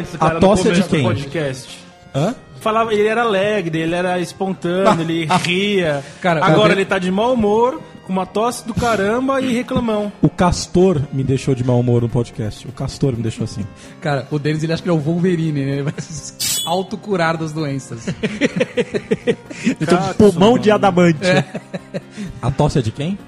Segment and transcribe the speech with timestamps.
[0.00, 1.02] antes, cara, no tosse é começo de quem?
[1.02, 1.78] do podcast.
[2.14, 2.34] Hã?
[2.60, 6.04] Falava, ele era alegre, ele era espontâneo, ele ria.
[6.20, 10.12] Cara, Agora cara, ele tá de mau humor, com uma tosse do caramba e reclamão.
[10.20, 12.68] O Castor me deixou de mau humor no podcast.
[12.68, 13.64] O Castor me deixou assim.
[14.00, 15.72] Cara, o Denis ele acha que é o Wolverine, né?
[15.72, 18.06] Ele vai se autocurar das doenças.
[19.80, 21.18] Então, pulmão de adamante.
[22.40, 23.18] A tosse é de quem?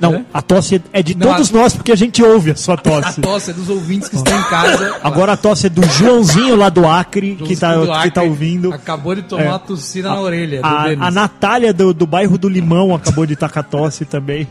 [0.00, 2.74] Não, a tosse é de Não, todos a- nós, porque a gente ouve a sua
[2.74, 3.20] A tosse.
[3.20, 4.96] tosse é dos ouvintes que estão em casa.
[5.02, 8.28] Agora a tosse é do Joãozinho lá do Acre, que tá, do que tá Acre,
[8.28, 8.72] ouvindo.
[8.72, 9.48] Acabou de tomar É.
[9.48, 10.60] uma tossida na orelha.
[10.62, 14.46] A, a Natália do, do bairro do Limão acabou de estar com a tosse também.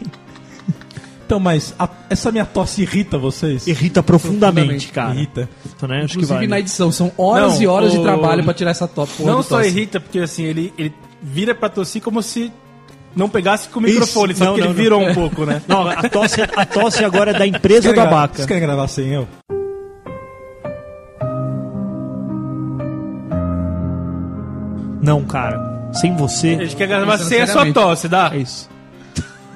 [1.26, 3.68] Então, mas a- essa minha tosse irrita vocês?
[3.68, 4.88] Irrita profundamente, Profundamente.
[4.94, 5.14] cara.
[5.14, 5.50] Irrita.
[5.76, 6.48] Então, né, acho que Inclusive vale.
[6.48, 9.12] na edição, são horas Não, e horas de o- trabalho pra tirar essa top.
[9.24, 9.68] não de só tosse.
[9.70, 12.50] irrita, porque assim, ele, ele vira pra tossir como se
[13.18, 14.82] não pegasse com o microfone, Isso, só não, que ele não, não.
[14.82, 15.62] virou um pouco, né?
[15.68, 18.36] Não, a tosse, a tosse agora é da empresa do gra- Abaca.
[18.36, 19.28] Vocês querem gravar sem eu?
[25.02, 25.90] Não, cara.
[25.94, 26.50] Sem A você.
[26.58, 28.32] gente quer gravar sem a sua tosse, dá?
[28.34, 28.70] É isso.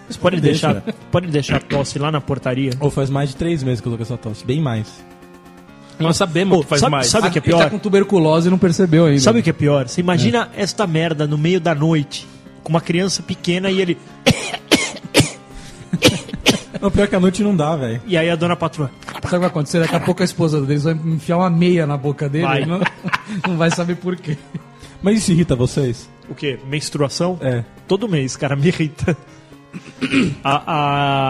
[0.07, 0.73] Você pode Deixa.
[0.73, 2.71] deixar, pode deixar a tosse lá na portaria?
[2.79, 4.45] Ou faz mais de três meses que eu tô com essa tosse.
[4.45, 4.87] Bem mais.
[5.99, 7.07] Nós sabemos Pô, que faz sabe- mais.
[7.07, 7.63] sabe- o que é Ele pior?
[7.63, 9.19] tá com tuberculose e não percebeu ainda.
[9.21, 9.87] Sabe o que é pior?
[9.87, 12.27] Você imagina esta merda no meio da noite,
[12.63, 13.97] com uma criança pequena e ele.
[16.81, 18.01] Não, pior que a noite não dá, velho.
[18.07, 18.89] E aí a dona patroa.
[19.05, 19.79] Sabe o que vai acontecer?
[19.81, 22.45] Daqui a pouco a esposa dele vai enfiar uma meia na boca dele.
[22.45, 22.65] Vai.
[22.65, 22.79] Não,
[23.47, 24.35] não vai saber por quê.
[25.03, 26.09] Mas isso irrita vocês?
[26.29, 26.59] O quê?
[26.67, 27.37] Menstruação?
[27.41, 27.63] É.
[27.87, 29.15] Todo mês, cara, me irrita.
[30.43, 30.63] A,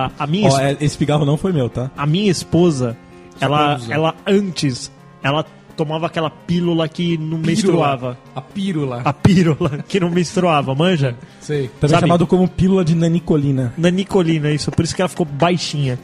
[0.06, 1.92] a, a, minha, Ó, es- é, esse pigarro não foi meu, tá?
[1.98, 2.98] a minha esposa,
[3.40, 8.18] ela, ela antes, ela tomava aquela pílula que não menstruava.
[8.36, 9.02] A pílula.
[9.04, 11.16] A pílula que não menstruava, manja?
[11.40, 11.70] Sei.
[11.80, 13.74] Também Sabe- chamado como pílula de nanicolina.
[13.78, 15.98] Na Nicolina, isso, por isso que ela ficou baixinha.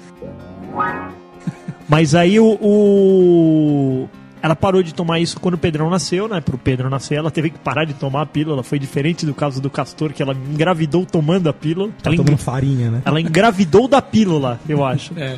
[1.89, 4.09] Mas aí o, o-
[4.41, 6.41] Ela parou de tomar isso quando o Pedrão nasceu, né?
[6.41, 8.61] Pro Pedro nascer, ela teve que parar de tomar a pílula.
[8.63, 11.89] Foi diferente do caso do Castor, que ela engravidou tomando a pílula.
[12.03, 13.01] Tá Ela, tomando engra- farinha, né?
[13.05, 15.13] ela engravidou da pílula, eu acho.
[15.17, 15.37] É.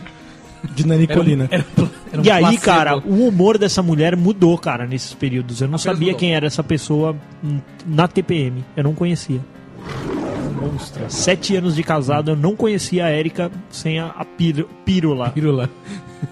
[0.76, 1.48] De nanicolina.
[1.52, 5.62] Era, um- era um e aí, cara, o humor dessa mulher mudou, cara, nesses períodos.
[5.62, 6.20] Eu não Apenas sabia mudou.
[6.20, 7.16] quem era essa pessoa
[7.86, 8.64] na TPM.
[8.76, 9.40] Eu não conhecia.
[10.62, 11.10] Monstra.
[11.10, 15.30] Sete anos de casado, eu não conhecia a Érica sem a, a píru- pílula.
[15.30, 15.70] Pílula.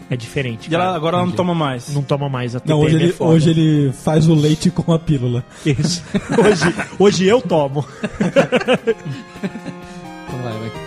[0.10, 0.70] É diferente.
[0.70, 0.96] E ela, cara.
[0.98, 1.94] agora ela não toma mais.
[1.94, 2.78] Não toma mais a TPM.
[2.78, 3.32] Não, hoje é ele, foda.
[3.32, 5.46] hoje ele faz o leite com a pílula.
[5.66, 6.04] Isso.
[6.38, 7.86] Hoje, hoje eu tomo.
[8.20, 10.87] Então vai, vai.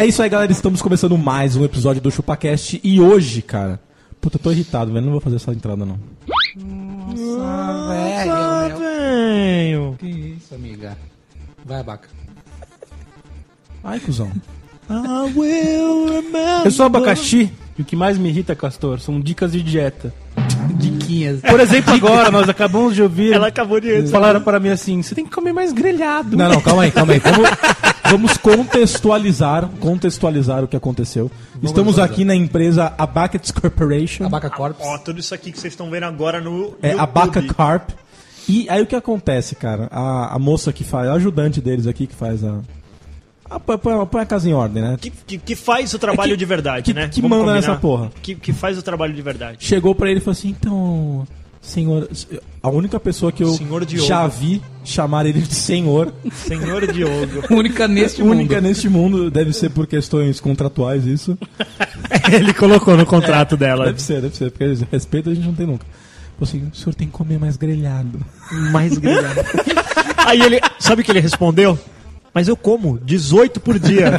[0.00, 0.50] É isso aí, galera.
[0.50, 2.80] Estamos começando mais um episódio do ChupaCast.
[2.82, 3.78] E hoje, cara.
[4.18, 5.04] Puta, eu tô irritado, velho.
[5.04, 6.00] Não vou fazer essa entrada, não.
[7.86, 9.96] Velho, Venho.
[9.98, 10.96] Que isso, amiga.
[11.66, 12.08] Vai, abaca.
[13.84, 14.32] Ai, cuzão.
[14.88, 16.64] I will remember.
[16.64, 20.14] Eu sou abacaxi e o que mais me irrita, Castor, são dicas de dieta.
[20.76, 21.42] Diquinhas.
[21.42, 23.34] Por exemplo, agora nós acabamos de ouvir.
[23.34, 24.06] Ela acabou de.
[24.06, 26.38] Falaram para mim assim: você tem que comer mais grelhado.
[26.38, 27.18] Não, não, calma aí, calma aí.
[27.18, 27.50] Vamos,
[28.10, 31.30] vamos contextualizar, contextualizar o que aconteceu.
[31.62, 32.04] Estamos contextualizar.
[32.10, 34.24] aqui na empresa Abacats Corporation.
[34.26, 34.84] Abaca Corpus.
[34.86, 36.76] Ó, tudo isso aqui que vocês estão vendo agora no.
[36.82, 37.00] É YouTube.
[37.00, 37.90] Abaca Carp.
[38.48, 39.88] E aí o que acontece, cara?
[39.92, 42.58] A, a moça que faz, a ajudante deles aqui que faz a.
[43.48, 44.96] a põe, a casa em ordem, né?
[45.00, 47.08] Que, que, que faz o trabalho É que- de verdade, que- né?
[47.08, 47.68] que Vamos manda combinar?
[47.68, 48.10] nessa porra.
[48.22, 49.58] Que, que faz o trabalho de verdade.
[49.60, 51.26] Chegou pra ele e falou assim: então,
[51.60, 52.08] senhor.
[52.62, 54.06] A única pessoa que eu Senhor Diogo.
[54.06, 57.42] já vi chamar ele de senhor, Senhor Diogo.
[57.54, 58.64] Única neste única mundo.
[58.64, 61.36] neste mundo, deve ser por questões contratuais isso.
[62.32, 63.86] Ele colocou no contrato dela.
[63.86, 65.86] Deve ser, deve ser, porque respeito a gente não tem nunca.
[66.40, 68.18] Assim: o senhor tem que comer mais grelhado.
[68.72, 69.40] Mais grelhado.
[70.16, 70.60] Aí ele.
[70.78, 71.78] Sabe o que ele respondeu?
[72.32, 74.18] Mas eu como 18 por dia.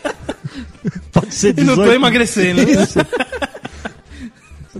[1.12, 1.76] Pode ser E 18.
[1.76, 2.60] não tô emagrecendo.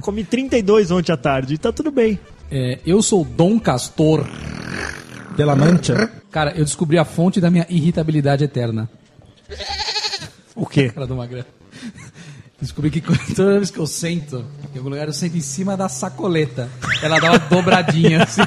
[0.01, 1.59] Eu comi 32 ontem à tarde.
[1.59, 2.19] Tá tudo bem.
[2.51, 4.27] É, eu sou Dom Castor.
[5.37, 6.11] De la Mancha.
[6.31, 8.89] Cara, eu descobri a fonte da minha irritabilidade eterna.
[10.57, 10.89] O quê?
[10.89, 11.45] Cara do Magrão.
[12.59, 13.03] Descobri que
[13.35, 14.45] toda vez que eu sento
[14.75, 16.71] em algum lugar, eu sento em cima da sacoleta.
[17.03, 18.41] Ela dá uma dobradinha assim.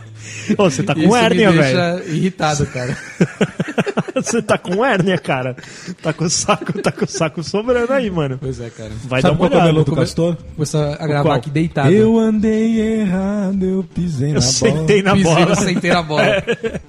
[0.56, 1.76] Ô, você tá com isso hérnia, me velho.
[1.76, 2.96] deixa irritado, cara.
[4.26, 5.54] Você tá com hérnia, cara.
[6.02, 8.38] Tá com o saco, tá com o saco sobrando aí, mano.
[8.40, 8.90] Pois é, cara.
[9.04, 9.84] Vai Sabe dar uma é olhada.
[9.84, 10.36] come- Castor?
[10.56, 11.92] Começar a gravar aqui deitado.
[11.92, 14.52] Eu andei errado, eu pisei na Eu bola.
[14.52, 15.48] sentei na Pisei, bola.
[15.50, 16.22] eu sentei na bola.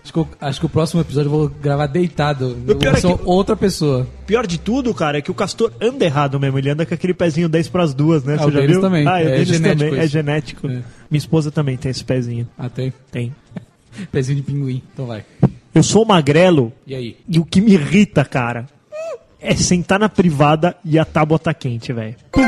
[0.04, 2.58] Acho, que, eu- acho que o próximo episódio eu vou gravar deitado.
[2.68, 4.08] Eu pior vou é que- outra pessoa.
[4.26, 6.58] Pior de tudo, cara, é que o Castor anda errado mesmo.
[6.58, 8.36] Ele anda com aquele pezinho 10 pras duas, né?
[8.40, 8.82] Ah, Você já viu?
[8.82, 9.08] também.
[9.08, 10.00] Ah, É deles genético também.
[10.04, 10.68] É genético.
[10.68, 10.72] É.
[10.72, 12.48] Minha esposa também tem esse pezinho.
[12.58, 12.92] Ah, tem?
[13.12, 13.36] Tem.
[14.12, 14.82] Pezinho de pinguim.
[14.94, 15.24] Então vai.
[15.78, 17.18] Eu sou magrelo E aí?
[17.30, 18.66] e o que me irrita, cara,
[19.40, 22.16] é sentar na privada e a tábua tá quente, velho.
[22.32, 22.42] Pô,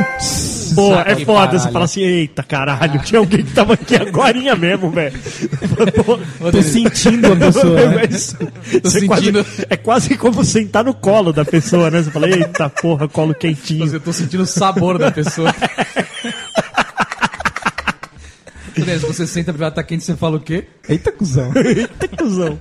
[0.95, 1.39] Saca é foda.
[1.47, 1.59] caralho.
[1.59, 5.17] Você fala assim, eita, caralho, tinha alguém que tava aqui agorinha mesmo, velho.
[6.51, 8.07] Tô sentindo a pessoa, né?
[8.07, 12.01] Você sentindo- quase- é quase como sentar no colo da pessoa, né?
[12.01, 13.85] Você fala, eita porra, colo quentinho.
[13.93, 15.53] Eu tô sentindo o sabor da pessoa.
[18.75, 20.65] Beleza, você senta privado tá quente, você fala o quê?
[20.87, 21.51] Eita, cuzão.
[21.65, 22.57] Eita, cuzão.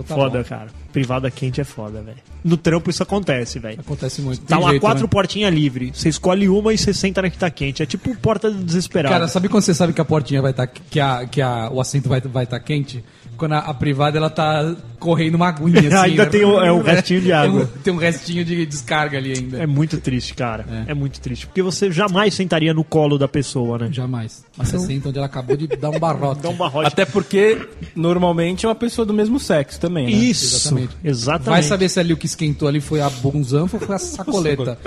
[0.00, 0.44] Então tá foda, bom.
[0.44, 0.66] cara.
[0.92, 2.18] Privada quente é foda, velho.
[2.42, 3.80] No trampo isso acontece, velho.
[3.80, 4.40] Acontece muito.
[4.42, 5.08] Tá Tem lá jeito, quatro né?
[5.08, 5.98] portinhas livres.
[5.98, 7.82] Você escolhe uma e você senta na que tá quente.
[7.82, 9.12] É tipo porta do desesperado.
[9.12, 10.66] Cara, sabe quando você sabe que a portinha vai estar.
[10.66, 13.04] que, a, que a, o assento vai estar vai tá quente?
[13.40, 16.10] Quando a, a privada ela tá correndo uma aguinha assim.
[16.10, 16.30] Ainda né?
[16.30, 17.70] tem o- é, um restinho de Tem um- água.
[17.82, 19.58] Tem um, restinho de descarga ali ainda.
[19.62, 20.66] É muito triste, cara.
[20.86, 20.92] É.
[20.92, 20.94] É.
[20.94, 21.46] muito triste.
[21.46, 23.88] Porque você jamais sentaria no colo da pessoa, né?
[23.90, 24.44] Jamais.
[24.56, 26.42] Mas você senta onde ela acabou de dar um barrote.
[26.42, 26.86] Dá um barrote.
[26.86, 27.66] Até porque,
[27.96, 30.12] normalmente, é uma pessoa do mesmo sexo também, né?
[30.12, 30.56] Isso.
[30.68, 30.96] Exatamente.
[31.02, 31.50] Exatamente.
[31.50, 34.78] Vai saber se ali o que esquentou ali foi a bonzanfa ou foi a sacoleta.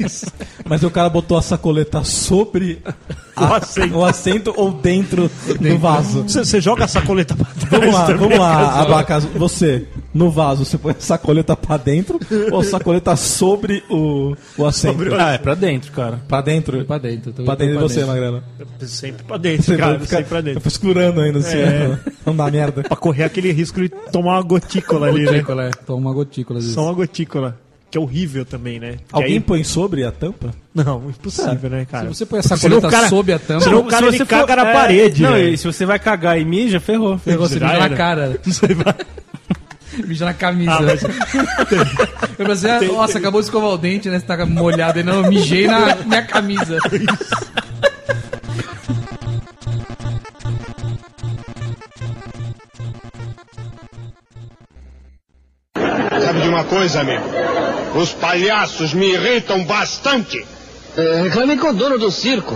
[0.00, 0.26] Isso.
[0.64, 2.78] Mas o cara botou a sacoleta sobre
[3.36, 3.96] O assento.
[3.96, 5.30] o assento ou dentro
[5.60, 6.22] do vaso.
[6.22, 9.24] Você, você joga a sacoleta pra trás Vamos lá, vamos lá, Abacas.
[9.24, 12.18] Você, no vaso, você põe a sacoleta pra dentro
[12.52, 15.14] ou a sacoleta sobre o, o assento?
[15.14, 16.20] Ah, é pra dentro, cara.
[16.28, 16.84] Pra dentro?
[16.84, 17.32] pra dentro.
[17.32, 18.04] tô- Pra dentro de você.
[18.04, 18.42] Magrelo.
[18.80, 20.00] Sempre pra dentro, cara.
[20.04, 20.60] Sempre pra dentro.
[20.60, 21.88] fica escurando ainda assim, É.
[21.88, 22.00] né?
[22.24, 22.82] não dá merda.
[22.82, 25.32] Pra correr aquele risco de tomar uma gotícula ali, né?
[25.32, 25.70] Gotícula, é.
[25.86, 26.74] Toma uma gotícula às vezes.
[26.74, 27.58] Só uma gotícula.
[27.94, 28.94] Que é horrível também, né?
[29.06, 30.52] Que Alguém aí- põe sobre a tampa?
[30.74, 32.08] Não, impossível, né, cara?
[32.08, 34.26] Se você põe a Senão sacoleta o cara- sob a tampa, senão o cara ele
[34.26, 37.20] caga na é, parede, Não, e se você vai cagar e mija, ferrou.
[37.24, 38.36] pegou você mija na cara.
[38.44, 38.96] Você vai-
[40.08, 40.72] Mija na camisa.
[40.72, 41.02] Ah, mas-
[42.36, 44.18] Eu pensei, ah, nossa, acabou de escovar o dente, né?
[44.18, 45.04] Você tá molhado aí.
[45.04, 46.78] Não, eu mijei na minha camisa.
[56.24, 57.22] Sabe de uma coisa, amigo?
[57.94, 60.44] Os palhaços me irritam bastante.
[60.96, 62.54] É, reclame com o dono do circo.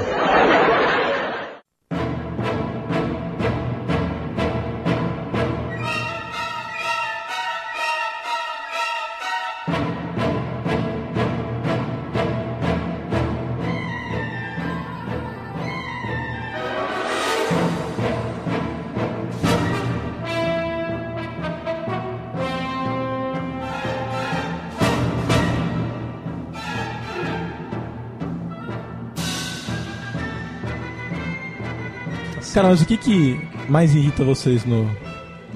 [32.58, 34.90] Cara, mas o que, que mais irrita vocês no,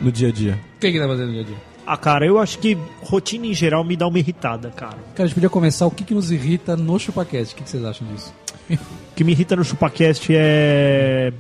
[0.01, 0.57] no dia a dia?
[0.77, 1.57] O que que tá fazendo no dia a dia?
[1.85, 4.93] Ah, cara, eu acho que rotina em geral me dá uma irritada, cara.
[5.15, 7.55] Cara, a gente podia começar o que, que nos irrita no ChupaCast.
[7.55, 8.33] O que, que vocês acham disso?
[8.71, 8.79] O
[9.17, 11.33] que me irrita no ChupaCast é.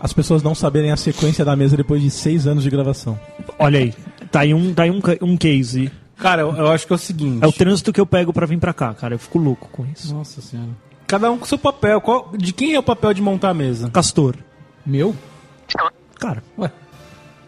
[0.00, 3.20] As pessoas não saberem a sequência da mesa depois de seis anos de gravação.
[3.58, 3.94] Olha aí,
[4.30, 5.90] tá aí um, tá aí um, ca- um case.
[6.16, 7.44] Cara, eu, eu acho que é o seguinte.
[7.44, 9.14] É o trânsito que eu pego pra vir pra cá, cara.
[9.14, 10.14] Eu fico louco com isso.
[10.14, 10.70] Nossa senhora.
[11.06, 12.00] Cada um com seu papel.
[12.00, 13.90] Qual- de quem é o papel de montar a mesa?
[13.90, 14.34] Castor.
[14.86, 15.14] Meu?
[16.18, 16.70] Cara, Ué.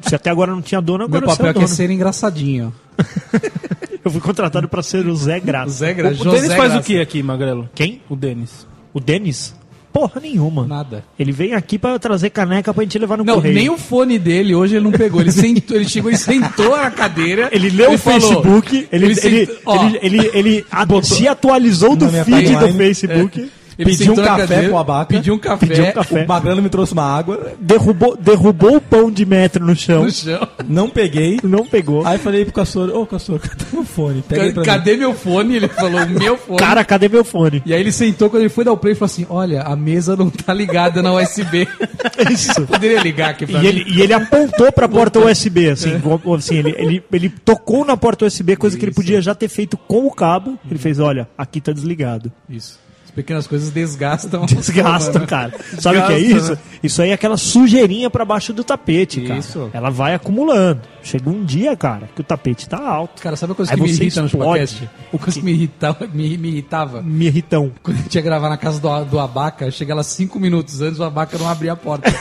[0.03, 1.75] se até agora não tinha dono, Meu agora você papel é aqui é dono.
[1.77, 2.75] ser engraçadinho.
[4.05, 5.71] Eu fui contratado pra ser o Zé O Graça.
[5.71, 6.11] Zé O, Gra...
[6.11, 6.79] o José Denis faz Graça.
[6.79, 7.69] o que aqui, Magrelo?
[7.75, 8.01] Quem?
[8.09, 8.67] O Denis.
[8.95, 9.55] O Denis?
[9.93, 10.65] Porra nenhuma.
[10.67, 11.05] Nada.
[11.19, 13.55] Ele vem aqui pra trazer caneca pra gente levar no Não, correio.
[13.55, 15.21] nem o fone dele hoje ele não pegou.
[15.23, 17.49] Ele, sentou, ele chegou e sentou na cadeira.
[17.51, 21.97] Ele leu o falou- Facebook, ele, ele, sentou- ó, ele, ele, ele a- se atualizou
[21.97, 22.77] do feed do timeline.
[22.79, 25.15] Facebook, ele pediu um café cadeira, pro Abaca.
[25.15, 26.25] Pediu um café, Pediu um café.
[26.25, 30.11] O Magrano me trouxe uma água, derrubou, derrubou o pão de metro no chão, no
[30.11, 30.47] chão.
[30.69, 31.39] não peguei.
[31.43, 32.07] não pegou.
[32.07, 34.23] Aí falei pro Castor, ô Castor, cadê o fone?
[34.23, 34.67] Pega pra mim.
[34.67, 35.57] Cadê meu fone?
[35.57, 36.59] Ele falou, meu fone.
[36.59, 37.63] Cara, cadê meu fone?
[37.67, 39.77] E aí ele sentou, quando ele foi dar o play, ele falou assim, olha, a
[39.77, 41.69] mesa não tá ligada na USB.
[42.33, 42.67] Isso.
[42.67, 43.69] Poderia ligar aqui pra E mim?
[43.69, 47.97] ele, e ele apontou pra porta USB, assim, como- assim ele, ele, ele tocou na
[47.97, 50.59] porta USB, coisa que ele podia já ter feito com o cabo.
[50.69, 52.33] Ele fez, olha, aqui tá desligado.
[52.49, 52.79] Isso.
[53.17, 54.43] Pequenas coisas desgastam.
[54.45, 55.27] a Desgasta, forma, né?
[55.27, 55.53] cara.
[55.81, 56.59] Sabe o que é isso?
[56.83, 59.41] Isso aí é aquela sujeirinha pra baixo do tapete, cara.
[59.41, 59.71] Isso.
[59.73, 60.83] Ela vai acumulando.
[61.07, 63.23] Chega um dia, cara, que o tapete tá alto.
[63.23, 64.45] Cara, sabe a coisa Aí que me irrita no explode.
[64.51, 64.91] podcast?
[65.13, 67.71] O coisa que me irritava, me, me irritava Me irritão.
[67.81, 70.99] quando a gente ia gravar na casa do, do Abaca, chega lá cinco minutos antes,
[70.99, 72.11] o Abaca não abria a porta.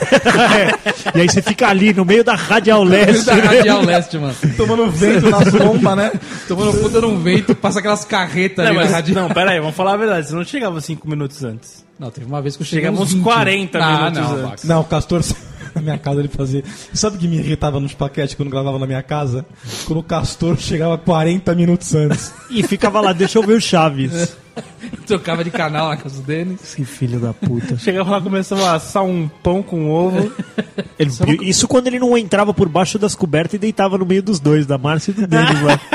[1.15, 3.25] E aí você fica ali no meio da Radial Leste.
[3.25, 3.41] da né?
[3.43, 4.35] Radial Leste, mano.
[4.57, 6.11] Tomando vento nas bombas, né?
[6.47, 9.27] Tomando puta num vento, passa aquelas carretas Não, ali mas, na Radial.
[9.27, 10.27] não, pera aí, vamos falar a verdade.
[10.27, 11.83] Você não chegava cinco minutos antes.
[11.99, 13.23] Não, teve uma vez que eu cheguei Chegamos uns 20.
[13.23, 14.43] 40 Ah, minutos não, antes.
[14.45, 14.61] Abaca.
[14.65, 15.21] Não, o Castor
[15.75, 16.63] na minha casa ele fazia.
[16.93, 19.45] Sabe o que me irritava nos paquetes quando gravava na minha casa?
[19.85, 22.33] Quando o Castor chegava 40 minutos antes.
[22.49, 24.35] E ficava lá, deixa eu ver o Chaves.
[25.05, 26.57] Trocava de canal na casa dele.
[26.63, 27.77] Esse filho da puta.
[27.77, 30.31] Chegava lá, começava a assar um pão com ovo.
[30.97, 31.11] Ele-
[31.49, 34.65] isso quando ele não entrava por baixo das cobertas e deitava no meio dos dois,
[34.65, 35.79] da Márcia e do Denis lá.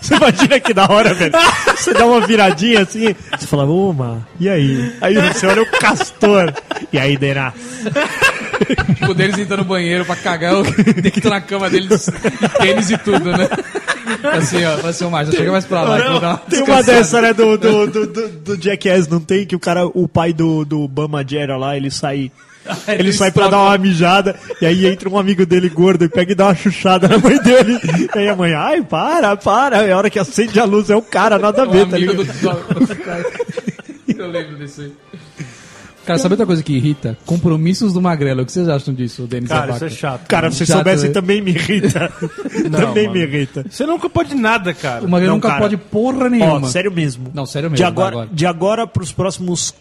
[0.00, 1.32] Você imagina que da hora, velho.
[1.76, 4.94] Você dá uma viradinha assim, você fala, ô, Mar, e aí?
[5.00, 6.52] Aí você olha o castor.
[6.92, 7.52] E aí, Dená?
[8.94, 12.90] Tipo, o Denis entra no banheiro pra cagar, eu deito na cama dele, de tênis
[12.90, 13.48] e tudo, né?
[14.32, 16.18] Assim, ó, assim, ô Márcio, chega mais pra lá.
[16.18, 19.46] dar Tem uma dessa, né, do, do, do, do, Jackass, não tem?
[19.46, 22.30] Que o cara, o pai do, do Bama Gera lá, ele sai.
[22.88, 26.08] Ele Eles sai pra dar uma mijada, e aí entra um amigo dele gordo e
[26.08, 27.78] pega e dá uma chuchada na mãe dele.
[28.14, 29.82] E aí a mãe, ai, para, para.
[29.86, 31.96] É a hora que acende a luz, é o cara, nada a O ver, tá
[31.96, 32.26] amigo ligado?
[32.26, 34.18] do.
[34.18, 34.92] Eu lembro disso aí.
[36.06, 37.16] Cara, sabe outra coisa que irrita?
[37.24, 38.42] Compromissos do Magrelo.
[38.42, 39.76] O que vocês acham disso, Denis Cara, Abaca?
[39.76, 40.26] isso é chato.
[40.28, 41.14] Cara, se vocês Chato, soubessem, né?
[41.14, 42.12] também me irrita.
[42.70, 43.12] também mano.
[43.18, 43.64] me irrita.
[43.70, 45.02] Você nunca pode nada, cara.
[45.02, 45.60] O Magrelo Não, nunca cara.
[45.62, 46.68] pode porra Ó, nenhuma.
[46.68, 47.28] sério mesmo.
[47.32, 48.28] Não, sério mesmo, De agora, agora.
[48.30, 49.74] de agora pros próximos,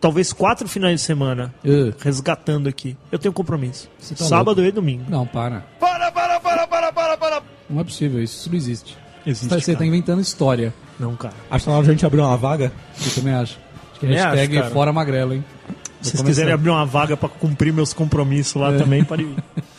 [0.00, 3.88] talvez quatro finais de semana, Uh, resgatando aqui, eu tenho compromisso.
[4.16, 5.04] tá Sábado e domingo.
[5.08, 5.64] não, para.
[5.78, 7.42] Para, para, para, para, para, para.
[7.68, 8.96] Não é possível, isso não existe.
[9.26, 9.78] Existe, Você tá- Você cara.
[9.78, 10.72] tá inventando história.
[10.98, 11.34] Não, cara.
[11.50, 12.72] Acho que na hora de a gente abrir uma vaga.
[13.04, 13.58] Eu também acho.
[13.90, 14.74] Acho que Também hashtag acho, cara.
[14.74, 15.44] fora Magrelo, hein?
[16.00, 19.36] Se vocês quiserem abrir uma vaga pra cumprir meus compromissos lá também, pode vir.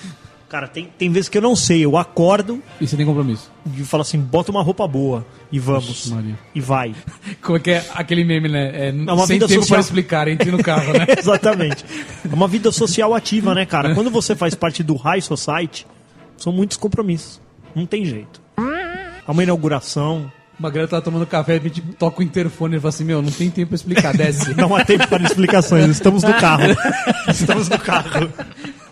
[0.52, 1.86] Cara, tem, tem vezes que eu não sei.
[1.86, 3.50] Eu acordo E você tem compromisso?
[3.66, 6.08] e falo assim, bota uma roupa boa e vamos.
[6.08, 6.36] Ixi.
[6.54, 6.94] E vai.
[7.42, 8.90] Como é que é aquele meme, né?
[8.90, 9.78] É, uma sem vida tempo social.
[9.78, 11.06] para explicar, entre no carro, né?
[11.18, 11.86] Exatamente.
[12.30, 13.96] É uma vida social ativa, né, cara?
[13.96, 15.88] Quando você faz parte do High Society,
[16.36, 17.40] são muitos compromissos.
[17.74, 18.42] Não tem jeito.
[18.58, 20.30] É uma inauguração,
[20.62, 23.32] O Magrelo tá tomando café, a gente toca o interfone e fala assim, meu, não
[23.32, 24.54] tem tempo pra explicar, desce.
[24.54, 25.90] não há tempo para explicações.
[25.90, 26.66] Estamos no carro.
[27.28, 28.32] Estamos no carro.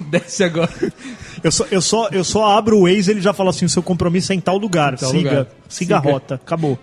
[0.10, 0.72] desce agora.
[1.44, 3.70] Eu só, eu, só, eu só abro o Waze e ele já fala assim: o
[3.70, 4.98] seu compromisso é em tal lugar.
[4.98, 5.48] tal siga, lugar.
[5.68, 6.12] siga a Siga.
[6.12, 6.36] rota.
[6.36, 6.80] Acabou.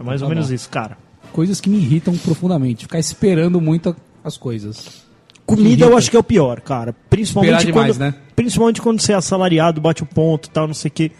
[0.00, 0.54] É mais ou Tá menos bom.
[0.56, 0.98] isso, cara.
[1.32, 2.84] Coisas que me irritam profundamente.
[2.86, 3.94] Ficar esperando muito
[4.24, 5.04] as coisas.
[5.46, 6.92] Comida eu acho que é o pior, cara.
[7.08, 8.14] Principalmente Esperar demais, quando, né?
[8.34, 11.12] Principalmente quando você é assalariado, bate o ponto tal, não sei o quê.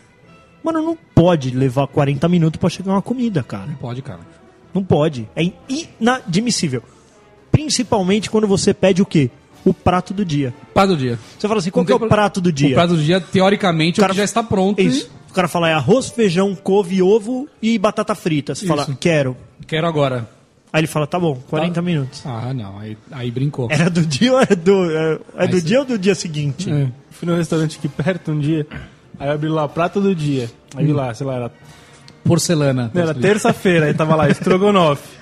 [0.63, 3.71] Mano, não pode levar 40 minutos pra chegar uma comida, cara.
[3.81, 4.21] Pode, cara.
[4.75, 5.29] Não pode.
[5.35, 6.83] É inadmissível.
[7.51, 9.31] Principalmente quando você pede o quê?
[9.65, 10.55] O prato do dia.
[10.73, 11.19] Prato do dia.
[11.39, 12.71] Você fala assim, qual Não que é o prato do dia?
[12.71, 14.81] O prato do dia, teoricamente, O o cara- que já está pronto.
[14.81, 15.11] Isso.
[15.31, 18.55] O cara fala é arroz, feijão, couve, ovo e batata frita.
[18.55, 18.97] Você fala, Isso.
[18.99, 19.37] quero.
[19.61, 20.29] e Quero agora.
[20.73, 22.23] Aí ele fala, tá bom, 40 minutos.
[22.25, 22.79] Ah, não.
[22.79, 23.69] Aí, aí brincou.
[23.71, 26.71] Era do dia ou é do, é, é do dia ou do dia seguinte?
[26.71, 26.89] É.
[27.11, 28.67] Fui num restaurante aqui perto um dia.
[29.19, 30.51] Aí eu abri lá o prato do dia.
[30.77, 31.53] Aí vi lá, sei lá, era,
[32.25, 32.91] Porcelana.
[32.95, 35.19] era terça-feira, aí tava lá, estrogonofe.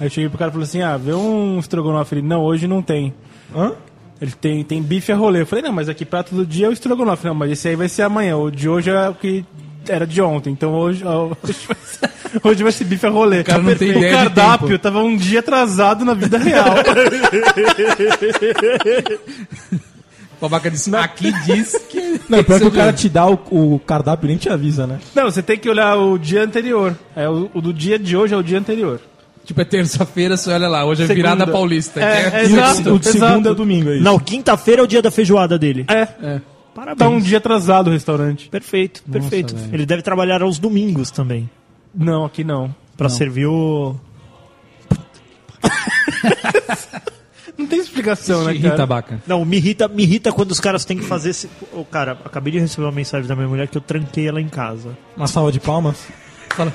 [0.00, 2.14] Aí eu cheguei pro cara e falei assim: ah, vê um estrogonofe.
[2.14, 3.14] Ele, não, hoje não tem.
[3.54, 3.72] Hã?
[4.20, 5.42] Ele tem, tem bife a rolê.
[5.42, 7.26] Eu falei, não, mas aqui prato do dia é o estrogonofe.
[7.26, 8.36] Não, mas esse aí vai ser amanhã.
[8.36, 9.44] O de hoje é o que
[9.88, 10.52] era de ontem.
[10.52, 12.10] Então hoje, ó, hoje, vai, ser,
[12.42, 13.44] hoje vai ser bife a rolê.
[13.44, 14.82] cara não tem o cardápio tempo.
[14.82, 16.76] tava um dia atrasado na vida real.
[20.38, 22.20] O babaca disse, aqui diz que...
[22.28, 24.98] Não, pior que o cara te dá o, o cardápio e nem te avisa, né?
[25.14, 26.96] não, você tem que olhar o dia anterior.
[27.14, 29.00] É, o, o do dia de hoje é o dia anterior.
[29.44, 31.30] Tipo, é terça-feira, você olha lá, hoje é Segunda.
[31.34, 32.00] virada paulista.
[32.00, 33.26] É, é o de- Exato, o de exato.
[33.28, 34.02] segunda é domingo, é isso.
[34.04, 35.84] Não, quinta-feira é o dia da feijoada dele.
[35.88, 36.40] É, É.
[36.74, 36.98] Parabéns.
[36.98, 38.48] tá um dia atrasado o restaurante.
[38.50, 39.54] Perfeito, perfeito.
[39.56, 39.72] velho.
[39.72, 41.48] Ele deve trabalhar aos domingos também.
[41.94, 42.74] Não, aqui não.
[42.98, 43.96] Pra servir o.
[47.56, 48.86] Não tem explicação, né, Irrita, cara?
[48.86, 49.22] baca.
[49.26, 51.30] Não, me irrita, me irrita quando os caras têm que fazer.
[51.30, 51.48] Esse...
[51.72, 54.48] Ô, cara, acabei de receber uma mensagem da minha mulher que eu tranquei ela em
[54.48, 54.96] casa.
[55.16, 55.96] Uma salva de palmas.
[56.50, 56.72] Fala.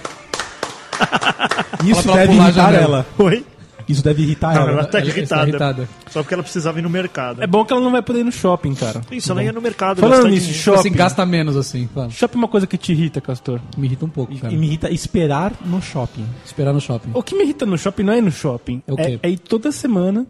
[1.86, 3.06] Isso pra ela deve irritar ela.
[3.18, 3.46] Oi?
[3.88, 4.72] Isso deve irritar Não, ela.
[4.72, 5.50] ela tá Ela irritada.
[5.50, 5.90] irritada.
[6.10, 7.44] Só porque ela precisava ir no mercado.
[7.44, 9.02] É bom que ela não vai poder ir no shopping, cara.
[9.12, 10.00] Isso, ela ia no mercado.
[10.00, 10.48] Falando nisso.
[10.48, 10.98] Tipo assim, shopping.
[10.98, 11.90] gasta menos assim.
[11.94, 12.10] Fala.
[12.10, 13.60] Shopping é uma coisa que te irrita, Castor.
[13.78, 14.54] Me irrita um pouco, cara.
[14.54, 16.26] E me irrita esperar no shopping.
[16.46, 17.12] Esperar no shopping.
[17.14, 18.82] O que me irrita no shopping não é ir no shopping.
[18.88, 19.20] É o quê?
[19.22, 20.26] É, é ir toda semana.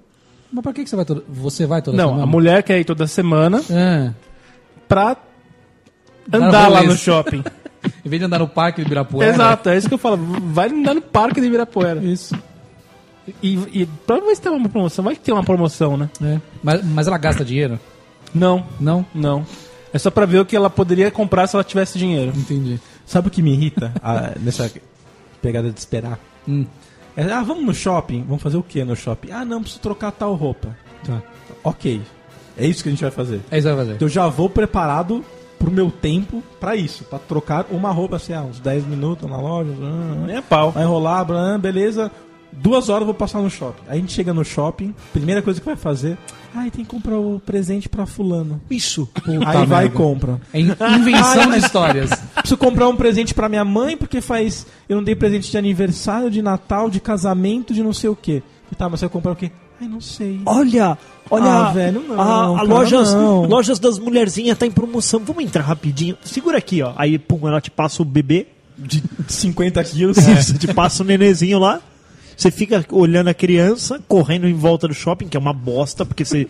[0.51, 1.23] Mas pra que que você vai toda...
[1.29, 2.23] Você vai toda não, semana?
[2.23, 4.11] a mulher quer ir toda semana É.
[4.87, 5.15] pra
[6.27, 6.87] Dar andar lá rolês.
[6.89, 7.43] no shopping.
[8.05, 9.31] Em vez de andar no parque de Ibirapuera.
[9.33, 10.17] Exato, é isso que eu falo.
[10.17, 12.03] Vai andar no parque de Ibirapuera.
[12.03, 12.35] Isso.
[13.41, 15.03] E, e provavelmente tem uma promoção.
[15.05, 16.09] Vai que tem uma promoção, né?
[16.21, 16.39] É.
[16.61, 17.79] Mas, mas ela gasta dinheiro?
[18.33, 19.05] Não, Não?
[19.13, 19.45] não.
[19.93, 22.31] É só pra ver o que ela poderia comprar se ela tivesse dinheiro.
[22.35, 22.79] Entendi.
[23.05, 24.71] Sabe o que me irrita ah, nessa
[25.41, 26.17] pegada de esperar?
[26.47, 26.65] Hum.
[27.15, 28.23] É, ah, vamos no shopping?
[28.27, 29.31] Vamos fazer o que no shopping?
[29.31, 30.75] Ah, não, preciso trocar tal roupa.
[31.05, 31.21] Tá.
[31.63, 32.01] Ok.
[32.57, 33.41] É isso que a gente vai fazer.
[33.51, 33.95] É isso que vai fazer.
[33.95, 35.23] Então eu já vou preparado
[35.59, 37.03] pro meu tempo pra isso.
[37.03, 39.71] Pra trocar uma roupa, assim, ah, uns 10 minutos na loja.
[39.81, 40.71] ah, É pau.
[40.71, 42.11] Vai rolar, ah, beleza.
[42.53, 43.81] Duas horas eu vou passar no shopping.
[43.87, 46.17] Aí a gente chega no shopping, primeira coisa que vai fazer.
[46.53, 48.61] Ai, tem que comprar o presente pra fulano.
[48.69, 49.07] Isso.
[49.45, 49.89] Aí vai e merda.
[49.95, 50.41] compra.
[50.53, 52.09] É in- invenção de histórias.
[52.35, 54.67] Preciso comprar um presente pra minha mãe, porque faz.
[54.89, 58.43] Eu não dei presente de aniversário, de Natal, de casamento, de não sei o quê.
[58.71, 59.49] E tá, mas você vai comprar o quê?
[59.79, 60.41] Ai, não sei.
[60.45, 60.97] Olha,
[61.29, 63.45] olha, Ah, velho, não, a, a cara, lojas, não.
[63.49, 65.21] lojas das mulherzinhas tá em promoção.
[65.25, 66.15] Vamos entrar rapidinho.
[66.23, 66.93] Segura aqui, ó.
[66.97, 68.45] Aí, pum, ela te passa o bebê,
[68.77, 70.17] De 50 quilos.
[70.17, 71.81] Isso, te passa o nenenzinho lá.
[72.41, 76.25] Você fica olhando a criança correndo em volta do shopping, que é uma bosta, porque
[76.25, 76.47] você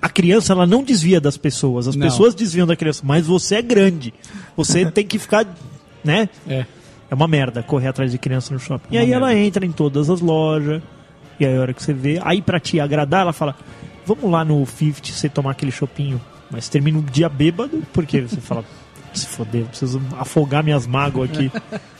[0.00, 2.04] a criança ela não desvia das pessoas, as Não.
[2.04, 4.12] pessoas desviam da criança, mas você é grande.
[4.56, 5.46] Você tem que ficar,
[6.02, 6.28] né?
[6.48, 6.66] É.
[7.08, 8.92] É uma merda correr atrás de criança no shopping.
[8.92, 10.82] E aí ela entra em todas as lojas.
[11.38, 13.54] E aí a hora que você vê, aí pra te agradar, ela fala:
[14.04, 16.20] "Vamos lá no 50 você tomar aquele chopinho".
[16.50, 18.64] Mas termina o dia bêbado, porque você fala:
[19.14, 21.52] "Se foder, preciso afogar minhas mágoas aqui".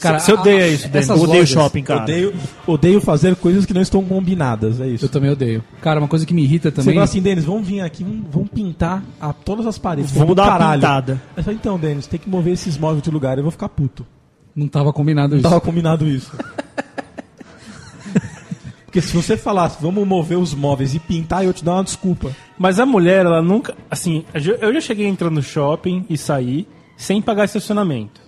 [0.00, 1.08] Cara, Você odeia isso, Denis?
[1.08, 2.02] essas Eu odeio lojas- shopping, cara.
[2.02, 2.34] Odeio,
[2.66, 5.04] odeio fazer coisas que não estão combinadas, é isso.
[5.04, 5.62] Eu também odeio.
[5.82, 6.94] Cara, uma coisa que me irrita Você também.
[6.94, 10.10] fala assim, Denis, vamos vir aqui, vamos, vamos pintar a todas as paredes.
[10.12, 10.80] Vamos dar uma caralho.
[10.80, 11.22] pintada.
[11.36, 14.06] Eu falo, então, Denis, tem que mover esses móveis de lugar, eu vou ficar puto.
[14.56, 15.48] Não tava combinado Não isso.
[15.48, 16.32] tava combinado isso.
[18.84, 22.34] Porque se você falasse, vamos mover os móveis e pintar, eu te dar uma desculpa.
[22.58, 23.74] Mas a mulher, ela nunca.
[23.88, 26.66] Assim, eu já cheguei entrando no shopping e sair
[26.96, 28.20] sem pagar estacionamento.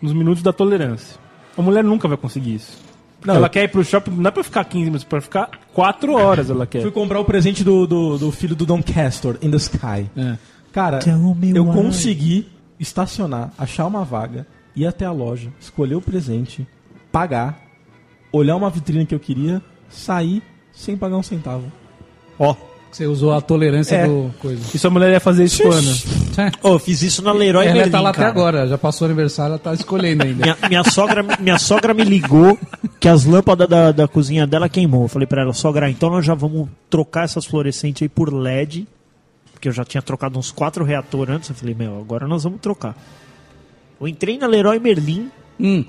[0.00, 1.18] Nos minutos da tolerância.
[1.56, 2.78] A mulher nunca vai conseguir isso.
[3.24, 5.20] Não, ela eu- quer ir pro shopping, não é pra ficar 15 minutos, é pra
[5.20, 6.82] ficar 4 horas ela quer.
[6.82, 10.08] Fui comprar o presente do, do, do filho do Don Castor, In the Sky.
[10.16, 10.36] É.
[10.72, 11.00] Cara,
[11.54, 11.72] eu why.
[11.72, 12.46] consegui
[12.78, 16.66] estacionar, achar uma vaga, ir até a loja, escolher o presente,
[17.10, 17.58] pagar,
[18.30, 20.42] olhar uma vitrine que eu queria, sair
[20.72, 21.72] sem pagar um centavo.
[22.38, 22.54] Ó,
[22.96, 24.06] Você usou a tolerância É.
[24.08, 24.62] do coisa.
[24.74, 25.86] E sua mulher ia fazer isso quando?
[26.62, 28.30] Ô, eu fiz isso na Leroy ela Merlin, tá lá até cara.
[28.30, 30.42] agora, já passou o aniversário, ela tá escolhendo ainda.
[30.42, 32.58] Minha, minha sogra, minha sogra me ligou
[32.98, 35.02] que as lâmpadas da, da cozinha dela queimou.
[35.02, 38.86] Eu falei pra ela, sogra, então nós já vamos trocar essas fluorescentes aí por LED.
[39.52, 41.50] Porque eu já tinha trocado uns quatro reatores antes.
[41.50, 42.96] Eu falei, meu, agora nós vamos trocar.
[44.00, 45.30] Eu entrei na Leroy Merlin,
[45.60, 45.84] Hum,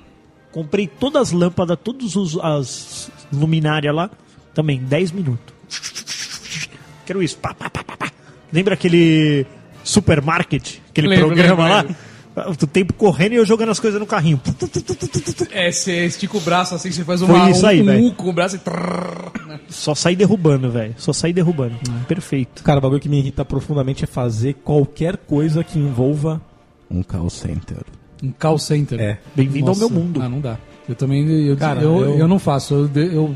[0.51, 4.09] comprei todas as lâmpadas, todas os- as luminárias lá.
[4.53, 5.55] Também, 10 minutos.
[7.07, 7.37] Quero isso.
[7.37, 8.11] Pá, pá, pá, pá, pá.
[8.51, 9.45] Lembra aquele
[9.81, 10.79] supermarket?
[10.89, 11.95] Aquele Lembro, programa lembro,
[12.35, 12.49] lá?
[12.51, 14.39] O tempo correndo e eu jogando as coisas no carrinho.
[15.51, 18.07] é, você estica o braço assim, você faz Foi uma, isso um, aí, um.
[18.07, 19.47] U com o braço e...
[19.47, 19.59] né?
[19.69, 20.93] Só sair derrubando, velho.
[20.97, 21.75] Só sair derrubando.
[22.07, 22.61] Perfeito.
[22.61, 26.41] Cara, o bagulho que me irrita profundamente é fazer qualquer coisa que envolva
[26.91, 27.77] um call center.
[28.21, 28.99] Um call center.
[28.99, 29.17] É.
[29.33, 30.21] Bem-vindo ao meu mundo.
[30.21, 30.57] Ah, não dá.
[30.87, 32.27] Eu também, eu, Cara, eu, eu- eu...
[32.27, 33.35] não faço, eu, eu,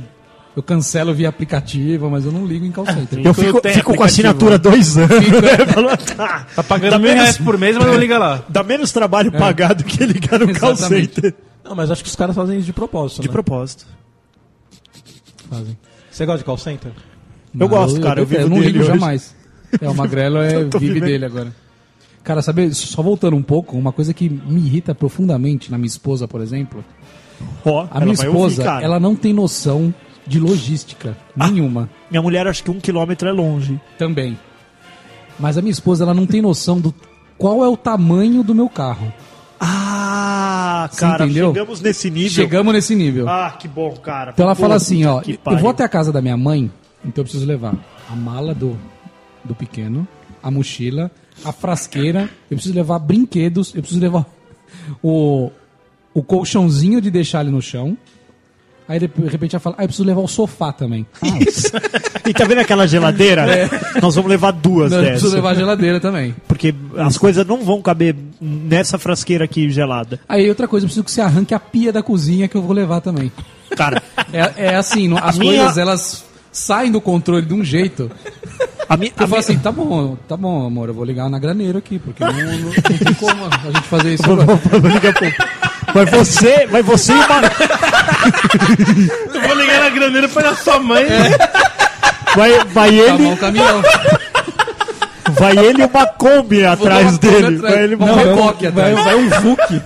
[0.55, 3.19] eu cancelo via aplicativo, mas eu não ligo em call center.
[3.25, 5.09] Eu fico, tem fico com a assinatura dois anos.
[5.11, 5.65] né?
[5.73, 8.43] Falou, tá, Tá pagando mil menos- reais por mês, mas não liga lá.
[8.49, 11.15] Dá menos trabalho pagar do que ligar no call Exatamente.
[11.15, 11.33] center.
[11.63, 13.31] Não, mas acho que os caras fazem isso de propósito, De né?
[13.31, 13.85] propósito.
[15.49, 15.77] Fazem.
[16.09, 16.91] Você gosta de call center?
[17.57, 18.87] Eu gosto, cara, eu vivo não dele ligo hoje.
[18.87, 19.35] jamais.
[19.81, 21.05] É, o Magrelo é, vive vivendo.
[21.05, 21.55] dele agora.
[22.23, 26.27] Cara, sabe, só voltando um pouco, uma coisa que me irrita profundamente na minha esposa,
[26.27, 26.83] por exemplo.
[27.65, 29.93] Ó, A minha esposa, ouvir, ela não tem noção
[30.31, 31.89] de logística nenhuma.
[32.09, 33.77] Minha mulher acha que um quilômetro é longe.
[33.97, 34.39] Também.
[35.37, 36.95] Mas a minha esposa, ela não tem noção do
[37.37, 39.11] qual é o tamanho do meu carro.
[39.59, 42.29] Ah, cara, chegamos nesse nível.
[42.29, 43.27] Chegamos nesse nível.
[43.27, 44.31] Ah, que bom, cara.
[44.31, 46.71] Então ela Pô, fala assim, ó, eu vou até a casa da minha mãe,
[47.03, 47.75] então eu preciso levar
[48.09, 48.79] a mala do,
[49.43, 50.07] do pequeno,
[50.41, 51.11] a mochila,
[51.43, 54.25] a frasqueira, eu preciso levar brinquedos, eu preciso levar
[55.03, 55.51] o,
[56.13, 57.97] o colchãozinho de deixar ele no chão.
[58.91, 61.05] Aí de repente ela fala, ah, eu preciso levar o sofá também.
[62.23, 63.45] Ah, E tá vendo aquela geladeira?
[64.01, 65.19] Nós vamos levar duas não, eu dessas.
[65.21, 66.35] preciso levar a geladeira também.
[66.47, 70.19] Porque as coisas não vão caber nessa frasqueira aqui gelada.
[70.29, 72.73] Aí outra coisa, eu preciso que você arranque a pia da cozinha que eu vou
[72.75, 73.31] levar também.
[73.75, 74.01] Cara,
[74.31, 78.11] É, é assim, as minha- coisas elas saem do controle de um jeito.
[78.87, 81.29] a minha, Eu a falo minha- assim, tá bom, tá bom, amor, eu vou ligar
[81.29, 84.45] na graneira aqui, porque não, não, não tem como a gente fazer isso agora.
[84.79, 85.31] Vou ligar pro-
[85.93, 87.41] Vai você, vai você e uma,
[89.33, 91.05] Eu vou ligar na graneira pra sua mãe.
[92.35, 93.81] vai, vai Chamar ele, um caminhão.
[95.31, 97.57] vai ele e uma Kombi atrás uma dele.
[97.57, 97.61] atrás.
[97.61, 98.35] Vai ele e uma Não, vai, um,
[98.71, 99.03] vai, atrás.
[99.05, 99.81] vai um VUC.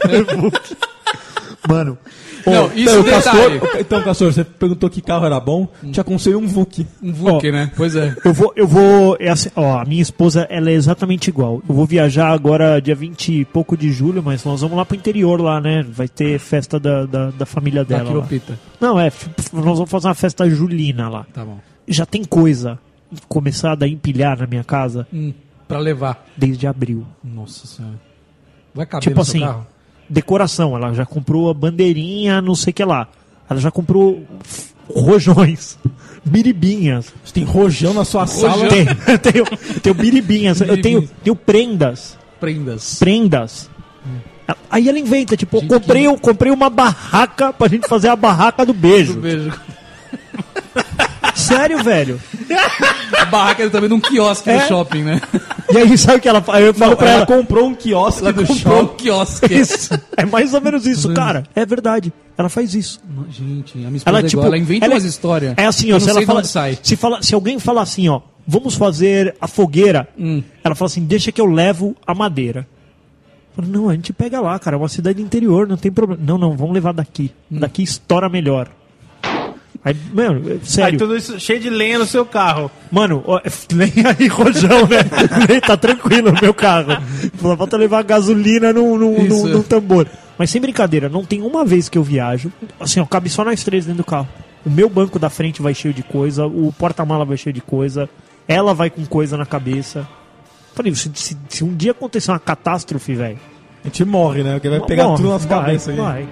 [1.68, 1.98] Mano,
[2.46, 3.60] Não, isso Então, detalhe.
[3.60, 5.68] Castor, então, Castor, você perguntou que carro era bom.
[5.92, 6.86] Te aconselho um VUC.
[7.02, 7.52] Um VUC, Ó.
[7.52, 7.72] né?
[7.76, 8.16] Pois é.
[8.24, 11.62] eu vou, eu vou, é assim, ó, a minha esposa, ela é exatamente igual.
[11.68, 14.96] Eu vou viajar agora dia 20 e pouco de julho, mas nós vamos lá pro
[14.96, 15.84] interior lá, né?
[15.90, 18.04] Vai ter festa da, da, da família Da dela.
[18.04, 18.10] lá.
[18.16, 18.60] quiropita.
[18.80, 19.12] Não, é,
[19.54, 21.26] nós vamos fazer uma festa julina lá.
[21.34, 21.60] Tá bom.
[21.88, 22.78] Já tem coisa
[23.28, 25.34] começada a empilhar na minha casa Hum,
[25.68, 26.26] pra levar.
[26.36, 27.06] desde abril.
[27.24, 27.96] Nossa senhora.
[28.74, 29.68] Vai caber Tipo no seu assim, carro?
[30.10, 33.08] Decoração, ela já comprou a bandeirinha, não sei o que lá.
[33.50, 34.24] Ela já comprou
[34.90, 35.78] rojões,
[36.26, 37.14] biribinhas.
[37.24, 38.68] Você tem rojão na sua sala.
[38.68, 39.46] Tem, eu tenho,
[39.82, 42.98] tenho biribinhas, eu tenho, tenho prendas, Prendas.
[43.00, 43.70] prendas.
[44.70, 48.64] Aí ela inventa, tipo, Gente, comprei, eu comprei uma barraca pra gente fazer a barraca
[48.66, 49.18] do beijo.
[49.18, 49.52] Um beijo.
[51.46, 52.22] Sério, velho.
[53.18, 54.62] A barraca é também num quiosque É?
[54.62, 55.22] no shopping, né?
[55.72, 56.64] E aí sabe o que ela faz?
[56.64, 58.96] Eu falo pra ela ela, comprou um quiosque Ela do comprou um shopping.
[59.04, 59.54] quiosque.
[59.54, 59.94] isso.
[60.16, 61.44] É mais ou menos isso, cara.
[61.56, 62.14] É verdade.
[62.38, 63.00] Ela faz isso.
[63.30, 64.48] Gente, a minha esposa Ela, é tipo, igual.
[64.48, 65.54] Ela inventa ela é- umas histórias.
[65.58, 68.76] É assim, ó, não se ela fala, se fala, se alguém falar assim, ó, vamos
[68.76, 70.44] fazer a fogueira, Hum.
[70.64, 72.68] ela fala assim, deixa que eu levo a madeira.
[73.58, 76.22] Eu falo, não, a gente pega lá, cara, é uma cidade interior, não tem problema.
[76.26, 77.32] Não, não, vamos levar daqui.
[77.52, 77.60] Hum.
[77.60, 78.68] Daqui estoura melhor.
[79.86, 82.72] Aí, mano, é- Aí sério, tudo isso cheio de lenha no seu carro.
[82.92, 83.40] mano, ó,
[83.72, 85.04] nem aí rojão, né?
[85.62, 86.94] tá tranquilo no meu carro.
[87.40, 89.48] Só falta levar gasolina num, num, num, Isso.
[89.48, 90.08] num tambor.
[90.40, 93.64] Mas sem brincadeira, não tem uma vez que eu viajo, assim, ó, cabe só nós
[93.64, 94.28] três dentro do carro.
[94.66, 98.10] O meu banco da frente vai cheio de coisa, o porta-mala vai cheio de coisa,
[98.48, 100.08] ela vai com coisa na cabeça.
[100.74, 103.38] Falei, se, se- se um dia acontecer uma catástrofe, velho.
[103.84, 104.54] A gente morre, né?
[104.56, 105.96] Porque vai pegar morre, tudo nas vai, cabeças aí.
[105.96, 106.28] Vai.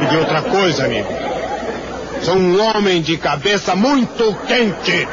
[0.00, 1.08] Sabe de outra coisa, amigo?
[2.22, 5.06] Sou um homem de cabeça muito quente.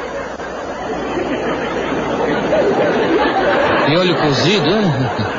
[3.90, 5.37] E olho cozido, hein?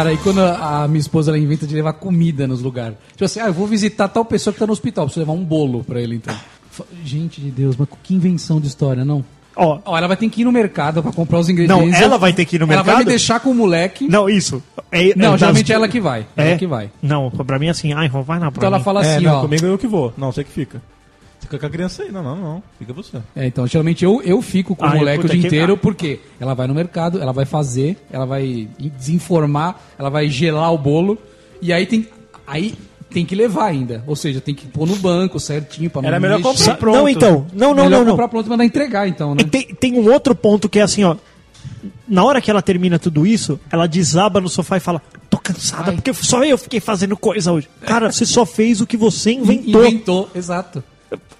[0.00, 2.96] Cara, e quando a, minha esposa ela inventa de levar comida nos lugares.
[3.12, 5.44] Tipo assim, ah, eu vou visitar tal pessoa que tá no hospital, preciso levar um
[5.44, 6.34] bolo pra ele então.
[7.04, 9.22] Gente de Deus, mas que invenção de história, não?
[9.54, 11.90] Ó, Ó, ela vai ter que ir no mercado pra comprar os ingredientes.
[11.92, 12.98] Não, ela vai ter que ir no Ela vai mercado?
[13.00, 14.08] me deixar com o moleque.
[14.08, 14.62] não, isso.
[14.90, 16.26] É, Não, é, geralmente das- é ela que vai.
[16.34, 16.48] É?
[16.50, 16.90] Ela que vai.
[17.02, 19.40] Não, pra mim é assim, ai, vai na Então ela fala É, assim, não, ó.
[19.42, 20.14] comigo eu que vou.
[20.16, 20.80] Não, você que fica.
[21.40, 22.12] Fica com a criança aí.
[22.12, 22.62] Não, não, não.
[22.78, 23.16] Fica você.
[23.34, 25.72] É, então, geralmente eu, eu fico com Ah, o moleque o puta, dia que- inteiro,
[25.74, 25.76] ah.
[25.76, 30.78] porque ela vai no mercado, ela vai fazer, ela vai desinformar, ela vai gelar o
[30.78, 31.18] bolo,
[31.60, 32.06] e aí tem.
[32.46, 32.74] Aí
[33.10, 34.04] tem que levar ainda.
[34.06, 36.48] Ou seja, tem que pôr no banco certinho pra não Era melhor mexer.
[36.58, 36.96] comprar pronto.
[36.96, 37.46] Não, então.
[37.52, 38.10] Não, não, Melhor não, não.
[38.12, 39.42] comprar pronto e mandar entregar, então, né?
[39.42, 41.16] E tem, tem um outro ponto que é assim, ó.
[42.08, 45.90] Na hora que ela termina tudo isso, ela desaba no sofá e fala: Tô cansada,
[45.90, 45.96] Ai.
[45.96, 47.68] porque só eu fiquei fazendo coisa hoje.
[47.82, 49.84] Cara, você só fez o que você inventou.
[49.84, 50.82] Inventou, exato.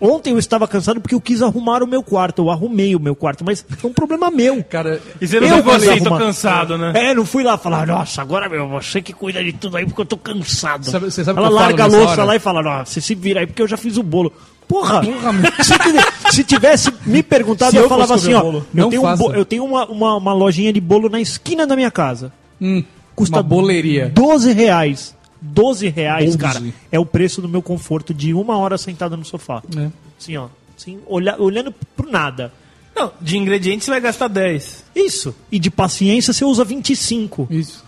[0.01, 2.43] Ontem eu estava cansado porque eu quis arrumar o meu quarto.
[2.43, 4.65] Eu arrumei o meu quarto, mas foi um problema meu.
[4.65, 6.19] Cara, E você não Eu foi quis assim, tô arrumar.
[6.27, 6.93] cansado, né?
[6.95, 10.01] É, não fui lá falar, nossa, agora meu, você que cuida de tudo aí porque
[10.01, 10.85] eu tô cansado.
[10.91, 12.25] Sabe- você sabe o ela que eu falo larga a louça hora?
[12.25, 14.33] lá e fala, nossa, você se vira aí porque eu já fiz o bolo.
[14.67, 15.03] Porra!
[15.03, 18.91] Porra, se, se tivesse me perguntado, Se eu, eu falava assim, ó, bolo, eu não
[18.91, 22.33] tenho, um eu tenho uma, uma, uma lojinha de bolo na esquina da minha casa.
[22.61, 22.83] hum,
[23.15, 24.11] Custa uma boleria.
[24.15, 25.15] 12 reais.
[25.41, 26.39] 12 reais, 12.
[26.39, 26.63] cara.
[26.93, 29.63] É o preço do meu conforto de uma hora sentada no sofá.
[29.77, 29.89] É.
[30.19, 30.49] Assim, ó.
[30.79, 32.53] Assim, olha, olhando pro nada.
[32.95, 34.85] Não, de ingredientes você vai gastar 10.
[34.95, 35.35] Isso.
[35.51, 37.47] E de paciência você usa 25.
[37.51, 37.85] Isso.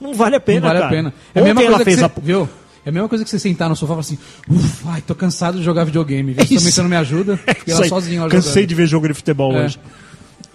[0.00, 0.86] Não vale a pena, não vale cara.
[0.86, 1.14] a pena.
[1.34, 2.08] É a Ontem mesma ela coisa fez que a...
[2.08, 2.48] você, viu?
[2.86, 5.14] É a mesma coisa que você sentar no sofá e falar assim, uff, ai, tô
[5.14, 6.40] cansado de jogar videogame, viu?
[6.40, 6.70] É Também isso.
[6.70, 8.68] você não me ajuda, É sozinha lá Cansei jogando.
[8.68, 9.64] de ver jogo de futebol É.
[9.64, 9.78] hoje.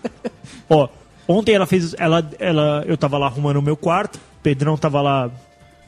[0.69, 0.87] Ó,
[1.27, 1.93] ontem ela fez.
[1.99, 5.29] Ela, ela, eu tava lá arrumando o meu quarto, Pedrão tava lá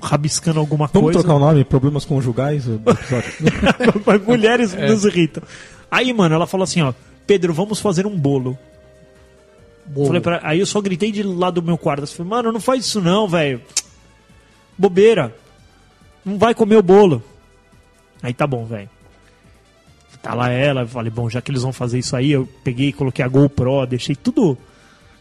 [0.06, 1.20] rabiscando alguma Vamos coisa.
[1.20, 1.64] trocar o nome?
[1.64, 2.66] Problemas conjugais?
[4.26, 4.88] mulheres É.
[4.88, 5.44] nos irritam.
[5.90, 6.94] Aí, mano, ela falou assim, ó,
[7.28, 8.58] Pedro, vamos fazer um bolo.
[9.86, 10.08] Bolo.
[10.08, 12.04] Falei pra- aí eu só gritei de lá do meu quarto.
[12.04, 13.62] Eu falei, mano, não faz isso não, velho.
[14.78, 15.34] Bobeira.
[16.24, 17.24] Não vai comer o bolo.
[18.22, 18.90] Aí tá bom, velho.
[20.22, 22.92] Tá lá ela, eu falei, bom, já que eles vão fazer isso aí, eu peguei,
[22.92, 24.58] coloquei a GoPro, deixei tudo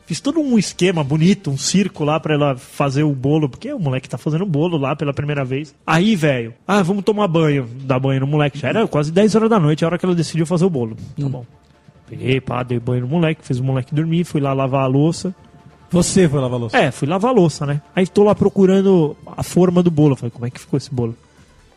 [0.06, 3.78] Fiz todo um esquema bonito, um circo lá pra ela fazer o bolo, porque o
[3.78, 5.74] moleque tá fazendo bolo lá pela primeira vez.
[5.86, 8.58] Aí, velho, ah, vamos tomar banho, dar banho no moleque.
[8.58, 10.94] Já era quase 10 horas da noite, a hora que ela decidiu fazer o bolo.
[11.18, 11.46] Tá bom.
[12.06, 15.34] Peguei, pá, dei banho no moleque, fiz o moleque dormir, fui lá lavar a louça.
[15.90, 16.76] Você foi lavar a louça.
[16.76, 17.80] É, fui lavar a louça, né?
[17.96, 20.16] Aí tô lá procurando a forma do bolo.
[20.16, 21.16] Falei, como é que ficou esse bolo?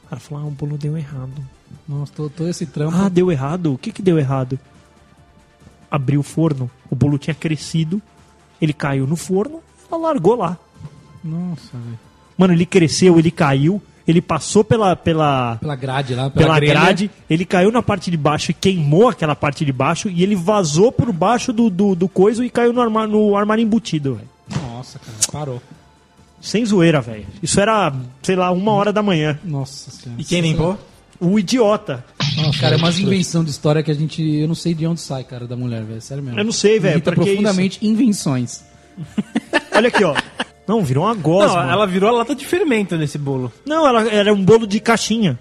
[0.06, 1.32] O cara falou, ah, o bolo deu errado.
[1.88, 2.98] Nossa, todo, todo esse trampo.
[2.98, 3.74] Ah, deu errado?
[3.74, 4.60] O que que deu errado?
[5.90, 8.02] Abriu o forno, o bolo tinha crescido,
[8.62, 9.60] ele caiu no forno,
[9.92, 10.58] ela largou lá.
[11.24, 12.00] Nossa, velho.
[12.38, 17.12] Mano, ele cresceu, ele caiu, ele passou pela, pela, Pela grade lá, pela, pela grade,
[17.30, 20.92] ele caiu na parte de baixo e queimou aquela parte de baixo e ele vazou
[20.92, 24.30] por baixo do, do, do coiso e caiu no armário, no armário embutido, velho.
[24.62, 25.62] Nossa, cara, parou.
[26.40, 27.26] Sem zoeira, velho.
[27.42, 29.40] Isso era, sei lá, uma hora da manhã.
[29.44, 30.22] Nossa senhora.
[30.22, 30.78] E quem limpou?
[31.20, 32.06] O idiota.
[32.38, 34.22] Nossa, cara, é umas invenção de história que a gente.
[34.24, 36.02] Eu não sei de onde sai, cara, da mulher, velho.
[36.02, 36.40] Sério mesmo.
[36.40, 36.94] Eu não sei, velho.
[36.96, 38.64] irrita que profundamente invenções.
[38.98, 39.58] isso?
[39.76, 40.16] Olha aqui, ó.
[40.68, 41.64] Não, virou uma Não, gosma.
[41.64, 43.52] Não, ela virou a lata de fermento nesse bolo.
[43.86, 45.38] ela era um bolo de caixinha.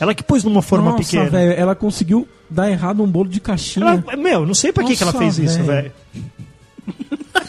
[0.00, 1.28] Ela que pôs numa forma Nossa, pequena.
[1.28, 4.02] velho, ela conseguiu dar errado um bolo de caixinha.
[4.06, 5.92] Ela- meu, não sei pra que, que ela Nossa, fez isso, velho.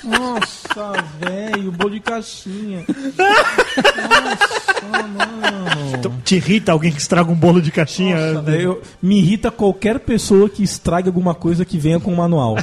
[0.03, 2.83] Nossa, velho, bolo de caixinha.
[5.97, 8.33] Então, te irrita alguém que estraga um bolo de caixinha?
[8.33, 12.55] Nossa, eu- me irrita qualquer pessoa que estrague alguma coisa que venha com manual.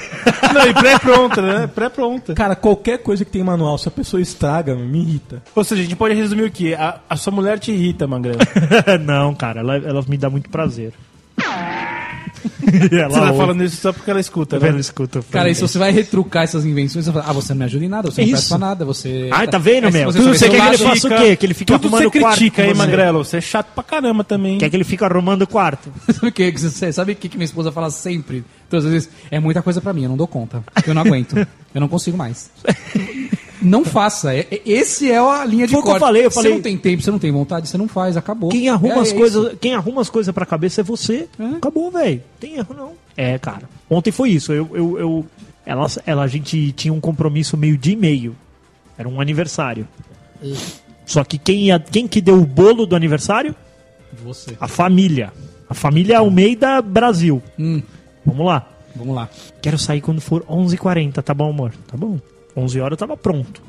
[0.52, 1.66] Não, e pré-pronta, né?
[1.66, 2.34] Pré-pronta.
[2.34, 5.42] Cara, qualquer coisa que tem manual, se a pessoa estraga, me irrita.
[5.54, 6.76] Ou seja, a gente pode resumir o quê?
[6.78, 8.38] A, a sua mulher te irrita, Magrelo.
[9.04, 10.92] não, cara, ela, ela me dá muito prazer.
[12.90, 13.36] Você ela tá ouve.
[13.38, 14.74] falando isso só porque ela escuta, vendo?
[14.74, 14.80] né?
[14.80, 15.20] Escuta.
[15.30, 17.84] Cara, e se você vai retrucar essas invenções, você fala, ah, você não me ajuda
[17.84, 19.28] em nada, você não presta pra nada, você.
[19.32, 20.10] Ai, tá vendo, meu?
[20.12, 21.36] Você, Tudo você quer que ele faça o quê?
[21.36, 22.74] Que ele fica arrumando você o quarto critica aí, você.
[22.78, 23.24] Magrelo.
[23.24, 24.58] Você é chato pra caramba também.
[24.58, 25.90] Quer que ele fique arrumando o quarto.
[26.12, 26.50] Sabe o que?
[26.52, 28.44] Você sabe o que que minha esposa fala sempre?
[28.68, 30.62] Todas as vezes, é muita coisa pra mim, eu não dou conta.
[30.86, 31.34] Eu não aguento.
[31.74, 32.50] eu não consigo mais.
[33.62, 34.32] Não faça.
[34.34, 36.00] É- é- esse é a linha de Foi o que eu corte.
[36.00, 38.48] falei, eu Você falei- não tem tempo, você não tem vontade, você não faz, acabou.
[38.48, 41.28] Quem arruma É, as é coisas, quem arruma as coisas pra cabeça é você.
[41.38, 41.56] É.
[41.56, 42.22] Acabou, velho.
[42.38, 42.92] Tem erro não.
[43.16, 43.68] É, cara.
[43.88, 44.52] Ontem foi isso.
[44.52, 45.26] Eu, eu, eu-
[45.66, 48.34] ela, ela, a gente tinha um compromisso meio dia e meio.
[48.96, 49.86] Era um aniversário.
[51.06, 53.54] Só que quem, ia, quem que deu o bolo do aniversário?
[54.24, 54.56] Você.
[54.60, 55.32] A família.
[55.68, 57.42] A família Almeida Brasil.
[57.58, 57.82] Hum,
[58.24, 58.66] Vamos lá.
[58.94, 59.28] vamos lá.
[59.62, 61.72] Quero sair quando for 11h40, tá bom, amor?
[61.86, 62.18] Tá bom.
[62.56, 63.62] 11 horas eu tava pronto.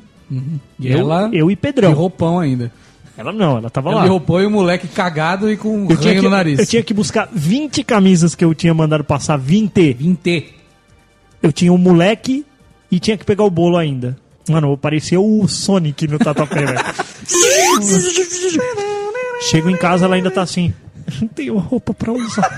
[0.80, 1.92] E eu, ela eu e de Pedrão.
[1.92, 2.72] roupão ainda.
[3.16, 4.02] Ela não, ela tava Ela lá.
[4.04, 6.58] de roupão e o moleque cagado e com Eu tinha, ranho que, no nariz.
[6.58, 9.92] eu tinha que buscar 20 camisas que eu tinha mandado passar, 20.
[9.92, 10.54] Vinte.
[11.42, 12.44] Eu tinha um moleque
[12.90, 14.16] e tinha que pegar o bolo ainda.
[14.48, 16.78] Mano, parecia o Sonic no Tatuapé, velho.
[19.40, 20.72] Chego em casa, ela ainda tá assim.
[21.20, 22.48] Não tenho roupa pra usar.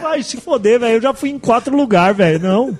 [0.00, 0.96] Vai se foder, velho.
[0.96, 2.38] Eu já fui em quatro lugares, velho.
[2.40, 2.78] Não.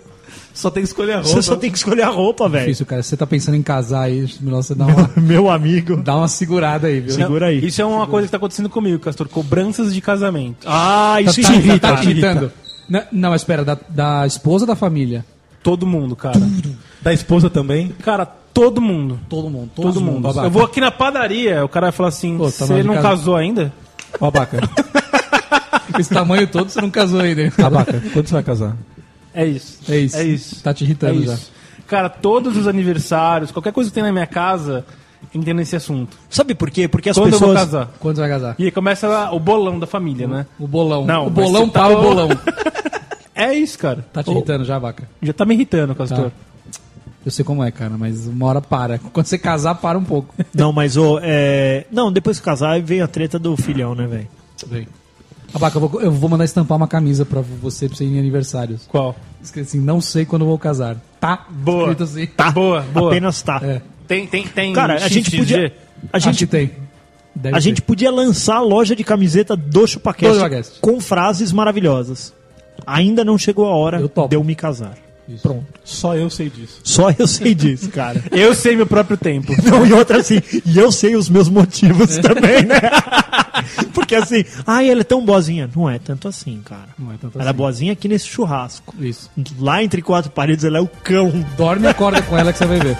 [0.55, 1.29] Só tem que escolher a roupa.
[1.31, 2.65] Você só tem que escolher a roupa, velho.
[2.65, 3.03] Difícil, cara.
[3.03, 5.97] Se você tá pensando em casar aí, melhor você dar uma, Meu amigo.
[5.97, 7.15] dar uma segurada aí, viu?
[7.15, 7.65] Segura aí.
[7.65, 9.29] Isso é uma coisa que tá acontecendo comigo, Castor.
[9.29, 10.67] Cobranças de casamento.
[10.67, 11.79] Ah, isso tá, irrita.
[11.79, 12.27] tá, tá te irrita.
[12.27, 12.53] irritando.
[12.89, 15.25] Não, não, mas espera, da, da esposa ou da família?
[15.63, 16.41] Todo mundo, cara.
[17.01, 17.95] Da esposa também.
[18.03, 19.21] Cara, todo mundo.
[19.29, 19.71] Todo mundo.
[19.75, 20.21] Todo mundo.
[20.21, 20.47] babaca.
[20.47, 23.37] Eu vou aqui na padaria, o cara vai falar assim: tá você não casar." casou
[23.37, 23.73] ainda?
[24.21, 24.59] Ó, Abaca.
[25.99, 27.53] Esse tamanho todo você não casou ainda.
[27.63, 28.77] Abaca, quando você vai casar?
[29.35, 29.79] É isso.
[29.89, 30.17] É isso.
[30.17, 30.63] É isso.
[30.63, 31.35] Tá te É irritando já.
[31.35, 31.51] isso.
[31.87, 34.85] Cara, todos os aniversários, qualquer coisa que tem na minha casa,
[35.35, 36.17] entendo esse assunto.
[36.31, 36.89] Sabe por quê?
[36.89, 37.59] Porque as Quando eu vou pessoas.
[37.71, 37.91] casar?
[38.01, 38.55] Quando você vai casar?
[38.59, 40.47] E aí começa o bolão da família, né?
[40.59, 41.05] O bolão.
[41.05, 42.29] Não, o bolão tá- para o bolão.
[43.35, 44.05] É isso, cara.
[44.13, 45.09] Tá te irritando já, vaca?
[45.23, 46.27] Já tá me irritando, Castor.
[46.31, 46.33] Tá.
[47.25, 48.99] Eu sei como é, cara, mas uma hora para.
[49.13, 50.35] Quando você casar, para um pouco.
[50.55, 51.19] Não, mas o.
[51.23, 51.87] É...
[51.91, 54.29] Não, depois que casar, veio a treta do filhão, né, velho?
[55.55, 58.19] Abaca, eu vou, eu vou mandar estampar uma camisa pra você pra você ir em
[58.19, 58.87] aniversários.
[58.89, 59.15] Qual?
[59.43, 60.97] Escrito assim, não sei quando vou casar.
[61.21, 61.47] Tá?
[61.51, 61.83] Boa.
[61.91, 62.27] Escrito assim.
[62.27, 62.51] Tá.
[62.51, 63.11] Boa, boa.
[63.11, 63.61] Apenas tá.
[63.63, 63.83] É.
[64.09, 64.73] Tem, tem, tem.
[64.73, 65.39] Cara, a gente XXG?
[65.39, 65.75] podia.
[66.13, 66.71] A Acho gente, que tem.
[67.35, 67.87] Deve a gente ter.
[67.87, 70.81] podia lançar a loja de camiseta do ChupaCast Do ChupaCast.
[70.81, 72.33] com frases maravilhosas.
[72.87, 74.97] Ainda não chegou a hora de eu me casar.
[75.41, 75.65] Pronto.
[75.85, 76.81] Só eu sei disso.
[76.83, 78.23] Só eu sei disso, cara.
[78.31, 79.53] Eu sei meu próprio tempo.
[79.63, 82.81] Não, e outra assim, e eu sei os meus motivos também, né?
[83.95, 85.71] Porque assim, ai, ela é tão boazinha.
[85.75, 86.89] Não é tanto assim, cara.
[86.99, 87.57] Não é tanto ela é assim.
[87.57, 88.95] boazinha aqui nesse churrasco.
[88.99, 89.31] Isso.
[89.59, 91.31] Lá entre quatro paredes, ela é o cão.
[91.57, 92.97] Dorme e acorda com ela que você vai ver.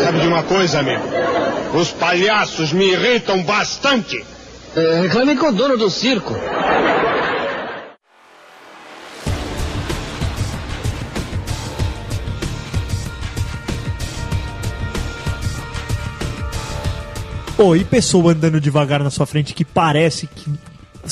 [0.00, 1.02] Sabe de uma coisa, amigo?
[1.74, 4.24] Os palhaços me irritam bastante.
[4.76, 6.34] É, reclame com o dono do circo.
[17.56, 20.48] Pô, e pessoa andando devagar na sua frente que parece que.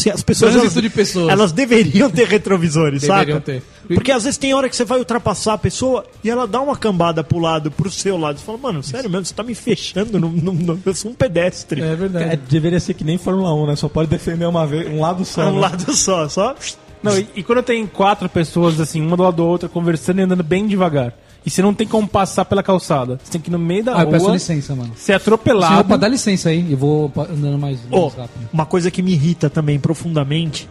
[0.01, 0.53] Assim, as pessoas.
[0.53, 1.29] Trânsito elas, de pessoas.
[1.29, 3.41] elas deveriam ter retrovisores, Deveriam saca?
[3.41, 3.63] ter.
[3.95, 6.77] Porque às vezes tem hora que você vai ultrapassar a pessoa e ela dá uma
[6.77, 8.39] cambada pro lado, pro seu lado.
[8.39, 11.15] Você fala, mano, sério mesmo, você tá me fechando, não, não, não- eu sou um
[11.15, 11.81] pedestre.
[11.83, 12.33] É verdade.
[12.33, 13.77] É, deveria ser que nem Fórmula 1, né?
[13.77, 15.43] Só pode defender uma vez, um lado só.
[15.43, 15.61] É um né?
[15.61, 16.55] lado só, só.
[17.03, 20.23] Não, e, e quando tem quatro pessoas, assim, uma do lado da outra, conversando e
[20.23, 21.13] andando bem devagar.
[21.47, 23.21] E você não tem como passar pela calçada.
[23.23, 24.93] Você tem que ir no meio da Ah, eu peço rua, licença, mano.
[24.97, 25.69] ser atropelado.
[25.75, 26.73] Senhor, opa, dá licença aí.
[26.73, 28.49] Eu vou andando mais, mais Ó, rápido.
[28.53, 30.69] uma coisa que me irrita também profundamente: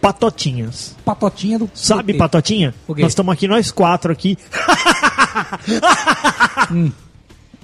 [0.00, 0.96] patotinhas.
[1.04, 1.70] Patotinha do.
[1.72, 2.74] Sabe, do patotinha?
[2.88, 4.36] Nós estamos aqui, nós quatro aqui.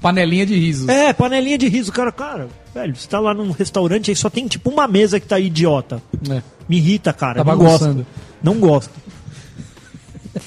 [0.00, 0.88] Panelinha de risos.
[0.88, 2.10] É, panelinha de riso, cara.
[2.10, 5.38] Cara, velho, você tá lá num restaurante aí só tem tipo uma mesa que tá
[5.38, 6.02] idiota.
[6.28, 6.42] É.
[6.68, 7.44] Me irrita, cara.
[7.44, 7.94] Tá não bagunçando.
[7.94, 8.06] gosto.
[8.42, 8.90] Não gosto.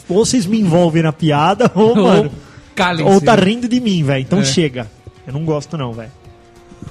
[0.09, 2.31] Ou vocês me envolvem na piada, ou, mano.
[2.75, 3.11] Calem-se.
[3.11, 4.21] Ou tá rindo de mim, velho.
[4.21, 4.45] Então É.
[4.45, 4.89] chega.
[5.25, 6.11] Eu não gosto, não, velho.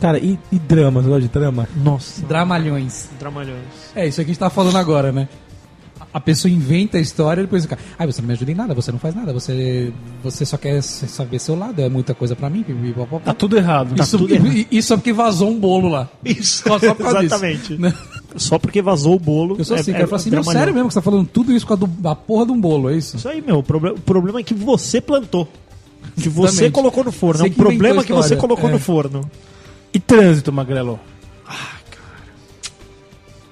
[0.01, 1.01] Cara, e, e drama?
[1.03, 1.69] Você gosta de drama?
[1.77, 2.25] Nossa.
[2.27, 3.09] Dramalhões.
[3.19, 3.63] Dramalhões.
[3.95, 5.29] É, isso aqui a gente tá falando agora, né?
[6.15, 7.77] A pessoa inventa a história e depois fica.
[7.99, 10.81] Ah, você não me ajuda em nada, você não faz nada, você, você só quer
[10.81, 12.65] saber seu lado, é muita coisa pra mim.
[13.25, 14.01] Tá tudo errado.
[14.01, 14.67] Isso, tudo errado.
[14.71, 16.09] isso é porque vazou um bolo lá.
[16.25, 17.77] Isso, Só, exatamente.
[17.77, 17.93] Né?
[18.37, 19.57] Só porque vazou o bolo.
[19.59, 20.05] Eu sou assim, é- cara.
[20.05, 20.61] Eu é falo assim, meu, dramalhão.
[20.61, 22.61] sério mesmo que você tá falando tudo isso com a, do, a porra de um
[22.61, 23.17] bolo, é isso?
[23.17, 23.59] Isso aí, meu.
[23.59, 25.49] O, proble- o problema é que você plantou.
[26.21, 27.39] Que você colocou no forno.
[27.41, 28.73] Você é um problema que você colocou É.
[28.73, 29.29] no forno.
[29.93, 31.01] E trânsito, Magrelo?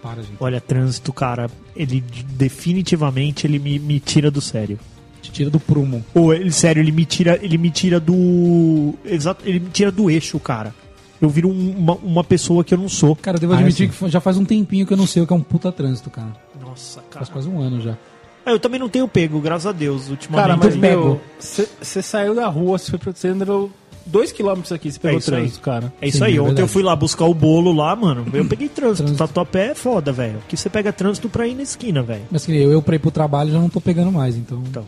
[0.02, 0.34] Para, gente.
[0.40, 2.02] Olha, trânsito, cara, ele
[2.34, 4.78] definitivamente ele me, me tira do sério.
[5.20, 6.04] Te tira do prumo.
[6.14, 8.94] Ou ele, sério, ele me tira, ele me tira do.
[9.04, 10.74] Exato, ele me tira do eixo, cara.
[11.20, 13.14] Eu viro um- uma, uma pessoa que eu não sou.
[13.14, 13.96] Cara, eu devo Ah, admitir sim.
[14.06, 16.10] que já faz um tempinho que eu não sei o que é um puta trânsito,
[16.10, 16.32] cara.
[16.60, 17.24] Nossa, cara.
[17.24, 17.96] Faz quase um ano já.
[18.44, 20.48] Ah, Eu também não tenho pego, graças a Deus, ultimamente.
[20.48, 23.70] Cara, mas, eu meu, você saiu da rua, você foi você andou
[24.06, 25.40] dois quilômetros aqui, você pegou isso aí.
[25.40, 25.92] trânsito, cara.
[26.00, 26.36] É isso Sim, aí.
[26.36, 26.62] é Ontem verdade.
[26.62, 28.26] eu fui lá buscar o bolo lá, mano.
[28.32, 29.04] Eu peguei trânsito.
[29.04, 29.18] Trânsito.
[29.18, 30.38] Tatuapé é foda, velho.
[30.38, 32.22] Aqui você pega trânsito pra ir na esquina, velho.
[32.30, 34.62] Mas que eu, eu pra ir pro trabalho já não tô pegando mais, então.
[34.68, 34.84] Então.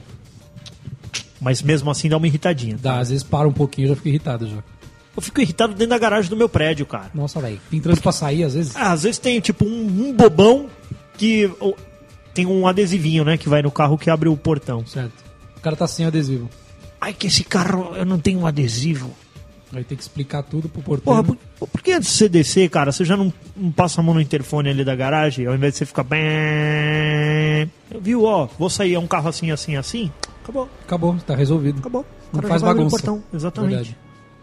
[1.40, 2.76] Mas mesmo assim dá uma irritadinha.
[2.80, 4.58] Dá, às vezes para um pouquinho e já fico irritado já.
[5.16, 7.10] Eu fico irritado dentro da garagem do meu prédio, cara.
[7.14, 7.60] Nossa, velho.
[7.70, 8.74] Tem trânsito pra sair, às vezes?
[8.74, 10.66] Ah, às vezes tem tipo um, um bobão
[11.16, 11.48] que
[12.32, 14.84] tem um adesivinho, né, que vai no carro que abre o portão.
[14.84, 15.12] Certo.
[15.56, 16.48] O cara tá sem adesivo.
[17.04, 19.10] Ai, que esse carro eu não tenho um adesivo.
[19.72, 21.02] Aí tem que explicar tudo pro porteiro.
[21.24, 24.04] Porra, por, por que antes de você descer, cara, você já não, não passa a
[24.04, 27.70] mão no interfone ali da garagem, ao invés de você ficar bem.
[28.00, 30.10] Viu, ó, vou sair, é um carro assim, assim, assim.
[30.42, 31.78] Acabou, Acabou, tá resolvido.
[31.80, 32.02] acabou.
[32.02, 32.96] O Não cara faz já vai abrir o bagunça.
[33.04, 33.24] portão.
[33.32, 33.70] Exatamente.
[33.74, 33.96] Verdade.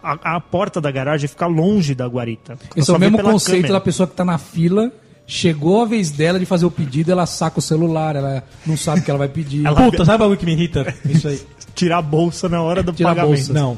[0.03, 2.57] A, a porta da garagem fica longe da guarita.
[2.75, 3.73] Esse é o mesmo conceito câmera.
[3.73, 4.91] da pessoa que tá na fila,
[5.27, 9.01] chegou a vez dela de fazer o pedido, ela saca o celular, ela não sabe
[9.01, 9.65] o que ela vai pedir.
[9.65, 10.93] Ela- Puta, sabe o bagulho que me irrita?
[11.05, 11.39] Isso aí.
[11.85, 13.35] Tirar a bolsa na hora do Tirar a pagamento.
[13.37, 13.53] bolsa.
[13.53, 13.77] Não.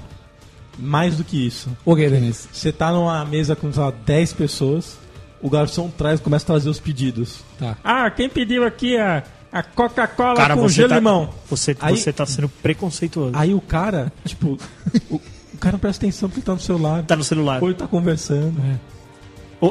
[0.77, 1.69] Mais do que isso.
[1.85, 2.47] O que, Denise?
[2.51, 4.97] Você tá numa mesa com, sei lá, 10 pessoas,
[5.41, 7.39] o garçom traz começa a trazer os pedidos.
[7.59, 7.77] Tá.
[7.83, 11.29] Ah, quem pediu aqui a, a Coca-Cola com você gelo tá, e limão?
[11.49, 13.31] Você, Aí- você tá sendo preconceituoso.
[13.35, 14.57] Aí o cara, tipo,
[15.09, 15.15] o,
[15.53, 17.03] o cara não presta atenção porque tá no celular.
[17.03, 17.61] Tá no celular.
[17.61, 18.59] Ou ele tá conversando.
[18.59, 18.79] Ou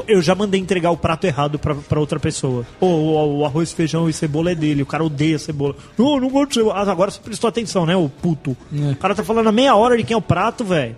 [0.07, 2.65] Eu já mandei entregar o prato errado pra, pra outra pessoa.
[2.79, 4.81] Pô, o, o arroz, feijão e cebola é dele.
[4.81, 5.75] O cara odeia cebola.
[5.97, 6.75] Não, não gosto de cebola.
[6.75, 8.55] Ah, agora você prestou atenção, né, o puto.
[8.73, 8.91] É.
[8.91, 10.95] O cara tá falando a meia hora de quem é o prato, velho.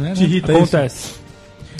[0.00, 0.26] É, Te né?
[0.26, 1.14] irrita Acontece.
[1.24, 1.27] É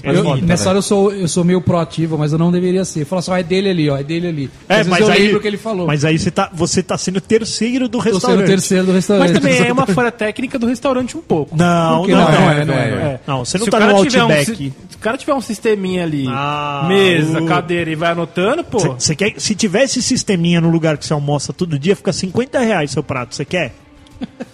[0.03, 0.69] Eu- nessa velho.
[0.71, 3.05] hora eu sou, eu sou meio proativo, mas eu não deveria ser.
[3.05, 4.51] Fala só, é dele ali, ó, é dele ali.
[4.69, 5.87] É, Às vezes mas eu aí, lembro o que ele falou.
[5.87, 8.47] Mas aí você tá, você tá sendo terceiro do Tô sendo o restaurante.
[8.47, 9.33] terceiro do restaurante.
[9.33, 11.57] Mas também é uma falha técnica do restaurante um pouco.
[11.57, 12.07] Não, não, não?
[12.07, 13.21] não, Não é, não é, não É.
[13.27, 14.57] Não, você não Se tá o cara no tiver um Outback.
[14.57, 18.63] si- se o cara tiver um sisteminha ali, Ah, mesa, o- cadeira e vai anotando,
[18.65, 18.79] pô.
[18.81, 22.13] Cê- cê quer, se tiver esse sisteminha no lugar que você almoça todo dia, fica
[22.13, 23.35] 50 reais seu prato.
[23.35, 23.75] Você quer?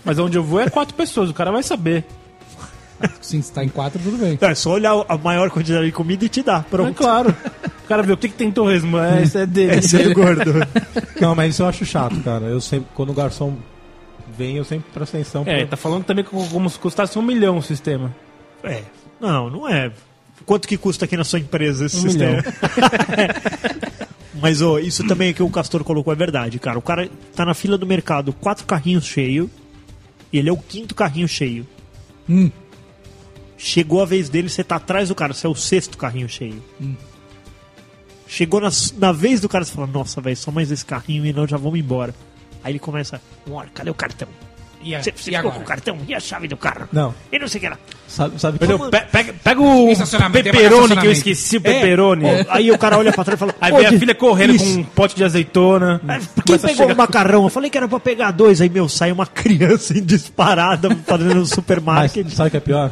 [0.05, 2.05] Mas onde eu vou é quatro pessoas, o cara vai saber.
[3.21, 4.39] Sim, se tá em quatro, tudo bem.
[4.41, 6.61] É só olhar a maior quantidade de comida e te dar.
[6.61, 6.95] É Pronto.
[6.95, 7.35] claro.
[7.85, 8.99] O cara vê o que, que tem torresmo.
[8.99, 9.77] É, isso é dele.
[9.77, 10.53] Esse é o gordo.
[11.21, 12.47] Não, mas isso eu acho chato, cara.
[12.47, 13.57] Eu sempre, quando o garçom
[14.37, 15.43] vem, eu sempre presto atenção.
[15.47, 18.15] É, pra- tá falando também como, se custasse um milhão o sistema.
[18.63, 18.83] É.
[19.21, 19.91] Não, não é.
[20.47, 22.43] Quanto que custa aqui na sua empresa esse Um sistema?
[24.41, 26.79] Mas ó, isso também que o Castor colocou é verdade, cara.
[26.79, 29.49] O cara tá na fila do mercado, quatro carrinhos cheios,
[30.33, 31.67] e ele é o quinto carrinho cheio.
[32.29, 32.51] Hum.
[33.67, 36.63] Chegou a vez dele, você tá atrás do cara, você é o sexto carrinho cheio.
[36.79, 36.95] Hum.
[38.29, 41.33] Chegou na, na vez do cara, você fala, nossa, velho, só mais esse carrinho e
[41.33, 42.15] não, já vamos embora.
[42.63, 44.29] Aí ele começa, amor, cadê o cartão?
[44.83, 45.55] E, a- Você, você e ficou agora?
[45.55, 46.87] com o cartão e a chave do carro?
[46.93, 47.15] Não.
[47.33, 47.79] E não sei o que lá.
[48.07, 48.67] Sabe, sabe que?
[48.67, 49.89] Pe- Pega, pega o
[50.31, 52.25] pepperoni que eu esqueci, o pepperoni.
[52.27, 54.55] Ó, Aí o cara olha pra trás e fala, Aí "Pô, vem a filha correndo
[54.57, 54.65] isso.
[54.75, 56.01] com um pote de azeitona.
[56.01, 57.45] Quem Começa a pegou chegar- o macarrão?
[57.45, 58.61] Eu falei que era pra pegar dois.
[58.61, 62.29] Aí, meu, sai uma criança em disparada fazendo no Mas supermarket.
[62.29, 62.91] sabe o que é pior?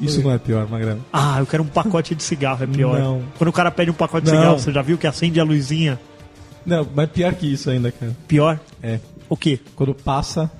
[0.00, 1.04] Isso não é pior, Magrelo.
[1.12, 2.98] Ah, eu quero um pacote de cigarro, é pior.
[2.98, 3.22] Não.
[3.38, 4.38] Quando o cara pede um pacote de Não.
[4.40, 5.98] cigarro, você já viu que acende a luzinha?
[6.64, 8.14] Não, mas pior que isso ainda, cara.
[8.28, 8.60] Pior?
[8.82, 8.98] É.
[9.28, 9.58] O quê?
[9.74, 10.50] Quando passa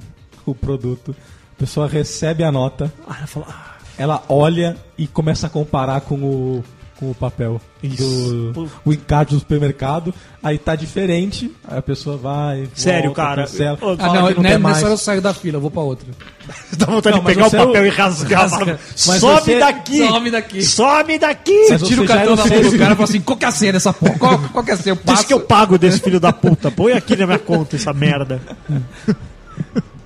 [0.46, 1.14] o produto,
[1.54, 6.00] a pessoa recebe a nota, Ah, ela fala, ah, ela olha e começa a comparar
[6.02, 6.64] com o,
[6.98, 8.52] com o papel Isso.
[8.54, 12.68] do o encarte do supermercado, aí tá diferente, aí a pessoa vai.
[12.74, 13.42] Sério, volta, cara.
[13.42, 14.62] cancela, Ô, Ah, não, não mais.
[14.62, 16.06] nessa hora eu saio da fila, eu vou pra outra.
[16.78, 18.48] dá vontade Não, de pegar o você é o- papel e rasgar.
[18.50, 20.06] Mas Some você- daqui!
[20.08, 20.62] Some daqui.
[20.64, 21.66] Some daqui!
[21.70, 23.36] Mas Tira o você já cartão é da mão do cara e fala assim, qual
[23.38, 24.18] que é a senha dessa porra?
[24.18, 24.98] Qual, qual que é a senha?
[25.04, 26.70] Eu Diz que eu pago desse filho da puta.
[26.70, 28.40] Põe aqui na minha conta essa merda.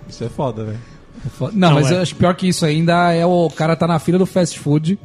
[0.08, 0.78] Isso é foda, velho.
[1.40, 1.94] Não, Não, mas é.
[1.96, 4.98] eu acho pior que isso ainda é o cara tá na fila do fast food.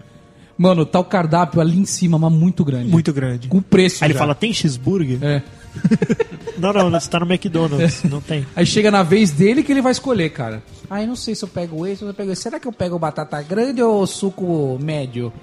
[0.58, 2.90] Mano, tá o cardápio ali em cima, mas muito grande.
[2.90, 3.48] Muito grande.
[3.48, 4.04] Com preço.
[4.04, 4.20] Aí ele já.
[4.20, 5.20] fala, tem cheeseburger?
[5.22, 5.42] É.
[6.58, 8.04] Não, não, você tá no McDonald's.
[8.04, 8.46] Não tem.
[8.56, 10.64] Aí chega na vez dele que ele vai escolher, cara.
[10.90, 12.44] Aí não sei se eu pego esse ou se eu pego esse.
[12.44, 15.34] Será que eu pego batata grande ou suco médio?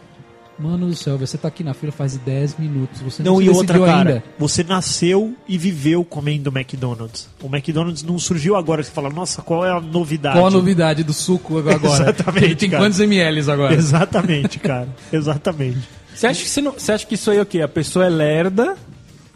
[0.59, 3.00] Mano do céu, você tá aqui na fila faz 10 minutos.
[3.00, 4.24] Você não, Não, e outra, cara, ainda.
[4.38, 7.28] você nasceu e viveu comendo McDonald's.
[7.42, 8.82] O McDonald's não surgiu agora.
[8.82, 10.36] Você fala, nossa, qual é a novidade?
[10.36, 11.80] Qual a novidade do suco agora?
[11.84, 12.82] Exatamente, Tem, tem cara.
[12.84, 13.74] quantos ml agora?
[13.74, 14.88] Exatamente, cara.
[15.12, 15.78] Exatamente.
[16.14, 17.62] Você acha, que você, não- você acha que isso aí é o quê?
[17.62, 18.76] A pessoa é lerda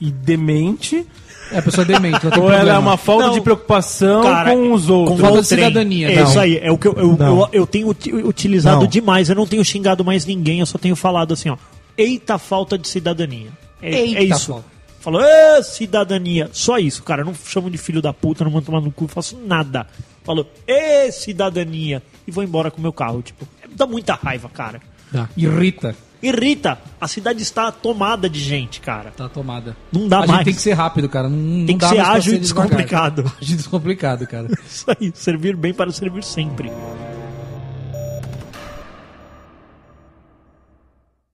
[0.00, 1.06] e demente?
[1.52, 2.18] É, a pessoa é demente.
[2.24, 2.78] Ela tem Ou ela é problema.
[2.80, 5.20] uma falta Não, de preocupação cara, com os outros?
[5.20, 6.24] falta o de cidadania, É não.
[6.24, 6.58] isso aí.
[6.58, 8.86] É o que eu, eu, eu, eu tenho uti- utilizado Não.
[8.86, 9.28] demais.
[9.28, 10.60] Eu não tenho xingado mais ninguém.
[10.60, 11.56] Eu só tenho falado assim, ó.
[11.96, 13.48] Eita falta de cidadania.
[13.80, 14.52] É, Eita é isso.
[14.52, 14.76] falta.
[15.00, 16.50] Falou, "Ê, cidadania.
[16.52, 17.22] Só isso, cara.
[17.22, 19.86] Eu não chamo de filho da puta, não mando tomar no cu, faço nada.
[20.24, 22.02] Falou, ê, cidadania.
[22.26, 23.22] E vou embora com o meu carro.
[23.22, 24.80] Tipo, dá muita raiva, cara.
[25.12, 25.28] Tá.
[25.36, 25.94] Irrita.
[26.28, 26.78] Irrita.
[27.00, 29.10] A cidade está tomada de gente, cara.
[29.16, 29.76] Tá tomada.
[29.92, 30.30] Não dá a mais.
[30.32, 31.28] gente tem que ser rápido, cara.
[31.28, 32.66] Não, não Tem que dá ser ágil e devagar.
[32.68, 33.20] descomplicado.
[33.40, 34.48] Ágil e descomplicado, cara.
[34.66, 35.12] Isso aí.
[35.14, 36.70] Servir bem para servir sempre.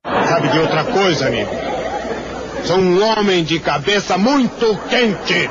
[0.05, 1.51] Sabe de outra coisa, amigo?
[2.65, 5.49] Sou um homem de cabeça muito quente.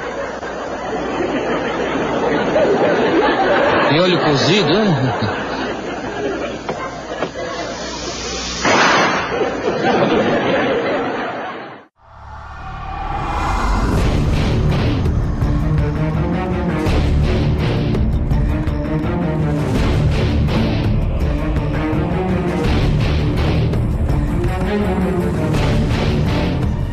[3.94, 4.88] E olho cozido, hein?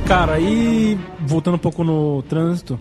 [0.08, 2.80] Cara, aí voltando um pouco no trânsito,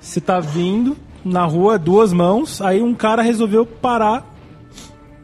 [0.00, 4.26] você tá vindo na rua, duas mãos, aí um cara resolveu parar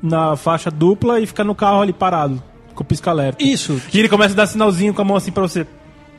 [0.01, 2.41] na faixa dupla e ficar no carro ali parado,
[2.79, 3.43] com o pisca-alerta.
[3.43, 3.81] Isso.
[3.93, 5.67] E ele começa a dar sinalzinho com a mão assim pra você.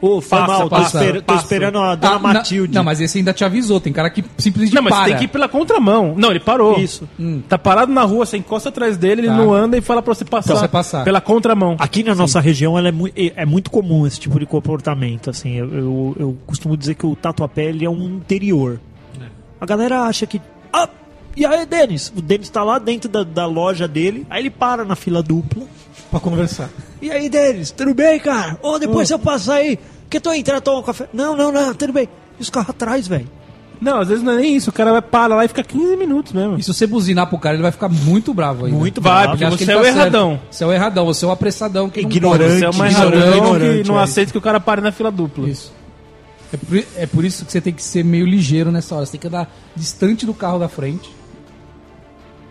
[0.02, 0.62] Ô, foi Passa, mal.
[0.62, 1.44] Tô, passa, esper- tô passa.
[1.44, 2.74] esperando a dona Ah, Matilde.
[2.74, 3.82] Não, mas esse ainda te avisou.
[3.82, 5.04] Tem cara que simplesmente Não, mas para.
[5.04, 6.14] você tem que ir pela contramão.
[6.18, 6.80] Não, ele parou.
[6.80, 7.06] Isso.
[7.50, 9.36] Tá parado na rua, você encosta atrás dele, ele Tá.
[9.36, 10.54] não anda e fala pra você passar.
[10.54, 11.04] Pra você passar.
[11.04, 11.76] Pela contramão.
[11.80, 15.30] Aqui na nossa região ela é, mui- é muito comum esse tipo de comportamento.
[15.30, 18.80] Assim, eu, eu, eu costumo dizer que o Tatuapé ele é um interior.
[19.60, 20.42] A galera acha que.
[20.72, 20.88] Ah,
[21.36, 22.08] e aí, Denis?
[22.16, 25.64] O Denis tá lá dentro da, da loja dele, aí ele para na fila dupla.
[26.12, 26.70] Pra conversar.
[27.02, 28.58] E aí, Denis, tudo bem, cara?
[28.62, 29.78] Ô, depois eu passo aí,
[30.10, 31.08] que eu tô entrando tomar um café.
[31.14, 32.10] Não, não, não, tudo bem.
[32.40, 33.28] E os carros atrás, velho.
[33.82, 34.70] Não, às vezes não é nem isso.
[34.70, 36.58] O cara vai parar lá e fica 15 minutos mesmo.
[36.58, 38.78] E se você buzinar pro cara, ele vai ficar muito bravo ainda.
[38.78, 39.38] Muito Vai, bravo.
[39.38, 39.98] porque você é o tá certo.
[39.98, 40.42] erradão.
[40.52, 42.60] Você é o erradão, você é o apressadão que não Ignorante.
[42.60, 45.10] Você é uma ignorante, erradão que não é aceita que o cara pare na fila
[45.10, 45.48] dupla.
[45.48, 45.72] Isso.
[46.52, 49.06] É por, é por isso que você tem que ser meio ligeiro nessa hora.
[49.06, 51.10] Você tem que andar distante do carro da frente.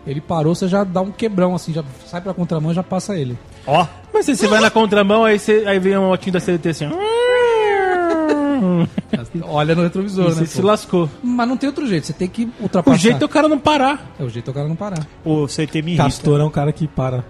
[0.09, 3.15] Ele parou, você já dá um quebrão assim, já sai pra contramão e já passa
[3.15, 3.37] ele.
[3.67, 6.69] Ó, Mas se você vai na contramão, aí, você, aí vem um motinho da CDT
[6.69, 6.85] assim.
[9.43, 10.35] Olha no retrovisor, e né?
[10.35, 11.07] você se lascou.
[11.21, 12.97] Mas não tem outro jeito, você tem que ultrapassar.
[12.97, 14.15] O jeito é o cara não parar.
[14.19, 15.05] É o jeito é o cara não parar.
[15.23, 16.05] o CT me irrita.
[16.05, 17.23] Castor é um cara que para.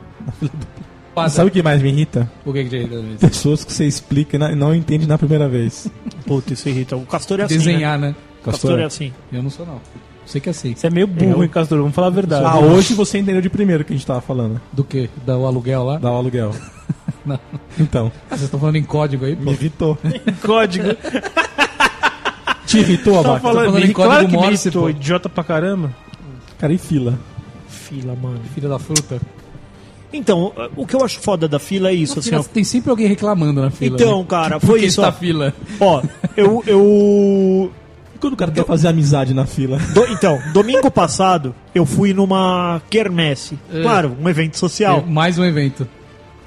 [1.13, 1.37] Passa.
[1.37, 2.31] Sabe o que mais me irrita?
[2.45, 3.27] o que que te irrita?
[3.27, 5.91] Pessoas que você explica e não entende na primeira vez.
[6.25, 6.95] Puta, isso irrita.
[6.95, 7.57] O Castor é assim.
[7.57, 7.59] Né?
[7.59, 8.15] Desenhar, né?
[8.41, 9.11] Castor é assim.
[9.33, 9.81] Eu não sou, não.
[10.29, 10.75] Sei que é assim.
[10.75, 11.79] Você é meio burro, hein, Castor?
[11.79, 12.45] Vamos falar a verdade.
[12.45, 14.61] Ah, hoje você entendeu de primeiro o que a gente tava falando.
[14.71, 15.09] Do que?
[15.25, 15.97] Do aluguel lá?
[15.97, 16.53] Dá o aluguel.
[17.25, 17.39] Não.
[17.79, 19.43] Então, Ah, vocês estão falando em código aí, pô?
[19.45, 19.97] me irritou.
[20.45, 20.89] Código.
[22.65, 23.39] Te irritou, Tá Abaca?
[23.41, 24.89] falando, falando em me- claro código que me Morse, irritou, pô.
[24.89, 25.91] idiota pra caramba.
[26.59, 27.17] Cara, em fila.
[27.67, 28.39] Fila, mano.
[28.53, 29.19] Filha da fruta.
[30.13, 32.43] Então, o que eu acho foda da fila é isso, Na assim, fila ó.
[32.43, 33.95] tem sempre alguém reclamando na fila.
[33.95, 34.25] Então, né?
[34.29, 35.11] cara, Por foi que isso, está ó.
[35.11, 35.53] fila?
[35.79, 36.01] Ó,
[36.37, 36.63] eu.
[36.67, 37.78] eu E
[38.19, 39.77] quando o cara quer fazer amizade na fila?
[39.93, 43.57] do- então, domingo passado, eu fui numa quermesse.
[43.73, 43.81] É.
[43.81, 45.03] Claro, um evento social.
[45.07, 45.87] Mais um evento.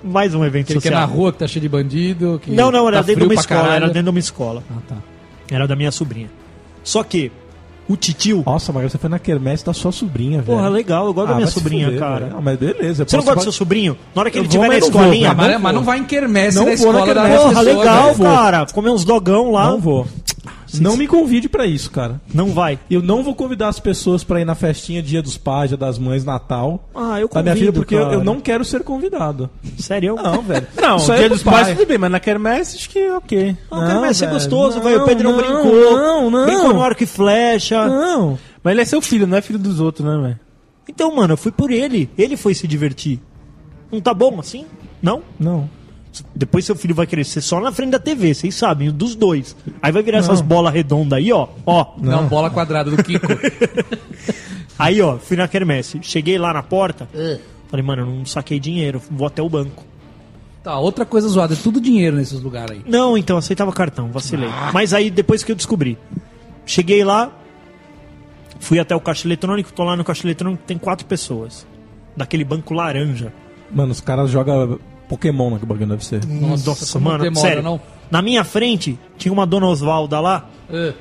[0.05, 1.09] Mais um evento Aquele que é social.
[1.09, 2.41] na rua, que tá cheio de bandido.
[2.43, 3.61] Que Não, não, era tá dentro de uma escola.
[3.61, 3.77] caralho.
[3.85, 4.63] Era dentro de uma escola.
[4.71, 4.97] Ah, tá.
[5.51, 6.29] Era da minha sobrinha.
[6.83, 7.31] Só que
[7.89, 8.45] O titio.
[8.47, 10.57] Nossa, Magrelo, você foi na quermesse da sua sobrinha, velho.
[10.57, 12.25] Porra, legal, eu gosto da Ah, minha vai se sobrinha, fuder, cara.
[12.27, 12.37] velho.
[12.39, 13.05] Ah, mas beleza.
[13.07, 13.97] Você não gosta do seu sobrinho?
[14.15, 15.35] Na hora que Eu ele estiver na mas não vou, escolinha.
[15.35, 15.49] cara.
[15.53, 17.33] mas, mas não vai em quermesse Não da vou na escola da quermesse.
[17.37, 18.67] pessoa, Porra, legal, cara.
[18.73, 19.67] Comer uns dogão lá.
[19.67, 20.07] Não vou.
[20.81, 22.21] Não me convide pra isso, cara.
[22.33, 22.79] Não vai.
[22.91, 25.99] Eu não vou convidar as pessoas pra ir na festinha Dia dos Pais, Dia das
[25.99, 26.89] Mães, Natal.
[26.95, 29.51] Ah, eu da minha filha, convido, porque eu, eu não quero ser convidado.
[29.79, 30.17] Sério?
[30.17, 30.67] Não, velho.
[30.81, 31.77] Não, aí dia é dos pais pai.
[31.77, 33.57] tudo bem, mas na quermesse acho que ok.
[33.71, 35.03] Não, cara, vai ser velho, gostoso, não, velho.
[35.03, 35.97] O Pedrão não, brincou.
[35.97, 36.45] não, não.
[36.47, 37.87] Brincou no arco e flecha.
[37.87, 38.39] Não.
[38.63, 40.41] Mas ele é seu filho, não é filho dos outros, né, velho?
[40.89, 42.11] Então, mano, eu fui por ele.
[42.19, 43.21] Ele foi se divertir.
[43.91, 44.67] Não tá bom assim?
[45.01, 45.23] Não?
[45.39, 45.69] Não.
[46.35, 49.57] Depois seu filho vai crescer só na frente da TV, vocês sabem, dos dois.
[49.81, 51.49] Aí vai virar essas bolas redondas aí, ó.
[51.65, 51.95] Ó.
[51.99, 53.29] Não, bola quadrada do Kiko.
[54.79, 56.01] Aí, ó, fui na quermesse.
[56.03, 57.09] Cheguei lá na porta.
[57.69, 59.85] Falei, mano, eu não saquei dinheiro, vou até o banco.
[60.63, 62.83] tá, outra coisa zoada, é tudo dinheiro nesses lugares aí.
[62.87, 64.49] Não, então, aceitava cartão, vacilei.
[64.73, 65.97] Mas aí, depois que eu descobri.
[66.67, 67.31] Cheguei lá,
[68.61, 71.67] fui até o caixa eletrônico, tô lá no caixa eletrônico, tem quatro pessoas.
[72.17, 73.33] Daquele banco laranja.
[73.71, 74.79] Mano, os caras jogam
[75.13, 76.25] Pokémon naquele bagulho, deve ser.
[76.25, 77.63] Nossa, como mano, demora, sério.
[77.63, 77.79] não?
[78.11, 80.49] Na minha frente, tinha uma dona Osvalda lá.
[80.71, 80.95] É.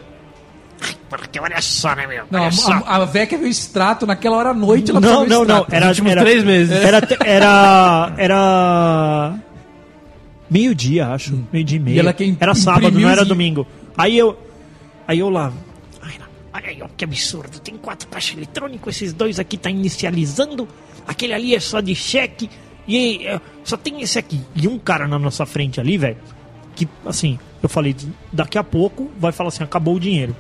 [1.10, 2.26] Porque olha só, né, meu?
[2.30, 2.74] Não, olha a, só.
[2.74, 5.66] a, a ver o extrato naquela hora à noite, ela Não, não, não.
[5.72, 6.76] Era, últimos era, três meses.
[6.76, 9.36] Era, era, era
[10.50, 11.42] meio-dia, acho.
[11.54, 11.96] Meio-dia e meio.
[11.96, 13.66] E ela quem era sábado, não era domingo.
[13.98, 14.38] Aí eu,
[15.08, 15.54] aí eu lá.
[16.54, 17.60] Olha aí, ó, que absurdo.
[17.60, 20.68] Tem quatro caixas eletrônicos, esses dois aqui tá inicializando.
[21.08, 22.50] Aquele ali é só de cheque.
[22.88, 24.42] E eh, só tem esse aqui.
[24.56, 26.18] E um cara na nossa frente ali, velho.
[26.76, 27.96] Que, assim, eu falei,
[28.32, 30.36] daqui a pouco vai falar assim: acabou o dinheiro.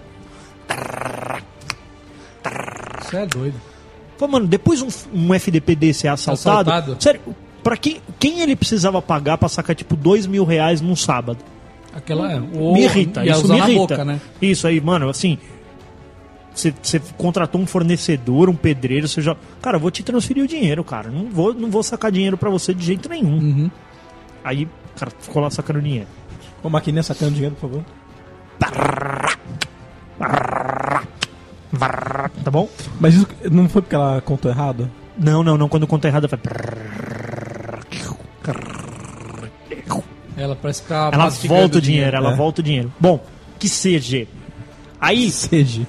[3.01, 3.59] Você é doido.
[4.17, 6.69] Pô, mano, depois um, um FDP desse é assaltado.
[6.69, 7.03] Assaltado?
[7.03, 7.21] Sério,
[7.63, 11.39] pra quem, quem ele precisava pagar pra sacar tipo dois mil reais num sábado?
[11.93, 12.39] Aquela é.
[12.39, 13.79] Me irrita, isso me irrita.
[13.79, 14.21] boca, né?
[14.41, 15.37] Isso aí, mano, assim.
[16.53, 19.35] Você você contratou um fornecedor, um pedreiro, você já.
[19.61, 21.09] Cara, eu vou te transferir o dinheiro, cara.
[21.09, 23.37] Não vou, não vou sacar dinheiro pra você de jeito nenhum.
[23.37, 23.71] Uhum.
[24.43, 26.07] Aí, o cara ficou lá sacando dinheiro.
[26.61, 27.85] Ô, maquininha sacando dinheiro, por favor.
[32.43, 32.67] Tá bom?
[32.99, 34.89] Mas isso não foi porque ela contou errado?
[35.17, 35.69] Não, não, não.
[35.69, 36.39] Quando conta errado, vai.
[40.37, 42.35] Ela parece que tá Ela volta o dinheiro, ela É.
[42.35, 42.91] volta o dinheiro.
[42.99, 43.23] Bom,
[43.59, 44.27] que seja.
[45.01, 45.87] Aí, Seja.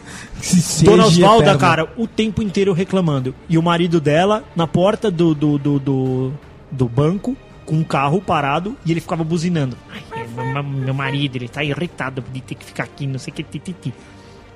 [0.82, 3.34] Dona Osvalda, cara, o tempo inteiro reclamando.
[3.46, 6.32] E o marido dela na porta do, do, do, do,
[6.70, 7.36] do banco,
[7.66, 9.76] com um carro parado, e ele ficava buzinando.
[9.90, 10.02] Ai,
[10.34, 13.42] meu, meu marido, ele tá irritado de ter que ficar aqui, não sei o que,
[13.42, 13.92] tititi.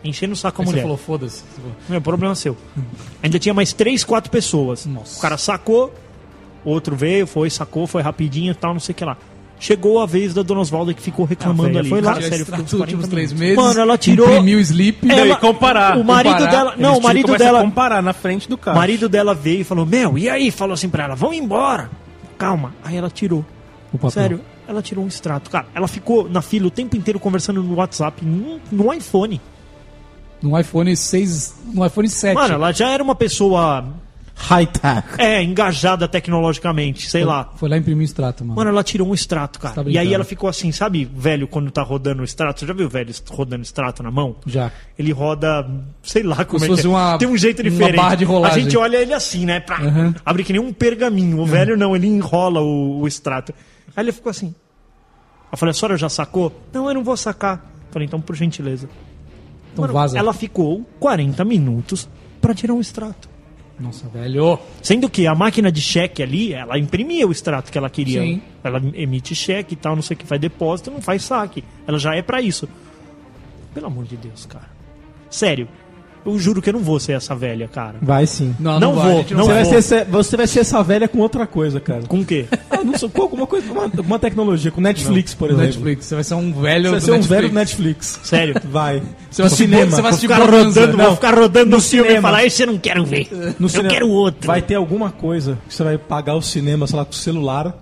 [0.02, 0.82] Enchendo o saco a Aí você mulher.
[0.82, 1.44] falou, foda-se.
[1.88, 2.56] Meu, problema é seu.
[3.22, 4.86] Ainda tinha mais três, quatro pessoas.
[4.86, 5.18] Nossa.
[5.18, 5.92] O cara sacou,
[6.64, 9.18] outro veio, foi, sacou, foi rapidinho e tal, não sei o que lá.
[9.58, 11.88] Chegou a vez da Dona Osvalda que ficou reclamando velho, ali.
[11.88, 12.12] foi lá.
[12.14, 13.56] Cara, sério, ficou uns dos últimos 40 três meses.
[13.56, 15.10] Mano, ela tirou- Imprimiu o sleep.
[15.10, 15.96] Ela- e comparar.
[15.96, 16.50] O marido Comparar.
[16.50, 16.74] dela.
[16.76, 17.64] Não, o marido começam a dela.
[17.64, 18.76] comparar na frente do O carro.
[18.76, 20.50] marido dela veio e falou: Meu, e aí?
[20.50, 21.90] Falou assim pra ela: Vamos embora.
[22.36, 22.74] Calma.
[22.84, 23.44] Aí ela tirou.
[23.92, 24.10] O.
[24.10, 25.48] Sério, ela tirou um extrato.
[25.50, 29.40] Cara, ela ficou na fila o tempo inteiro conversando no WhatsApp, no, no iPhone.
[30.42, 31.54] No iPhone 6.
[31.72, 32.34] No iPhone 7.
[32.34, 33.86] Mano, ela já era uma pessoa.
[34.38, 35.08] High-tech.
[35.18, 37.50] É, engajada tecnologicamente, sei lá.
[37.56, 38.54] Foi lá imprimir o extrato, mano.
[38.56, 39.74] Mano, ela tirou um extrato, cara.
[39.74, 42.60] Tá e aí ela ficou assim, sabe, velho, quando tá rodando o extrato?
[42.60, 44.36] Você já viu o velho rodando extrato na mão?
[44.46, 44.70] Já.
[44.98, 45.66] Ele roda,
[46.02, 46.90] sei lá como se é que fosse é.
[46.90, 47.96] uma- Tem um jeito uma diferente.
[47.96, 48.58] barra de rolagem.
[48.58, 49.58] A gente olha ele assim, né?
[49.58, 50.14] Pra, Uhum.
[50.24, 51.40] Abre que nem um pergaminho.
[51.40, 53.54] O velho não, ele enrola o, o extrato.
[53.96, 54.54] Aí ele ficou assim.
[55.50, 56.52] Eu falei, a senhora já sacou?
[56.72, 57.56] Não, eu não vou sacar.
[57.86, 58.88] Eu falei, então por gentileza.
[59.72, 60.18] Então Mano, vaza.
[60.18, 62.08] Ela ficou 40 minutos
[62.40, 63.28] pra tirar um extrato.
[63.78, 64.58] Nossa, velho.
[64.82, 68.22] Sendo que a máquina de cheque ali, ela imprimia o extrato que ela queria.
[68.22, 68.40] Sim.
[68.64, 71.62] Ela emite cheque e tal, não sei o que, faz depósito, não faz saque.
[71.86, 72.68] Ela já é pra isso.
[73.74, 74.68] Pelo amor de Deus, cara.
[75.28, 75.68] Sério.
[76.26, 77.94] Eu juro que eu não vou ser essa velha, cara.
[78.02, 78.54] Vai sim.
[78.58, 81.18] Não, Não vai, vou, não você, vai ser, essa- você vai ser essa velha com
[81.18, 82.02] outra coisa, cara.
[82.02, 82.46] Com o quê?
[82.68, 85.66] Ah, não sei, com alguma coisa, uma, uma tecnologia, com Netflix, por No exemplo.
[85.84, 86.04] Netflix.
[86.06, 87.26] Você vai ser um velho Você vai do ser um Netflix.
[87.40, 88.20] velho do Netflix.
[88.24, 88.54] Sério.
[88.68, 89.02] Vai.
[89.30, 89.90] Você vai No cinema.
[89.90, 92.28] Você vai Vou ficar rodando, vou ficar rodando no filme e cinema.
[92.28, 93.28] falar, esse eu não quero ver.
[93.58, 93.88] No eu cinema.
[93.88, 94.46] quero outro.
[94.46, 97.74] Vai ter alguma coisa que você vai pagar o cinema, sei lá, com o celular.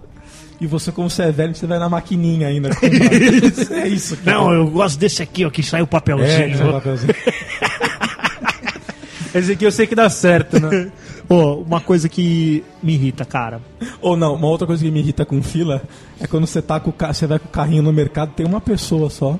[0.60, 2.70] E você, como você é velho, você vai na maquininha ainda.
[3.82, 4.38] é isso, cara.
[4.38, 6.56] Não, eu gosto desse aqui, ó, que sai o papelzinho.
[6.62, 7.14] é o papelzinho.
[9.34, 10.92] Esse aqui eu sei que dá certo, né?
[11.26, 13.60] Pô, uma coisa que me irrita, cara.
[14.00, 15.82] Ou não, uma outra coisa que me irrita com fila
[16.20, 17.12] é quando você tá com o ca...
[17.12, 19.38] você vai com o carrinho no mercado, tem uma pessoa só.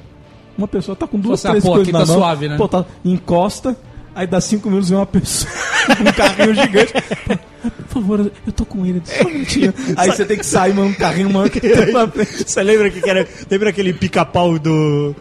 [0.56, 2.16] Uma pessoa tá com duas, Você, ah, três pô, coisas aqui na tá mão.
[2.16, 2.56] suave, né?
[2.56, 3.76] Pô, tá, encosta,
[4.14, 5.52] aí dá cinco minutos e vem uma pessoa
[5.96, 6.92] com um carrinho gigante.
[7.88, 9.72] Por favor, eu tô com ele, só um minutinho.
[9.96, 12.44] Aí você tem que sair, mano, um carrinho, mano, que frente.
[12.46, 13.26] Você lembra que era.
[13.50, 15.16] Lembra aquele pica-pau do.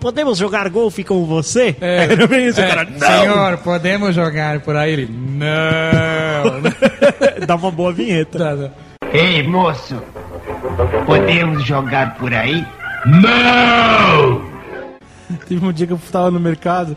[0.00, 1.76] Podemos jogar golfe com você?
[1.80, 2.84] É, Era bem isso, é, cara.
[2.90, 2.98] Não!
[2.98, 4.92] Senhor, podemos jogar por aí?
[4.92, 6.62] Ele, não.
[7.46, 8.72] Dá uma boa vinheta.
[9.12, 10.00] Ei, moço,
[11.06, 12.64] podemos jogar por aí?
[15.48, 16.96] Teve um dia que eu tava no mercado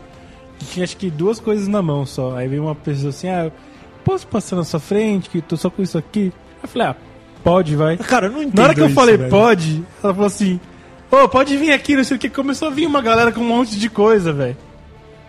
[0.60, 2.36] e tinha acho que duas coisas na mão só.
[2.36, 3.50] Aí veio uma pessoa assim, ah,
[4.04, 6.32] posso passar na sua frente, que eu tô só com isso aqui?
[6.62, 6.96] Eu falei, ah,
[7.42, 7.96] pode, vai.
[7.96, 9.30] Cara, eu não entendo Na hora que eu isso, falei velho.
[9.30, 10.60] pode, ela falou assim,
[11.10, 12.28] ô, pode vir aqui, não sei o que.
[12.28, 14.56] Começou a vir uma galera com um monte de coisa, velho.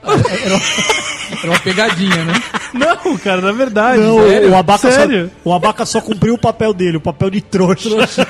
[0.04, 2.34] Era uma pegadinha, né?
[2.74, 4.00] Não, cara, na verdade.
[4.02, 5.32] Não, sério, o abaca, só, sério.
[5.44, 7.90] o abaca só cumpriu o papel dele, o papel de trouxa.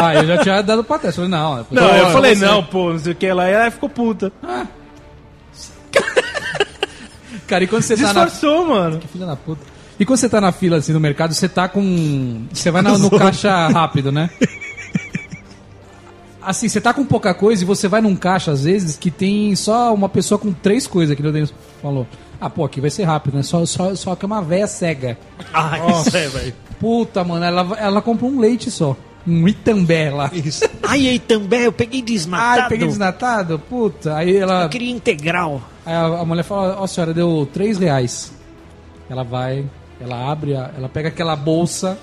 [0.00, 1.16] Ah, eu já tinha dado pra teste.
[1.16, 1.56] Falei, não.
[1.56, 3.26] Não, pô, eu falei, você- não, pô, não sei o que.
[3.26, 4.30] Ela, ela ficou puta.
[7.48, 8.24] Cara, e quando você tá na.
[8.24, 9.00] Disfarçou, mano.
[9.12, 9.60] Filha da puta.
[9.98, 12.44] E quando você tá na fila assim no mercado, você tá com.
[12.52, 14.30] Você vai na- no caixa rápido, né?
[16.48, 19.54] Assim, você tá com pouca coisa e você vai num caixa, às vezes, que tem
[19.54, 22.06] só uma pessoa com três coisas, que o Denis falou.
[22.40, 23.42] Ah, pô, aqui vai ser rápido, né?
[23.42, 25.18] Só, só, só que é uma véia cega.
[25.52, 26.54] Ah, isso é, velho.
[26.80, 28.96] Puta, mano, ela, ela comprou um leite só.
[29.26, 30.30] Um Itambé lá.
[30.32, 30.64] Isso.
[30.82, 32.60] Ai, aí também, eu peguei desnatado.
[32.60, 33.58] Ah, eu peguei desnatado?
[33.58, 34.16] Puta.
[34.16, 34.62] Aí ela.
[34.62, 35.60] Eu queria integral.
[35.84, 38.32] Aí a, a mulher fala, ó senhora, deu três reais.
[39.10, 39.66] Ela vai,
[40.00, 41.98] ela abre, a- ela pega aquela bolsa,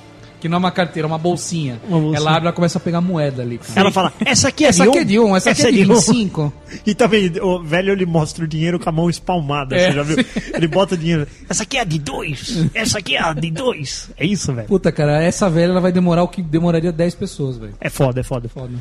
[0.45, 1.79] que não é uma carteira, é uma bolsinha.
[1.87, 2.17] Uma bolsinha.
[2.17, 3.57] Ela abre, ela começa a pegar moeda ali.
[3.57, 3.79] cara.
[3.79, 5.71] Ela fala, essa aqui é Essa de aqui um, é de um, essa aqui é
[5.71, 6.53] de 25.
[6.85, 10.03] E também, o velho ele mostra o dinheiro com a mão espalmada, É, você já
[10.03, 10.17] viu?
[10.17, 10.25] sim.
[10.53, 11.25] Ele bota o dinheiro.
[11.49, 14.09] Essa aqui é a de dois, essa aqui é a de dois.
[14.17, 14.67] É isso, velho.
[14.67, 17.73] Puta, cara, essa velha ela vai demorar o que demoraria 10 pessoas, velho.
[17.81, 18.47] É foda, é foda.
[18.49, 18.73] Foda.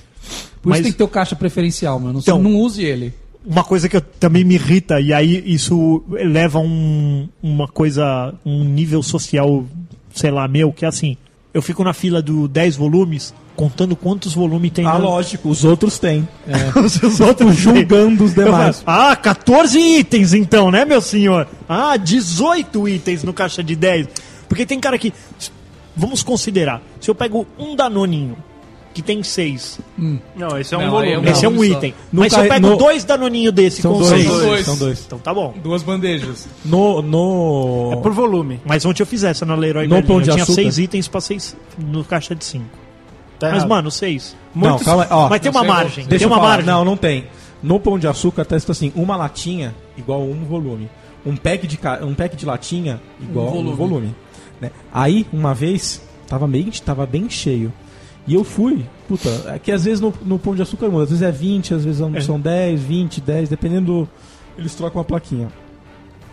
[0.61, 2.15] Por Mas- isso tem que ter o caixa preferencial, mano.
[2.15, 3.15] Não, Então- não use ele.
[3.47, 8.35] Uma coisa que eu, também me irrita, e aí isso leva a um, uma coisa,
[8.45, 9.65] um nível social,
[10.15, 11.17] sei lá, meu, que é assim.
[11.55, 15.65] Eu fico na fila do 10 volumes, contando quantos volumes tem Ah, no- lógico, os
[15.65, 16.29] outros têm.
[17.05, 18.83] os outros Julgando os Eu falo, demais.
[18.85, 21.47] ah, 14 itens então, né, meu senhor?
[21.69, 24.09] Ah, 18 itens no caixa de 10.
[24.49, 25.13] Porque tem cara que.
[25.97, 26.83] Vamos considerar.
[27.01, 28.37] Se eu pego um Danoninho,
[28.95, 29.81] que tem 6,
[30.37, 31.09] Não, esse é um Não, volume.
[31.09, 31.65] aí é um- esse é um só.
[31.65, 31.95] item.
[32.13, 34.29] Mas se eu pego no- dois Danoninho desse São com dois, 6.
[34.29, 34.65] dois.
[34.65, 35.03] São dois.
[35.07, 35.53] Então tá bom.
[35.63, 36.47] Duas bandejas.
[36.65, 37.91] No, no...
[37.93, 38.61] É por volume.
[38.65, 40.07] Mas ontem eu fiz essa na Leroy No Merlin.
[40.07, 40.63] Pão Eu de tinha Açúcar?
[40.63, 42.65] 6 itens pra 6 no caixa de 5.
[43.39, 43.69] Tá Mas, errado.
[43.69, 44.37] mano, 6.
[44.55, 45.29] Não, Muitos- calma aí, ó.
[45.29, 46.07] Mas tem uma sei, margem.
[46.07, 46.49] Deixa tem eu uma falar.
[46.51, 46.67] margem.
[46.67, 47.25] Não, não tem.
[47.63, 50.89] No pão de açúcar tá escrito assim, uma latinha igual um volume.
[51.27, 53.75] Um pack de, ca- um pack de latinha igual um volume.
[53.77, 54.15] volume.
[54.61, 54.71] né?
[54.93, 57.73] Aí, uma vez, tava, meio, tava bem cheio.
[58.27, 61.05] E eu fui, puta, é que às vezes no, no pão de açúcar muda.
[61.05, 64.09] Às vezes é 20, às vezes são 10, 20, 10, dependendo do...
[64.57, 65.49] Eles trocam a plaquinha.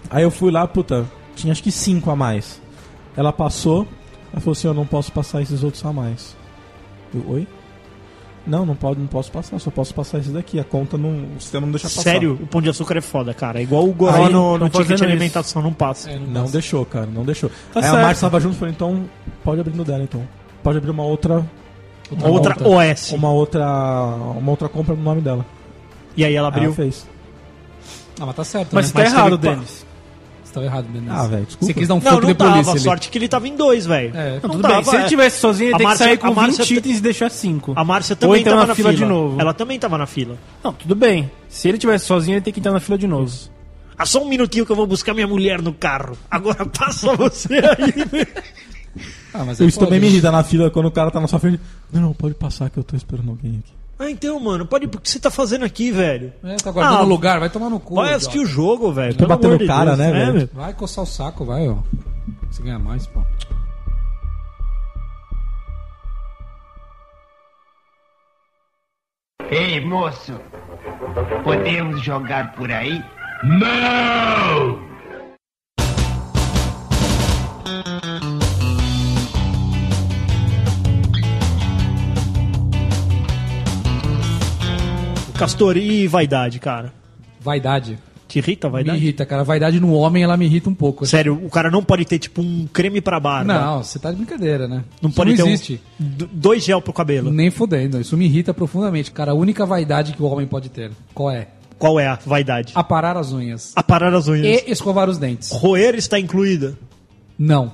[0.09, 2.61] Aí eu fui lá, puta, tinha acho que 5 a mais.
[3.15, 3.87] Ela passou,
[4.31, 6.35] ela falou assim, eu não posso passar esses outros a mais.
[7.13, 7.47] Eu, oi?
[8.45, 10.59] Não, não, pode, não posso passar, só posso passar esse daqui.
[10.59, 11.25] A conta não.
[11.35, 12.01] O sistema não deixa passar.
[12.01, 13.59] Sério, o pão de açúcar é foda, cara.
[13.59, 16.09] É igual o Goró no, no ticket de fazendo alimentação, não passa.
[16.09, 16.53] É, Não passa.
[16.53, 17.51] deixou, cara, não deixou.
[17.71, 18.01] Tá Aí a certo.
[18.01, 19.09] Márcia tava junto e falou, então
[19.43, 20.27] pode abrir no dela, então.
[20.63, 21.45] Pode abrir uma outra.
[22.11, 23.11] Uma outra OS.
[23.13, 23.65] Uma outra.
[24.37, 25.45] Uma outra compra no nome dela.
[26.15, 26.65] E aí ela abriu.
[26.65, 27.07] ela fez.
[28.19, 28.93] Ah, mas tá certo, Mas né?
[28.93, 29.85] tá Mas errado, teve- Denis.
[30.43, 31.09] Você tava errado, Denis.
[31.09, 31.65] Ah, velho, desculpa.
[31.65, 32.71] Você quis dar um Não, fogo não de polícia tava.
[32.71, 32.79] ali.
[32.81, 34.15] Sorte que ele tava em dois, velho.
[34.15, 34.33] É.
[34.33, 35.07] Não, Tudo tava, bem, se ele é.
[35.07, 37.73] tivesse sozinho, ele tem Márcia- que sair com Márcia 20 te- itens e deixar 5.
[37.75, 39.39] A Márcia Ou também entrar tava na fila de novo.
[39.39, 40.35] Ela também tava na fila.
[40.61, 41.31] Não, tudo bem.
[41.47, 43.31] Se ele tivesse sozinho, ele tem que entrar na fila de novo.
[43.97, 46.17] Ah, só um minutinho que eu vou buscar minha mulher no carro.
[46.29, 48.27] Agora passa você aí.
[49.33, 51.39] Ah, mas Isso pode, também me irrita na fila quando o cara tá na sua
[51.39, 51.59] frente.
[51.91, 53.73] Não, não, pode passar que eu tô esperando alguém aqui.
[53.99, 54.85] ah, então, mano, pode.
[54.85, 56.33] O que você tá fazendo aqui, velho?
[56.43, 57.95] É, tá guardando Ah, lugar, vai tomar no cu.
[57.95, 59.13] Vai assistir o jogo, velho.
[59.13, 59.99] Tô pelo batendo de cara, Deus.
[59.99, 60.49] né, É, velho?
[60.53, 61.77] Vai coçar o saco, vai, ó.
[62.49, 63.21] Você ganha mais, pô.
[69.49, 70.39] Ei, moço,
[71.43, 73.03] podemos jogar por aí?
[85.41, 86.93] Castor, e vaidade, cara?
[87.39, 87.97] Vaidade.
[88.27, 88.97] Te irrita a Me vaidade?
[88.97, 89.43] irrita, cara.
[89.43, 91.05] Vaidade no homem, ela me irrita um pouco.
[91.05, 93.53] Sério, o cara não pode ter, tipo, um creme pra barba.
[93.53, 94.83] Não, você tá de brincadeira, né?
[95.01, 95.81] Não Isso pode não ter um- existe.
[95.99, 97.29] d- dois gel pro cabelo.
[97.31, 97.99] Nem fudendo.
[97.99, 99.11] Isso me irrita profundamente.
[99.11, 100.91] Cara, a única vaidade que o homem pode ter.
[101.13, 101.47] Qual é?
[101.77, 102.71] Qual é a vaidade?
[102.75, 103.73] Aparar as unhas.
[103.75, 104.45] Aparar as unhas.
[104.45, 105.51] E escovar os dentes.
[105.51, 106.77] Roer está incluída.
[107.37, 107.73] Não.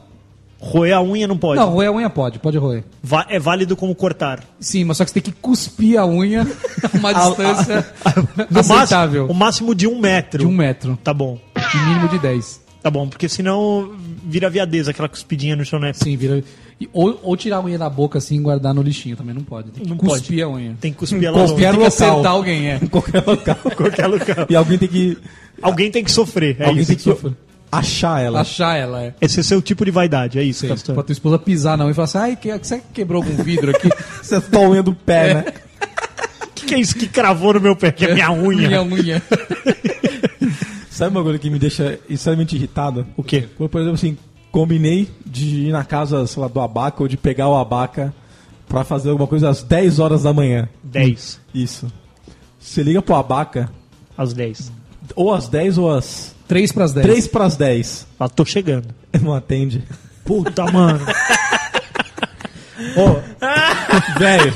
[0.60, 1.60] Roer a unha não pode.
[1.60, 2.84] Não, roer a unha pode, pode roer.
[3.04, 4.44] Va- é válido como cortar.
[4.60, 6.42] Sim, mas só que você tem que cuspir a unha
[6.94, 7.86] a uma distância
[8.50, 9.22] No aceitável.
[9.28, 10.40] máximo, o máximo de um metro.
[10.40, 10.98] De um metro.
[11.04, 11.38] Tá bom.
[11.56, 12.62] De mínimo de 10.
[12.82, 13.92] Tá bom, porque senão
[14.24, 15.94] vira viadeza aquela cuspidinha no chão, né?
[15.94, 16.44] Sim, vira.
[16.82, 19.44] E- ou, ou tirar a unha da boca assim e guardar no lixinho também não
[19.44, 19.70] pode.
[19.72, 20.76] Tem que Não cuspir a unha.
[20.82, 21.54] Tem que cuspir ela longe.
[21.54, 22.08] Qualquer Tem que local.
[22.10, 22.80] acertar alguém, é.
[22.82, 23.56] Em qualquer local.
[23.76, 24.48] qualquer lugar.
[24.50, 25.18] E alguém tem que.
[25.62, 26.88] Alguém tem que sofrer, é alguém isso.
[26.88, 27.04] tem que
[27.72, 28.42] achar ela.
[28.42, 29.14] Achar ela, é.
[29.22, 30.96] Esse é o seu tipo de vaidade, é isso, Sim, Castor.
[30.96, 33.90] pra tua esposa pisar não e falar assim, ai, que, você quebrou algum vidro aqui?
[34.22, 35.46] Você é a unha do pé, né?
[36.44, 37.92] O que, que é isso que cravou no meu pé?
[37.92, 38.68] Que é minha unha.
[38.68, 39.24] Minha unha.
[40.90, 43.06] Sabe uma coisa que me deixa extremamente irritado?
[43.16, 43.48] O quê?
[43.58, 44.18] Quando, por exemplo, assim,
[44.52, 48.14] combinei de ir na casa, sei lá, do abaca ou de pegar o abaca
[48.68, 50.68] pra fazer alguma coisa às 10 horas da manhã.
[50.84, 51.40] 10.
[51.54, 51.88] Isso.
[52.60, 53.70] Você liga pro abaca,
[54.18, 54.72] Às 10.
[55.16, 57.06] ou às 10 ou às 3 pras 10.
[57.06, 58.08] 3 pras 10.
[58.20, 58.88] Ah, tô chegando.
[59.22, 59.84] Não atende.
[60.24, 61.00] Puta, mano.
[64.20, 64.54] Velho.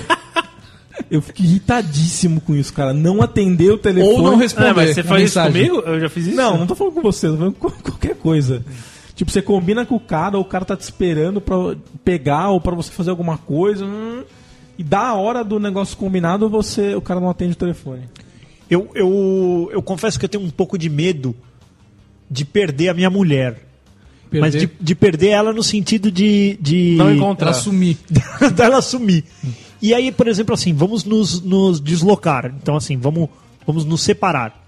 [1.09, 2.93] Eu fico irritadíssimo com isso, cara.
[2.93, 4.13] Não atender o telefone.
[4.13, 4.69] Ou não responder.
[4.69, 5.67] Ah, mas você faz isso mensagem.
[5.67, 5.87] comigo?
[5.87, 6.35] Eu já fiz isso?
[6.35, 8.63] Não, não tô falando com você, tô falando com qualquer coisa.
[9.15, 11.55] Tipo, você combina com o cara, o cara tá te esperando pra
[12.03, 13.85] pegar ou pra você fazer alguma coisa.
[13.85, 14.23] hum,
[14.77, 18.03] e dá a hora do negócio combinado, você, o cara não atende o telefone.
[18.69, 21.35] Eu, eu, eu confesso que eu tenho um pouco de medo
[22.31, 23.67] de perder a minha mulher.
[24.29, 26.57] Perder, Mas de, de perder ela no sentido de.
[26.61, 27.51] de Não encontrar.
[27.51, 27.97] pra sumir.
[28.55, 29.25] dela sumir.
[29.81, 32.45] E aí, por exemplo, assim, vamos nos, nos deslocar.
[32.45, 33.27] Então, assim, vamos,
[33.67, 34.65] vamos nos separar.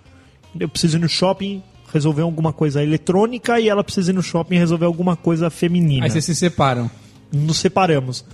[0.60, 4.58] Eu preciso ir no shopping resolver alguma coisa eletrônica e ela precisa ir no shopping
[4.58, 6.06] resolver alguma coisa feminina.
[6.06, 6.90] Aí vocês se separam.
[7.32, 8.26] Nos separamos.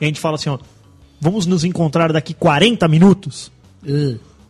[0.00, 0.58] E a gente fala assim, ó,
[1.20, 3.50] vamos nos encontrar daqui 40 minutos?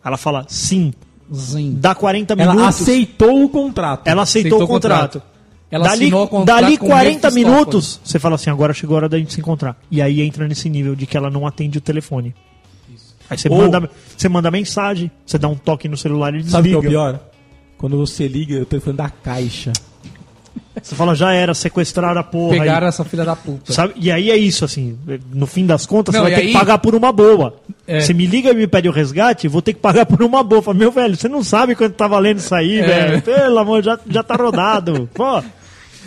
[0.04, 0.92] Ela fala, sim.
[1.32, 1.76] Sim.
[1.80, 2.80] Dá 40 Ela minutos.
[2.80, 4.06] aceitou o contrato.
[4.08, 5.22] Ela aceitou, Aceitou o contrato.
[5.70, 7.34] Ela dali, assinou o contrato dali com 40 Mephistófeles.
[7.48, 9.76] minutos, você fala assim, agora chegou a hora da gente se encontrar.
[9.90, 12.34] E aí entra nesse nível de que ela não atende o telefone.
[13.28, 16.52] Aí você, Ou- manda, você manda mensagem, você dá um toque no celular e desliga.
[16.58, 17.20] Sabe o que é o pior?
[17.78, 19.72] Quando você liga o telefone da caixa.
[20.82, 22.58] Você fala, já era, sequestraram a porra.
[22.58, 22.88] Pegaram aí.
[22.88, 23.72] essa filha da puta.
[23.72, 23.94] Sabe?
[23.96, 24.98] E aí é isso, assim,
[25.32, 27.54] no fim das contas, Não, você vai ter aí- que pagar por uma boa.
[27.86, 28.00] É.
[28.00, 30.60] Você me liga e me pede o resgate, vou ter que pagar por uma boa.
[30.62, 32.86] Fala, meu velho, você não sabe quanto tá valendo isso aí, É.
[32.86, 33.22] velho.
[33.22, 35.08] Pelo amor, já, já tá rodado.
[35.14, 35.42] Pô,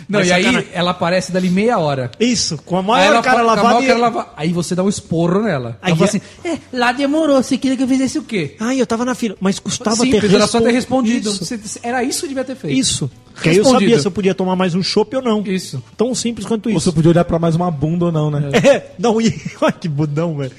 [0.08, 2.10] Não, Mas e aí sacana- ela aparece dali meia hora.
[2.18, 3.68] isso, com a Aí maior ela cara lavada.
[3.68, 4.28] maior e- cara lavada.
[4.38, 5.76] Aí você dá um esporro nela.
[5.82, 8.56] Aí ela fala é- assim, é, lá demorou, você queria que eu fizesse o quê?
[8.58, 9.36] Ai, eu tava na fila.
[9.38, 11.28] Mas custava Simples, ter era só ter respondido.
[11.30, 11.78] Isso.
[11.82, 12.74] Era isso que devia ter feito.
[12.78, 13.10] Isso.
[13.42, 13.90] Que aí eu Respondido.
[13.90, 15.42] sabia se eu podia tomar mais um chopp ou não.
[15.42, 15.82] Isso.
[15.94, 16.80] Tão simples quanto Ou isso.
[16.90, 18.48] você podia olhar pra mais uma bunda ou não, né?
[18.64, 19.26] É, não, e,
[19.60, 20.52] olha que budão, velho.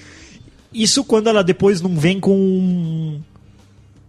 [0.72, 3.20] Isso quando ela depois não vem com um,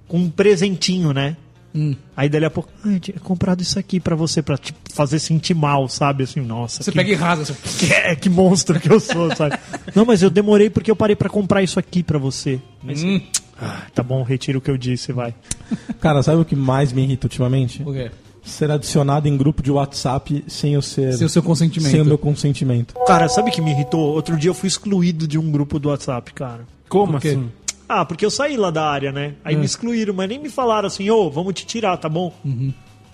[0.06, 1.34] com um presentinho, né?
[1.74, 1.94] Hum.
[2.16, 5.18] Aí dali a pouco, ai, eu tinha comprado isso aqui pra você, pra te fazer
[5.20, 6.24] sentir mal, sabe?
[6.24, 7.42] Assim, nossa, Você que, pega e rasga.
[7.42, 7.54] Assim,
[7.86, 9.56] que, é, que monstro que eu sou, sabe?
[9.94, 12.60] não, mas eu demorei porque eu parei pra comprar isso aqui pra você.
[12.82, 13.20] Mas, Hum.
[13.60, 15.34] ah, tá bom, retiro o que eu disse, vai.
[16.00, 17.82] Cara, sabe o que mais me irrita ultimamente?
[17.84, 18.10] o quê?
[18.42, 21.12] Ser adicionado em grupo de WhatsApp sem eu ser.
[21.12, 21.90] Sem o seu consentimento.
[21.90, 22.94] Sem o meu consentimento.
[23.06, 24.00] Cara, sabe o que me irritou?
[24.14, 26.62] Outro dia eu fui excluído de um grupo do WhatsApp, cara.
[26.88, 27.50] Como assim?
[27.92, 29.34] Ah, porque eu saí lá da área, né?
[29.44, 32.32] Aí me excluíram, mas nem me falaram assim, ô, vamos te tirar, tá bom?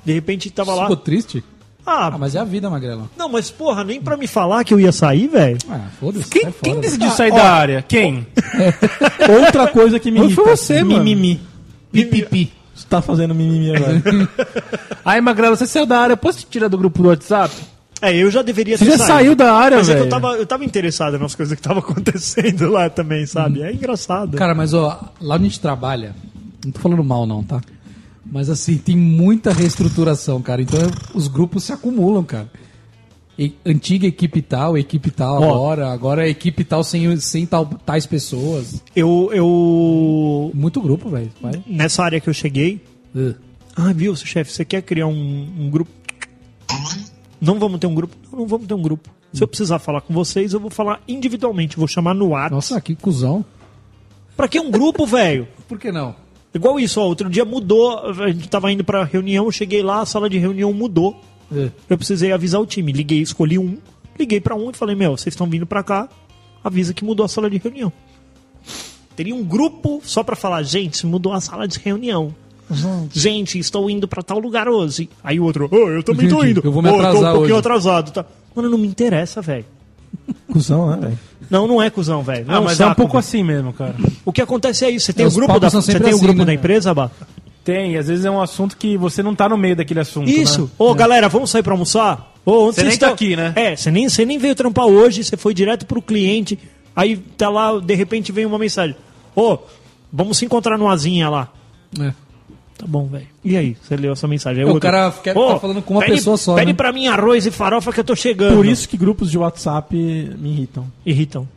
[0.05, 0.83] De repente tava lá.
[0.83, 1.43] Ficou triste?
[1.87, 3.09] Ah, Ah, mas é a vida, Magrela.
[3.17, 5.57] não, mas porra, nem pra me falar que eu ia sair, velho.
[5.71, 6.29] Ah, foda-se.
[6.29, 7.81] Quem, sai quem decidiu sair da área?
[7.89, 8.27] Quem?
[9.43, 10.43] Outra coisa que me Foi irrita.
[10.43, 11.03] você, mano.
[11.03, 11.41] Mimimi.
[11.91, 12.53] Pipipi.
[12.75, 14.03] Você tá fazendo mimimi agora.
[15.05, 17.55] Aí, Magrela, você saiu da área, posso te tirar do grupo do WhatsApp?
[18.03, 19.13] É, eu já deveria Você ter já saído.
[19.13, 21.83] saiu da área, Mas é que eu tava, eu tava interessado nas coisas que estavam
[21.89, 23.63] acontecendo lá também, sabe?
[23.63, 24.37] É engraçado.
[24.37, 26.15] Cara, mas ó, lá onde a gente trabalha,
[26.65, 27.61] não tô falando mal não, tá?
[28.31, 30.61] Mas assim, tem muita reestruturação, cara.
[30.61, 30.81] Então
[31.15, 32.51] os grupos se acumulam, cara.
[33.39, 35.55] E- antiga equipe tal, equipe tal Ó.
[35.55, 38.83] agora, agora é equipe tal sem, sem tal, tais pessoas.
[38.95, 40.51] Eu, eu.
[40.55, 41.31] Muito grupo, velho.
[41.67, 42.83] Nessa área que eu cheguei.
[43.15, 43.35] Uh.
[43.77, 45.91] Ah, viu, chefe, você quer criar um, um grupo?
[47.41, 48.17] Não vamos ter um grupo?
[48.31, 49.11] Não, não vamos ter um grupo.
[49.33, 51.77] Se eu precisar falar com vocês, eu vou falar individualmente.
[51.77, 52.55] Vou chamar no WhatsApp.
[52.55, 53.45] Nossa, que cuzão.
[54.37, 55.47] Pra que um grupo, velho?
[55.69, 56.15] Por que não?
[56.55, 57.05] Igual isso, ó.
[57.05, 57.99] Outro dia mudou.
[57.99, 61.21] A gente tava indo pra reunião, eu cheguei lá, a sala de reunião mudou.
[61.51, 61.71] Uh.
[61.89, 62.93] Eu precisei avisar o time.
[62.93, 63.79] Liguei, escolhi um.
[64.19, 66.09] Liguei pra um e falei: Meu, vocês estão vindo pra cá.
[66.65, 67.93] Avisa que mudou a sala de reunião.
[69.15, 72.35] Teria um grupo só pra falar: Gente, mudou a sala de reunião.
[73.13, 75.09] Gente, estou indo pra tal lugar hoje.
[75.23, 76.61] Aí o outro: "Ô, Eu também tô Gente, indo.
[76.65, 78.11] eu vou me "Ô, tô um atrasar pouquinho hoje." atrasado.
[78.11, 78.25] Tá.
[78.55, 79.65] Mano, não me interessa, velho.
[80.53, 81.19] Cusão, né, velho?
[81.51, 82.47] Não, não é cuzão, velho.
[82.47, 83.95] Não Ah, um mas é um pouco assim mesmo, cara.
[84.25, 85.07] O que acontece é isso.
[85.07, 86.45] Você tem É, o os grupo da, você tem o assim, grupo né?
[86.47, 87.11] da empresa, Bá?
[87.63, 90.29] Tem, às vezes é um assunto que você não tá no meio daquele assunto.
[90.29, 90.63] Isso.
[90.63, 90.69] Né?
[90.79, 92.33] Ô, galera, vamos sair pra almoçar?
[92.45, 93.13] Ô, onde Você tá estão?
[93.13, 93.53] aqui, né?
[93.57, 96.59] É, você nem, você nem veio trampar hoje, você foi direto pro cliente.
[96.95, 98.97] Aí tá lá, de repente vem uma mensagem.
[99.35, 99.59] Ô,
[100.13, 101.53] vamos se encontrar no Azinha lá.
[102.01, 102.13] É.
[102.79, 103.27] Tá bom, velho.
[103.45, 103.77] E aí?
[103.81, 104.63] Você leu essa mensagem?
[104.63, 106.75] Aí O outro, cara quer "Ô, ficar falando com uma pede- pessoa só, Pede né?"
[106.77, 108.55] pra mim arroz e farofa que eu tô chegando.
[108.57, 110.87] Por isso que grupos de WhatsApp me irritam.
[111.05, 111.49] Irritam.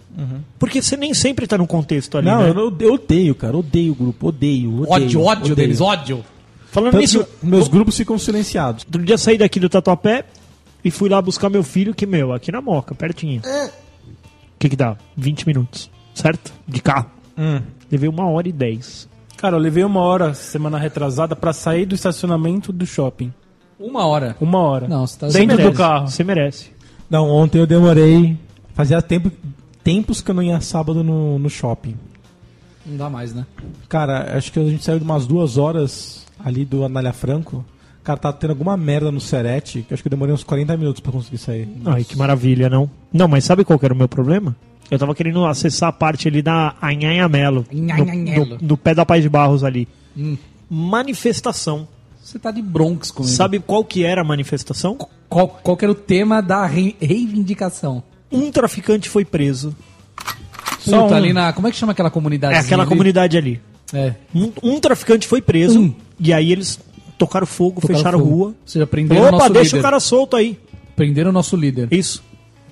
[0.57, 2.49] Porque você nem sempre tá no contexto ali, Não, né?
[2.49, 3.55] eu, não- eu odeio, cara.
[3.57, 4.27] Odeio o grupo.
[4.27, 4.81] Odeio.
[4.81, 5.55] odeio Ódio, ódio odeio.
[5.55, 6.25] deles, ódio.
[6.71, 8.83] Falando Tanto nisso, meus grupos ficam silenciados.
[8.85, 10.25] outro dia saí daqui do Tatuapé
[10.83, 13.41] e fui lá buscar meu filho, que, meu, aqui na Moca, pertinho.
[13.45, 13.69] O
[14.59, 14.97] que que dá?
[15.17, 16.53] 20 minutos, certo?
[16.67, 17.09] De carro.
[17.91, 19.07] Levei uma hora e dez.
[19.39, 23.33] Cara, eu levei uma hora semana retrasada pra sair do estacionamento do shopping.
[23.79, 24.35] Uma hora.
[24.41, 24.87] Uma hora.
[24.87, 26.07] Não, você tá- Dentro Merece, do carro.
[26.09, 26.71] Você merece.
[27.09, 28.37] Não, ontem eu demorei.
[28.73, 29.31] Fazia tempo,
[29.81, 31.95] tempos que eu não ia sábado no, no shopping.
[32.85, 33.45] Não dá mais, né?
[33.87, 37.63] Cara, acho que a gente saiu de umas duas horas ali do Anália Franco.
[38.03, 40.99] Cara, tá tendo alguma merda no Serete, que acho que eu demorei uns 40 minutos
[40.99, 41.67] pra conseguir sair.
[41.85, 42.89] Ai, que maravilha, não?
[43.13, 44.53] Não, mas sabe qual que era o meu problema?
[44.89, 47.65] Eu tava querendo acessar a parte ali da Anhanhamelo.
[47.73, 48.57] Anhanhamelo.
[48.61, 49.87] no, no pé da Paz de Barros ali.
[50.17, 50.35] Hum.
[50.69, 51.87] Manifestação.
[52.23, 53.31] Você tá de bronx comigo.
[53.33, 54.97] Sabe qual que era a manifestação?
[55.27, 58.01] qual, qual que era o tema da rei- reivindicação?
[58.31, 59.75] Um traficante foi preso.
[60.79, 61.13] Só um.
[61.13, 61.53] ali na.
[61.53, 62.55] Como é que chama aquela comunidade?
[62.55, 63.59] É aquela comunidade ali.
[63.93, 64.13] É.
[64.33, 65.79] Um, um traficante foi preso.
[65.79, 65.93] Um.
[66.19, 66.79] E aí eles
[67.17, 68.31] tocaram fogo, Tocaram fecharam fogo.
[68.31, 68.47] rua.
[68.47, 69.79] Ou seja, prenderam o Opa, nosso deixa líder.
[69.79, 70.59] o cara solto aí.
[70.95, 71.87] Prenderam o nosso líder.
[71.91, 72.23] Isso.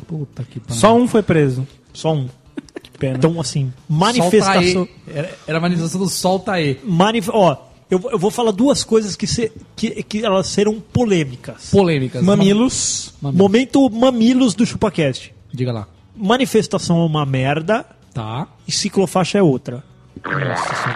[0.08, 0.76] Puta que pariu.
[0.80, 1.68] Só um foi preso.
[1.98, 2.28] Só um.
[2.82, 3.18] Que pena.
[3.18, 4.88] Então, assim, manifestação.
[5.08, 6.80] Era, era a manifestação do Solta aí.
[6.84, 7.58] Manif ó,
[7.90, 11.70] eu, vou- eu vou falar duas coisas que, se, que, que elas serão polêmicas.
[11.72, 12.24] Polêmicas.
[12.24, 13.14] Mamilos.
[13.22, 13.42] Mamilos.
[13.42, 15.34] Momento mamilos do ChupaCast.
[15.54, 15.88] Diga lá.
[16.16, 18.48] Manifestação é uma merda Tá.
[18.68, 19.84] e ciclofaixa é outra.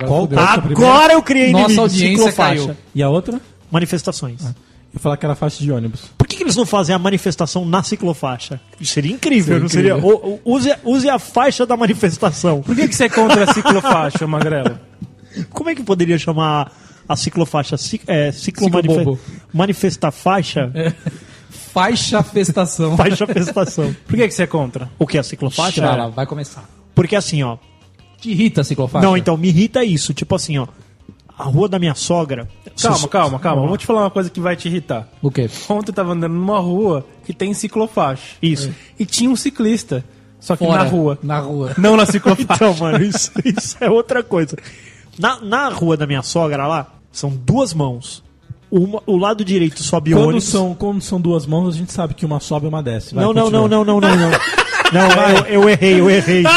[0.07, 0.37] Qual fudeu.
[0.37, 0.73] qual primeira?
[0.93, 1.81] Agora eu criei Nossa inimigo.
[1.81, 2.65] audiência Ciclofaixa.
[2.65, 2.77] caiu.
[2.95, 3.41] E a outra?
[3.71, 4.41] Manifestações.
[4.43, 4.49] Eu
[4.95, 6.03] ia falar que era faixa de ônibus.
[6.31, 8.59] Que, que eles não fazem a manifestação na ciclofaixa?
[8.83, 9.97] Seria incrível, não seria?
[9.97, 12.61] O- o- use, use a faixa da manifestação.
[12.61, 14.79] Por que, que você é contra a ciclofaixa, Magrelo?
[15.49, 16.71] Como é que poderia chamar
[17.07, 17.77] a ciclofaixa?
[17.77, 18.31] Cic, é,
[19.53, 20.71] manifesta faixa?
[21.73, 22.97] Faixa festação.
[22.97, 23.95] Faixa festação.
[24.05, 24.89] Por que, que você é contra?
[24.99, 25.17] O que?
[25.17, 25.81] A ciclofaixa?
[26.09, 26.69] Vai começar.
[26.93, 27.57] Porque assim, ó.
[28.19, 29.05] Te irrita a ciclofaixa?
[29.05, 30.13] Não, então, me irrita isso.
[30.13, 30.67] Tipo assim, ó.
[31.41, 32.47] A rua da minha sogra.
[32.79, 33.63] Calma, calma, calma.
[33.63, 35.07] Eu vou te falar uma coisa que vai te irritar.
[35.21, 35.49] O quê?
[35.67, 38.35] Ontem eu tava andando numa rua que tem ciclofaixa.
[38.41, 38.71] Isso.
[38.99, 40.03] E tinha um ciclista.
[40.39, 40.83] Só que Fora.
[40.83, 41.19] na rua.
[41.23, 41.71] Na rua.
[41.79, 42.53] Não na ciclofaixa.
[42.53, 44.55] Então, mano, isso, isso é outra coisa.
[45.17, 48.23] Na, na rua da minha sogra lá, são duas mãos.
[48.69, 50.45] Uma, o lado direito sobe Quando ônibus.
[50.45, 53.13] são, quando são duas mãos, a gente sabe que uma sobe e uma desce.
[53.13, 53.67] Vai, Não, não, continua.
[53.67, 54.31] não, não, não, não, não.
[54.93, 55.11] Não,
[55.49, 56.43] eu, eu errei, eu errei.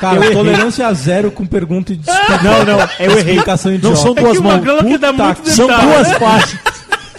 [0.00, 0.34] Cara, Eu errei.
[0.34, 2.42] tolerância zero com pergunta e desculpa.
[2.42, 3.34] Não, não, eu errei.
[3.34, 4.64] Explicação Não são É duas o mãos.
[5.44, 6.60] São duas faixas.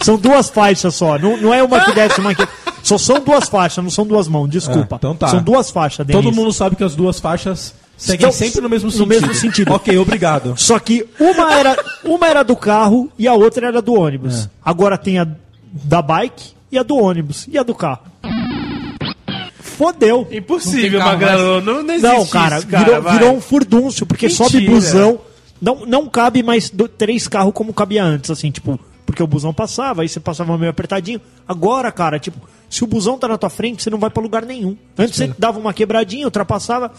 [0.02, 1.16] São duas faixas só.
[1.18, 2.46] Não, não é uma que desce, uma que.
[2.82, 4.48] Só são duas faixas, não são duas mãos.
[4.50, 4.96] Desculpa.
[4.96, 5.28] Ah, então tá.
[5.28, 6.20] São duas faixas, Denis.
[6.24, 9.08] Todo mundo sabe que as duas faixas seguem Estão- sempre no mesmo no sentido.
[9.08, 9.72] mesmo sentido.
[9.72, 10.54] Ok, obrigado.
[10.56, 14.46] Só que uma era, uma era do carro e a outra era do ônibus.
[14.46, 14.48] É.
[14.64, 15.26] Agora tem a
[15.72, 17.46] da bike e a do ônibus.
[17.48, 18.00] E a do carro.
[19.82, 20.28] Fodeu.
[20.30, 21.60] Impossível, Não Magrelo.
[21.60, 22.84] Não, não existe Não, cara, isso, cara.
[23.00, 24.48] virou, virou um furdúncio, porque Mentira.
[24.48, 25.18] sobe busão.
[25.60, 29.52] Não, não cabe mais do- três carros como cabia antes, assim, tipo, porque o busão
[29.54, 31.20] passava, aí você passava meio apertadinho.
[31.46, 34.44] Agora, cara, tipo, se o busão tá na tua frente, você não vai pra lugar
[34.44, 34.76] nenhum.
[34.98, 36.90] Antes você dava uma quebradinha, ultrapassava,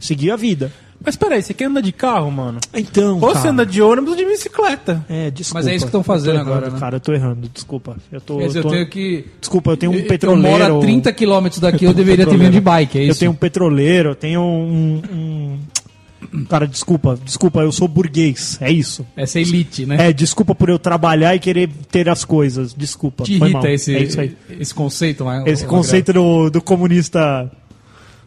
[0.00, 0.72] seguia a vida.
[1.04, 2.58] Mas peraí, você quer andar de carro, mano?
[2.74, 5.04] Então, Ou cara, você anda de ônibus ou de bicicleta?
[5.08, 5.60] É, desculpa.
[5.60, 6.78] Mas é isso que estão fazendo Eu errando, agora, né?
[6.80, 7.96] Cara, eu tô errando, desculpa.
[8.10, 9.24] Eu tô, Quer dizer, eu eu tô- tenho que.
[9.40, 10.48] Desculpa, eu tenho um Eu- petroleiro.
[10.64, 13.10] Eu moro a 30 quilômetros daqui, eu deveria ter vindo de bike, é isso?
[13.12, 15.58] Eu tenho um petroleiro, eu tenho um, um-
[16.48, 19.04] Cara, desculpa, desculpa, eu sou burguês, é isso.
[19.16, 20.08] Essa é elite, né?
[20.08, 23.24] É, desculpa por eu trabalhar e querer ter as coisas, desculpa.
[23.24, 23.60] Te foi mal.
[23.60, 24.36] irrita esse, É isso aí.
[24.60, 25.42] esse conceito, né?
[25.46, 27.50] Esse conceito do, do comunista.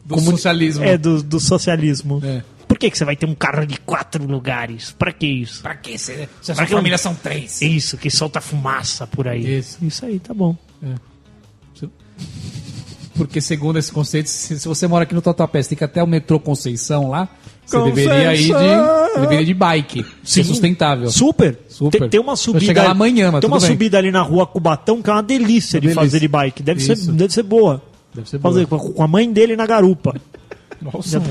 [0.06, 0.84] do socialismo.
[0.84, 2.22] É, do, do socialismo.
[2.24, 2.44] É.
[2.86, 4.92] Que, que você vai ter um carro de quatro lugares?
[4.98, 5.62] Pra que isso?
[5.64, 5.98] Pra quê?
[5.98, 7.62] Se, se a sua que família são três.
[7.62, 9.58] Isso, que solta fumaça por aí.
[9.60, 9.78] Isso.
[9.84, 10.56] Isso aí, tá bom.
[13.16, 16.04] Porque segundo esse conceito, se, se você mora aqui no Tatuapé, você tem que até
[16.04, 17.30] o metrô Conceição lá,
[17.66, 18.14] você Conceição!
[18.14, 18.52] deveria ir de,
[19.14, 20.06] você deveria ir de bike.
[20.24, 20.42] Sim.
[20.42, 21.10] É sustentável.
[21.10, 21.58] Super.
[21.70, 22.00] Super.
[22.02, 22.66] Tem, tem uma subida.
[22.66, 23.68] chegar lá amanhã, mas Tem uma bem.
[23.70, 26.04] subida ali na rua Cubatão que é uma delícia de delícia.
[26.04, 26.62] fazer de bike.
[26.62, 27.82] Deve, ser, deve ser boa.
[28.14, 28.94] Deve ser Fazer boa.
[28.94, 30.14] com a- mãe dele na garupa.
[30.82, 31.22] Nossa.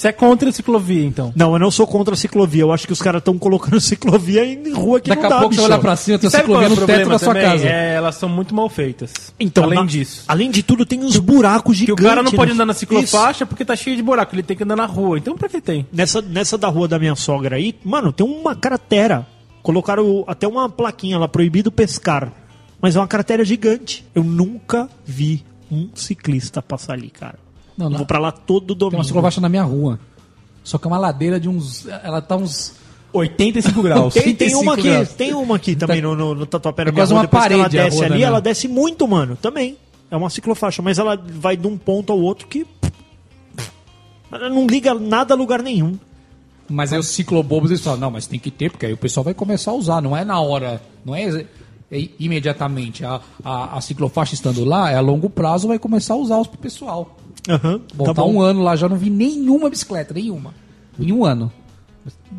[0.00, 1.30] Você é contra a ciclovia, então?
[1.36, 2.62] Não, eu não sou contra a ciclovia.
[2.62, 5.38] Eu acho que os caras estão colocando ciclovia em rua que Daqui não a dá,
[5.40, 5.70] pouco você bicho.
[5.72, 7.42] olha pra cima, tem Sabe qual ciclovia é o no teto da sua também?
[7.50, 7.68] casa.
[7.68, 9.12] É, elas são muito mal feitas.
[9.38, 10.24] Então, Além na- disso.
[10.26, 12.04] Além de tudo, tem uns buracos Que o gigantes.
[12.06, 12.54] cara não pode né?
[12.54, 12.80] andar na Isso.
[12.80, 14.34] ciclofaixa porque tá cheio de buraco.
[14.34, 15.18] Ele tem que andar na rua.
[15.18, 15.86] Então pra que tem?
[15.92, 19.26] Nessa, nessa da rua da minha sogra aí, mano, tem uma cratera.
[19.62, 22.32] Colocaram até uma plaquinha lá, proibido pescar.
[22.80, 24.02] Mas é uma cratera gigante.
[24.14, 27.38] Eu nunca vi um ciclista passar ali, cara.
[27.80, 29.04] Não, Eu vou pra lá todo Tem uma domingo.
[29.04, 29.98] ciclovaixa na minha rua.
[30.62, 31.86] Só que é uma ladeira de uns.
[31.86, 32.74] Ela tá uns
[33.12, 34.14] 85 graus.
[34.14, 35.08] Tem, tem uma 85 aqui, graus.
[35.14, 37.52] tem uma aqui também no, no, no Tatuapé na É minha rua, uma depois que
[37.52, 38.22] ela parede desce ali, né?
[38.22, 39.76] ela desce muito, mano, também.
[40.10, 42.66] É uma ciclofaixa, mas ela vai de um ponto ao outro que...
[44.30, 45.98] Ela não liga nada a lugar nenhum.
[46.68, 49.24] Mas aí os ciclobobos eles falam, não, mas tem que ter, porque aí o pessoal
[49.24, 51.46] vai começar a usar, não é na hora, não é,
[51.90, 53.04] é imediatamente.
[53.04, 56.46] A, a, a ciclofaixa estando lá, é a longo prazo, vai começar a usar os
[56.46, 57.16] pro pessoal.
[57.48, 60.54] Aham, Bom, tá tá um ano lá, já não vi nenhuma bicicleta, nenhuma.
[60.98, 61.50] Em um ano.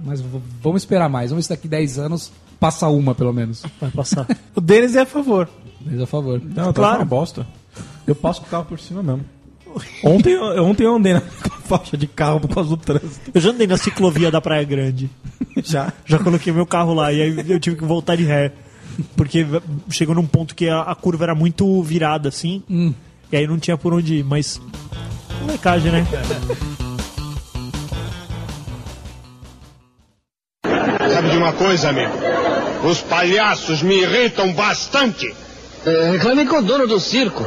[0.04, 0.22] Mas
[0.62, 3.64] vamos esperar mais, vamos ver se daqui 10 anos passa uma, pelo menos.
[3.80, 4.28] Vai passar.
[4.56, 5.50] O Denis é a favor.
[5.84, 6.42] Mas a favor.
[6.44, 7.00] Não, tá Claro.
[7.00, 7.48] uma bosta.
[8.06, 9.24] Eu passo com o carro por cima mesmo.
[10.04, 11.22] Ontem, eu- ontem eu andei na
[11.66, 13.32] faixa de carro por causa do trânsito.
[13.34, 15.10] Eu já andei na ciclovia da Praia Grande.
[15.64, 15.92] Já.
[16.06, 18.52] Já coloquei meu carro lá e aí eu tive que voltar de ré.
[19.16, 19.46] Porque
[19.90, 22.62] chegou num ponto que a, a curva era muito virada, assim.
[23.32, 24.62] E aí não tinha por onde ir, mas.
[25.42, 26.06] Molecagem, né?
[31.14, 32.12] Sabe de uma coisa, amigo?
[32.84, 35.34] Os palhaços me irritam bastante.
[35.86, 37.44] É, reclame com o dono do circo.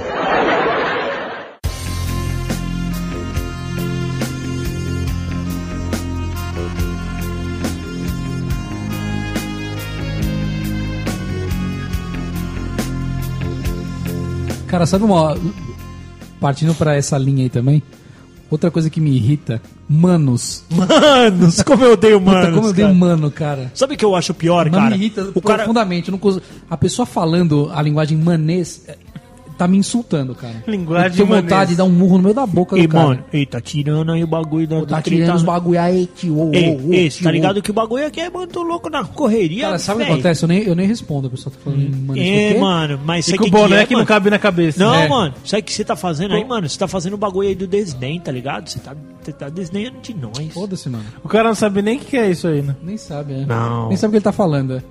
[14.67, 15.37] Cara, sabe uma.
[16.45, 17.83] Partindo pra essa linha aí também.
[18.51, 20.63] Outra coisa que me irrita, manos.
[20.69, 22.55] Manos, como eu odeio Puta, manos.
[22.55, 22.95] como eu dei cara.
[22.95, 23.73] mano, cara.
[23.75, 24.91] Sabe o que eu acho pior, Mas cara?
[24.91, 26.11] me irrita o cara, profundamente.
[26.11, 28.85] Eu não consigo- A pessoa falando a linguagem manês
[29.57, 30.63] tá me insultando, cara.
[30.67, 33.09] Linguagem eu tenho vontade de dar um murro no meio da boca Ei, do cara.
[33.09, 36.07] mano, ei, tá tirando aí o bagulho da tá do tirando trinta- os bagulho aí,
[36.17, 36.39] tio.
[36.39, 38.91] ô, Ei, ô, ô, ei, tio, tá ligado que o bagulho aqui é muito louco
[38.91, 39.65] na correria.
[39.67, 40.43] Cara, sabe o que acontece?
[40.45, 41.29] Eu nem, eu nem respondo.
[41.29, 42.57] A pessoa tá falando em manês.
[42.57, 44.09] É, mano, mas E sabe com o que que é, que não mano?
[44.09, 44.79] cabe na cabeça.
[44.85, 45.09] Não, É.
[45.09, 46.69] mano, sabe o que você tá fazendo aí, mano?
[46.69, 48.69] Você tá fazendo o bagulho aí do desdém, tá ligado?
[48.69, 50.53] Você tá, você tá desdenhando de nós.
[50.53, 51.05] Foda-se, mano.
[51.23, 52.75] O cara não sabe nem o que que é isso aí, né?
[52.83, 53.47] Nem sabe, é.
[53.47, 53.89] Não.
[53.89, 54.75] Nem sabe o que ele tá falando.
[54.75, 54.83] É.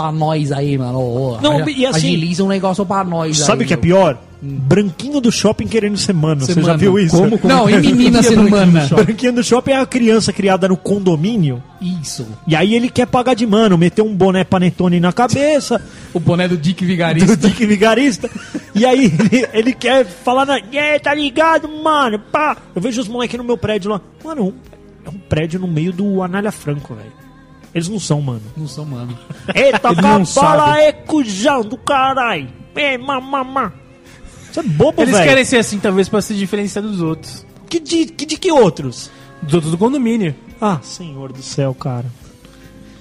[0.00, 1.38] Pra nós aí, mano.
[1.42, 4.18] Não, e assim- Agiliza um negócio pra nós Sabe o que é pior?
[4.42, 6.40] Branquinho do shopping querendo ser mano.
[6.40, 7.14] Você já viu isso?
[7.14, 7.38] Como?
[7.44, 8.86] Não, e menina sendo mana.
[8.86, 11.62] Branquinho do shopping é a criança criada no condomínio.
[11.78, 12.26] Isso.
[12.46, 15.78] E aí ele quer pagar de mano, meter um boné panetone na cabeça,
[16.14, 17.36] O boné do Dick do Vigarista.
[17.36, 18.30] Dick Vigarista.
[18.74, 20.58] e aí ele, ele quer falar na.
[20.72, 22.18] É, tá ligado, mano?
[22.18, 22.56] Pá.
[22.74, 24.00] Eu vejo os moleques no meu prédio lá.
[24.24, 24.54] Mano,
[25.04, 27.12] é um prédio no meio do Anália Franco, velho.
[27.74, 28.42] Eles não são, mano.
[28.56, 29.16] Não são, mano.
[29.54, 30.80] Eita, Ele com a não bola sabe.
[30.82, 32.48] é cujão do caralho.
[32.74, 33.72] É, mamamá.
[34.50, 35.28] Você é bobo, Eles velho.
[35.28, 37.46] querem ser assim, talvez, pra se diferenciar dos outros.
[37.68, 39.10] Que de, que de que outros?
[39.42, 40.34] Dos outros do condomínio.
[40.60, 42.06] Ah, senhor do céu, cara.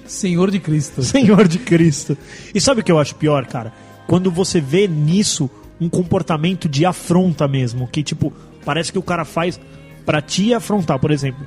[0.06, 1.02] Senhor de Cristo.
[1.04, 2.18] Senhor de Cristo.
[2.54, 3.74] E sabe o que eu acho pior, cara?
[4.08, 5.50] Quando você vê nisso
[5.80, 7.88] um comportamento de afronta mesmo.
[7.88, 8.34] Que, tipo,
[8.66, 9.60] parece que o cara faz
[10.06, 10.98] pra te afrontar.
[11.00, 11.46] Por exemplo,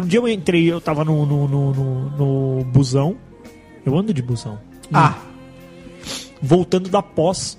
[0.00, 2.10] outro dia eu entrei, eu tava no, no, no, no-
[2.58, 3.16] no busão.
[3.84, 4.58] Eu ando de busão.
[4.92, 5.14] Ah.
[6.42, 7.58] Voltando da pós.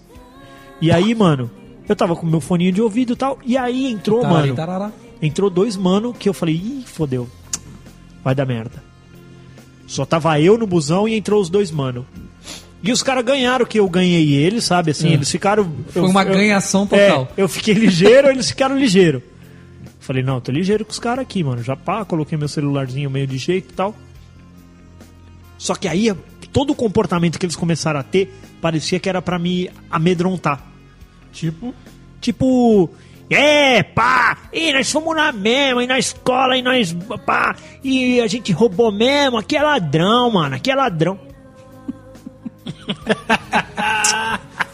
[0.81, 1.49] E aí, mano,
[1.87, 3.39] eu tava com meu foninho de ouvido e tal.
[3.45, 4.55] E aí entrou, Tarari, mano.
[4.55, 4.91] tarará.
[5.21, 7.27] Entrou dois mano que eu falei, ih, fodeu.
[8.23, 8.83] Vai dar merda.
[9.87, 12.05] Só tava eu no busão e entrou os dois mano.
[12.83, 14.91] E os caras ganharam que eu ganhei eles, sabe?
[14.91, 15.13] Assim, É.
[15.13, 15.63] eles ficaram.
[15.89, 17.27] Foi eu- uma eu- ganhação total.
[17.35, 19.23] É, eu fiquei ligeiro, eles ficaram ligeiro.
[20.07, 21.61] Falei, não, tô ligeiro com os caras aqui, mano.
[21.61, 23.93] Já pá, coloquei meu celularzinho meio de jeito e tal.
[25.57, 26.15] Só que aí,
[26.53, 30.65] todo o comportamento que eles começaram a ter parecia que era pra me amedrontar.
[31.33, 31.75] Tipo.
[32.21, 32.89] Tipo,
[33.29, 36.95] é, pá, e nós fomos lá mesmo, e na escola, e nós,
[37.25, 37.53] pá,
[37.83, 41.19] e a gente roubou mesmo, aqui é ladrão, mano, aqui é ladrão.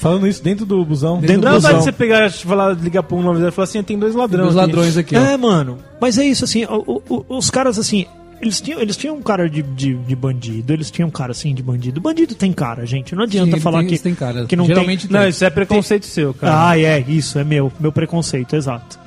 [0.00, 1.20] Falando isso dentro do busão.
[1.20, 1.78] Dentro do Não dá busão.
[1.78, 4.48] de você pegar, falar, ligar pra um 90 e falar assim, tem dois ladrões.
[4.50, 4.66] Os aqui.
[4.66, 5.20] ladrões aqui, ó.
[5.20, 8.06] É, mano, mas é isso, assim, o- o- os caras, assim,
[8.40, 11.54] eles tinham, eles tinham um cara de, de, de bandido, eles tinham um cara, assim,
[11.54, 12.00] de bandido.
[12.00, 14.46] Bandido tem cara, gente, não adianta Sim, falar tem- que, tem cara.
[14.46, 15.20] que não Geralmente tem...
[15.20, 16.70] Não, isso é preconceito seu, cara.
[16.70, 18.98] Ah, é, isso, é meu, meu preconceito, exato.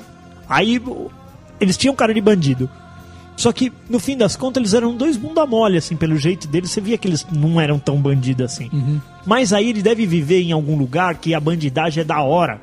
[0.47, 0.79] Aí,
[1.59, 2.69] eles tinham cara de bandido.
[3.35, 6.69] Só que, no fim das contas, eles eram dois bunda mole, assim, pelo jeito deles.
[6.71, 8.69] Você via que eles não eram tão bandidos assim.
[9.25, 12.61] Mas aí ele deve viver em algum lugar que a bandidagem é da hora.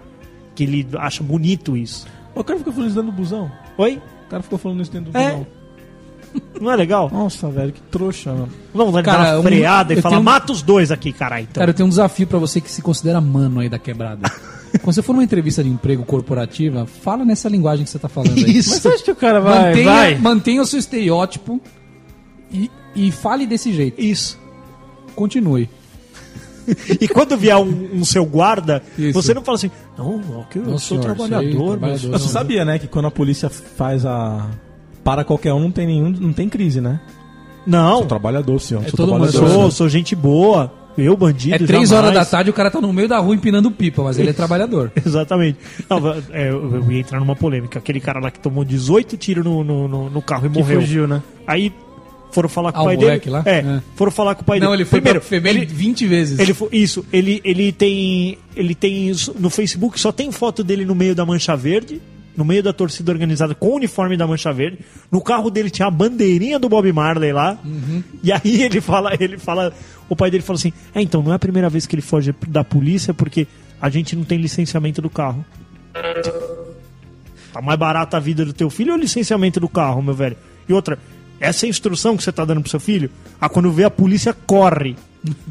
[0.54, 2.06] Que ele acha bonito isso.
[2.34, 3.50] O cara ficou falando isso dentro do busão.
[3.78, 4.00] Oi?
[4.26, 5.30] O cara ficou falando isso dentro do É.
[5.30, 5.46] busão.
[6.60, 7.10] Não é legal?
[7.12, 8.48] Nossa, velho, que trouxa, mano.
[8.72, 11.12] Não, vai Cara, dar uma um- freada e eu falar, um- mata os dois aqui,
[11.12, 11.42] caralho.
[11.50, 11.60] Então.
[11.60, 14.30] Cara, eu tenho um desafio pra você que se considera mano aí da quebrada.
[14.82, 18.36] Quando você for numa entrevista de emprego corporativa, fala nessa linguagem que você tá falando
[18.36, 18.58] aí.
[18.58, 18.70] Isso.
[18.70, 19.68] Mas você acha que o cara vai.
[19.68, 20.14] mantenha, vai?
[20.16, 21.60] mantenha o seu estereótipo
[22.52, 24.00] e, e fale desse jeito.
[24.00, 24.38] Isso.
[25.16, 25.68] Continue.
[27.00, 29.12] E quando vier um, um seu guarda, Isso.
[29.12, 31.98] você não fala assim, não, ó, que eu Não, sou senhor, trabalhador, sei, trabalhador.
[31.98, 34.46] senhor." Mas você sabia, né, que quando a polícia faz a.
[35.02, 36.10] Para qualquer um, não tem nenhum.
[36.10, 37.00] Não tem crise, né?
[37.66, 38.84] Não, Sou trabalhador, senhor.
[38.84, 39.60] É sou todo mundo trabalhador.
[39.62, 40.72] sou, sou gente boa.
[40.98, 41.92] Eu, bandido, É três jamais.
[41.92, 44.32] horas da tarde o cara tá no meio da rua empinando pipa, mas ele é
[44.32, 44.90] trabalhador.
[45.06, 45.58] Exatamente.
[45.88, 47.78] Não, é, eu, ia entrar numa polêmica.
[47.78, 50.80] Aquele cara lá que tomou 18 tiros no, no, no- no carro e Que morreu.
[50.80, 51.22] fugiu, né?
[51.46, 51.72] Aí
[52.32, 53.20] foram falar com Ah, o pai dele.
[53.30, 53.42] lá?
[53.46, 53.80] É, É.
[53.96, 54.82] foram falar com o pai Não, dele.
[54.82, 56.38] ele foi Primeiro, pra ele, 20 vezes.
[56.38, 58.38] ele foi, isso, ele, ele tem.
[58.54, 59.12] Ele tem.
[59.38, 62.00] No Facebook só tem foto dele no meio da mancha verde.
[62.36, 64.78] No meio da torcida organizada com o uniforme da Mancha Verde.
[65.10, 67.58] No carro dele tinha a bandeirinha do Bob Marley lá.
[68.22, 69.72] E aí ele fala, ele fala.
[70.08, 72.34] O pai dele fala assim: É, então, não é a primeira vez que ele foge
[72.48, 73.46] da polícia porque
[73.80, 75.44] a gente não tem licenciamento do carro.
[77.52, 80.36] Tá mais barata a vida do teu filho ou o licenciamento do carro, meu velho?
[80.68, 80.98] E outra,
[81.40, 83.10] essa é a instrução que você tá dando pro seu filho?
[83.40, 84.96] Ah, quando vê a polícia, corre.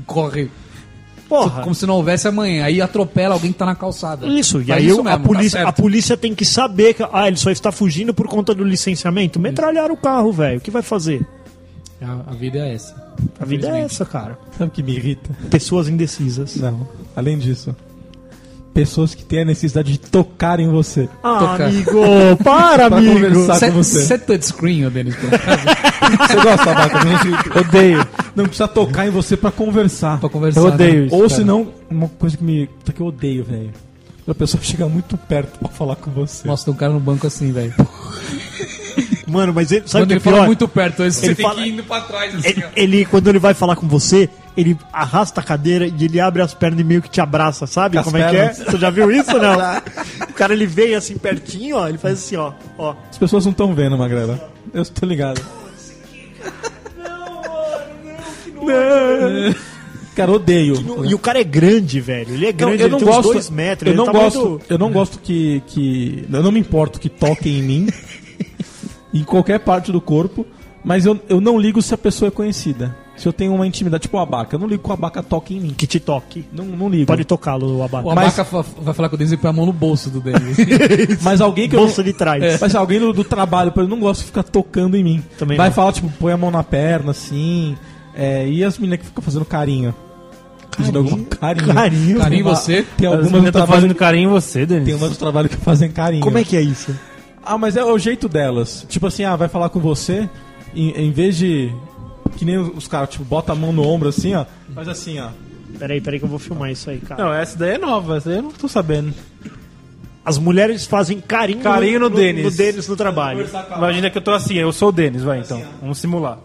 [0.05, 0.49] Corre.
[1.29, 1.61] Porra.
[1.61, 2.65] Como se não houvesse amanhã.
[2.65, 4.25] Aí atropela alguém que tá na calçada.
[4.25, 7.03] Isso, e Faz aí isso mesmo, a, polícia, tá a polícia tem que saber que
[7.13, 9.39] ah, ele só está fugindo por conta do licenciamento.
[9.39, 10.57] Metralhar o carro, velho.
[10.57, 11.25] O que vai fazer?
[12.01, 13.09] A, a vida é essa.
[13.39, 14.39] A vida é essa, cara.
[14.57, 15.29] Sabe o que me irrita?
[15.51, 16.55] Pessoas indecisas.
[16.55, 16.87] Não.
[17.15, 17.75] Além disso,
[18.79, 21.09] pessoas que têm a necessidade de tocar em você.
[21.21, 21.63] Ah, Tocar.
[21.67, 21.91] amigo,
[22.43, 23.13] para, Pra amigo.
[23.13, 23.59] conversar.
[23.71, 24.01] com você.
[24.03, 25.63] Você é touchscreen, ô Denis, por acaso,
[26.27, 26.99] Você gosta, Abaca?
[27.03, 28.07] Não- Odeio.
[28.35, 30.19] Não precisa tocar em você pra conversar.
[30.19, 30.61] pra conversar.
[30.61, 31.05] Eu odeio né?
[31.07, 31.15] isso.
[31.15, 31.35] Ou cara.
[31.35, 32.69] se não, uma coisa que me.
[32.95, 33.71] que eu odeio, velho.
[34.25, 36.47] Quando a pessoa chega muito perto pra falar com você.
[36.47, 37.73] Nossa, tem um cara no banco assim, velho.
[39.27, 40.45] Mano, mas ele, sabe o Quando que é ele fala pior?
[40.47, 42.67] muito perto, esse Ele você fala- tem que ir indo pra trás, assim, Ele, ó.
[42.75, 44.27] ele, quando ele vai falar com você,
[44.59, 47.97] ele arrasta a cadeira e ele abre as pernas e meio que te abraça, sabe?
[47.97, 48.53] As Como é que é?
[48.53, 49.55] Você já viu isso ou não?
[50.29, 52.95] o cara ele vem assim pertinho, ó, ele faz assim, ó, ó.
[53.09, 54.51] As pessoas não estão vendo, Magrela.
[54.73, 55.41] Eu estou ligado.
[60.15, 61.05] Cara, odeio.
[61.05, 62.33] E o cara é grande, velho.
[62.33, 63.31] Ele é Não, grande, eu ele não tem uns gosto.
[63.33, 63.87] dois metros.
[63.87, 64.49] eu ele não tá gosto.
[64.49, 66.25] muito- Eu não gosto que, que.
[66.31, 67.87] Eu não me importo que toquem em mim.
[69.13, 70.45] em qualquer parte do corpo.
[70.83, 72.95] Mas eu, eu não ligo se a pessoa é conhecida.
[73.19, 74.55] Se eu tenho uma intimidade, tipo o abaca.
[74.55, 75.73] Eu não ligo que o abaca toque em mim.
[75.77, 76.45] Que te toque.
[76.53, 77.05] Não, não ligo.
[77.05, 78.07] Pode tocá-lo, o abate.
[78.07, 80.21] O Abaca fa- vai falar com o Denis e põe a mão no bolso do
[80.21, 80.57] Denis.
[81.21, 81.81] Mas alguém que eu.
[81.81, 82.41] Bolsa de trás.
[82.41, 82.57] É.
[82.59, 85.23] Mas alguém do, do trabalho, exemplo, não gosta de ficar tocando em mim.
[85.37, 85.75] Também Vai não.
[85.75, 87.75] falar, tipo, põe a mão na perna, assim.
[88.15, 89.93] é, e as meninas que ficam fazendo carinho.
[90.77, 91.25] Carinho.
[91.73, 92.19] Carinho.
[92.19, 92.85] Carinho em você.
[92.97, 93.73] Tem As algumas estão trabalho.
[93.81, 94.85] fazendo carinho em você, Denis.
[94.85, 96.23] Tem umas do trabalho que fazem carinho.
[96.23, 96.95] Como é que é isso?
[97.43, 98.85] Ah, mas é o jeito delas.
[98.87, 100.29] Tipo assim, ah, vai falar com você,
[100.73, 101.73] em, em vez de.
[102.37, 104.45] Que nem os caras, tipo, bota a mão no ombro assim, ó.
[104.73, 105.29] Faz assim, ó.
[105.77, 107.23] Peraí, peraí que eu vou filmar isso aí, cara.
[107.23, 109.13] Não, essa daí é nova, essa daí eu não tô sabendo.
[110.23, 112.43] As mulheres fazem carinho, Carinho no Denis.
[112.43, 113.47] no Denis no trabalho.
[113.75, 115.61] Imagina que eu tô assim, eu sou o Denis, vai então.
[115.81, 116.39] Vamos simular.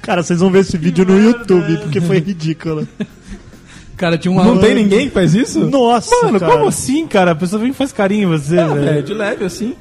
[0.03, 2.89] Cara, vocês vão ver esse vídeo no YouTube, porque foi ridículo.
[3.99, 4.45] Cara, tinha uma.
[4.45, 5.61] Não tem ninguém que faz isso?
[5.69, 6.53] Nossa, Mano, cara.
[6.53, 7.33] como assim, cara?
[7.33, 8.81] A pessoa vem e faz carinho em você, Ah, velho.
[8.87, 9.75] velho, de leve assim.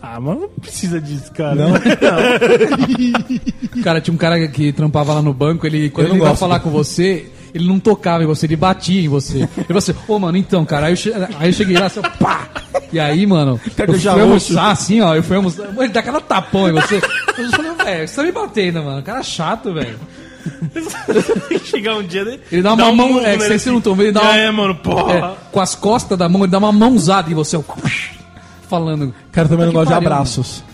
[0.00, 1.54] Ah, mas não precisa disso, cara.
[1.54, 1.72] Não.
[3.82, 6.30] Cara, tinha um cara que trampava lá no banco, ele, quando Eu não ele vai
[6.30, 6.40] gosto.
[6.40, 9.38] falar com você, ele não tocava em você, ele batia em você.
[9.38, 12.00] Ele falou assim, ô mano, então, cara, aí eu, che- aí eu cheguei lá, assim,
[12.00, 12.48] ó, pá!
[12.92, 15.92] E aí, mano, Cara, eu eu fui almoçar assim, ó, eu fui almoçar, mano, ele
[15.92, 16.96] dá aquela tapão em você.
[17.38, 19.96] Eu falei, velho, você tá me batendo, mano, cara chato, velho.
[21.64, 22.40] Chegar um dia...
[22.50, 24.50] Ele dá uma um mão, é, que vocês não estão vendo, ele dá uma, É,
[24.50, 25.12] mano, porra.
[25.14, 27.62] é, com as costas da mão, ele dá uma mãozada em você, ó,
[28.68, 29.14] falando.
[29.30, 30.64] Cara, também não Que gosto de abraços.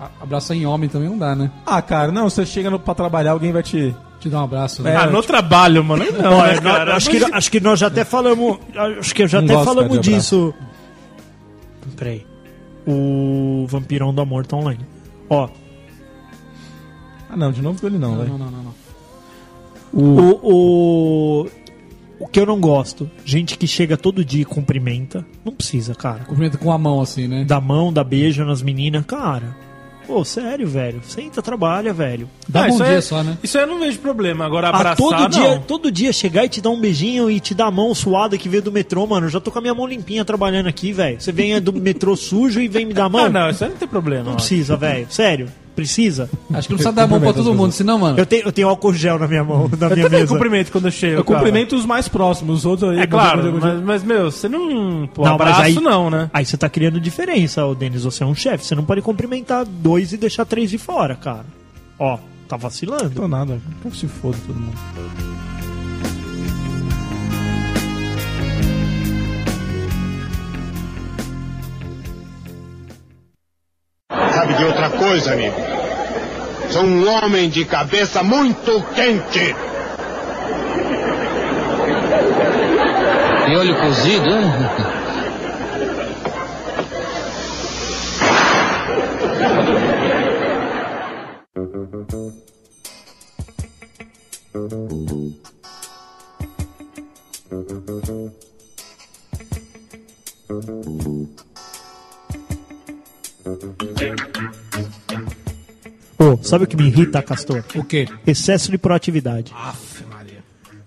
[0.00, 1.50] A- Abraçar em homem também não dá, né?
[1.64, 3.94] Ah, cara, não, você chega no, pra trabalhar, alguém vai te.
[4.20, 4.96] Te dar um abraço, É, né?
[4.96, 6.04] Ah, no trabalho, mano.
[6.16, 6.94] Não, né, cara?
[6.94, 8.56] acho, que, acho que nós já até falamos.
[9.00, 10.54] Acho que já Não até gosto, falamos cara, disso.
[11.96, 12.24] Peraí.
[12.86, 14.86] O Vampirão do Amor tá online.
[15.28, 15.48] Ó,
[17.28, 18.28] Ah, não, de novo com ele não, Não, velho.
[18.30, 18.74] não, não, não, não.
[19.92, 21.46] O, o.
[22.18, 25.26] O que eu não gosto, gente que chega todo dia e cumprimenta.
[25.44, 26.20] Não precisa, cara.
[26.20, 27.44] Cumprimento com a mão assim, né?
[27.44, 29.04] Dá mão, dá beijo nas meninas.
[29.04, 29.56] Cara,
[30.06, 31.00] pô, sério, velho.
[31.04, 32.28] Senta, trabalha, velho.
[32.48, 33.36] Dá Ah, bom isso dia é- só, né?
[33.42, 34.46] Isso aí eu não vejo problema.
[34.46, 35.28] Agora, Ah, abraçar, todo, não.
[35.28, 38.38] dia, todo dia chegar e te dar um beijinho e te dar a mão suada
[38.38, 39.26] que veio do metrô, mano.
[39.26, 41.20] Eu já tô com a minha mão limpinha trabalhando aqui, velho.
[41.20, 43.24] Você vem do metrô sujo e vem me dar a mão?
[43.24, 44.22] Ah, não, isso aí não tem problema.
[44.26, 44.36] Não ó.
[44.36, 45.08] precisa, velho.
[45.10, 45.48] Sério.
[45.74, 46.28] Precisa.
[46.52, 48.18] Acho que não precisa dar a mão pra todo mundo, senão, mano.
[48.18, 50.26] Eu tenho, eu tenho álcool gel na minha mão, na Eu minha também mesa.
[50.34, 51.20] cumprimento quando eu chego.
[51.20, 51.38] Eu cara.
[51.38, 52.98] cumprimento os mais próximos, os outros aí.
[53.00, 55.08] É claro, mas, mas, meu, você não.
[55.14, 56.28] Pô, Não, abraço aí- não, né?
[56.32, 58.04] Aí você tá criando diferença, ô Denis.
[58.04, 58.64] Você é um chefe.
[58.66, 61.46] Você não pode cumprimentar dois e deixar três de fora, cara.
[61.98, 63.04] Ó, tá vacilando.
[63.04, 63.58] Não tô nada,
[63.90, 64.76] que se foda todo mundo.
[74.42, 75.54] Sabe de outra coisa, amigo?
[76.70, 79.54] Sou um homem de cabeça muito quente.
[83.48, 84.52] E olho cozido, hein?
[106.52, 107.64] Sabe o que me irrita, Castor?
[107.74, 108.06] O quê?
[108.26, 109.52] Excesso de proatividade.
[109.56, 110.38] Aff, Maria.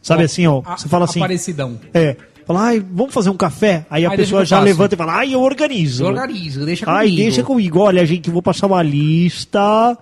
[0.01, 1.79] Sabe assim, ó, A- você fala assim, Aparecidão.
[1.93, 2.15] é,
[2.45, 3.85] fala, ai, vamos fazer um café?
[3.89, 4.65] Aí a Ai, pessoa eu já faço.
[4.67, 6.05] levanta e fala, ai, eu organizo.
[6.05, 7.01] Organiza, deixa comigo.
[7.01, 7.79] Ai, deixa comigo.
[7.79, 9.97] Olha, gente, eu vou passar uma lista.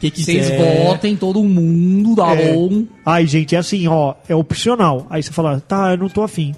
[0.00, 0.84] Que que Vocês é?
[0.84, 2.52] votem, todo mundo, tá É.
[2.54, 2.84] bom?
[3.04, 5.06] Ai, gente, é assim, ó, é opcional.
[5.10, 6.54] Aí você fala, tá, eu não tô afim.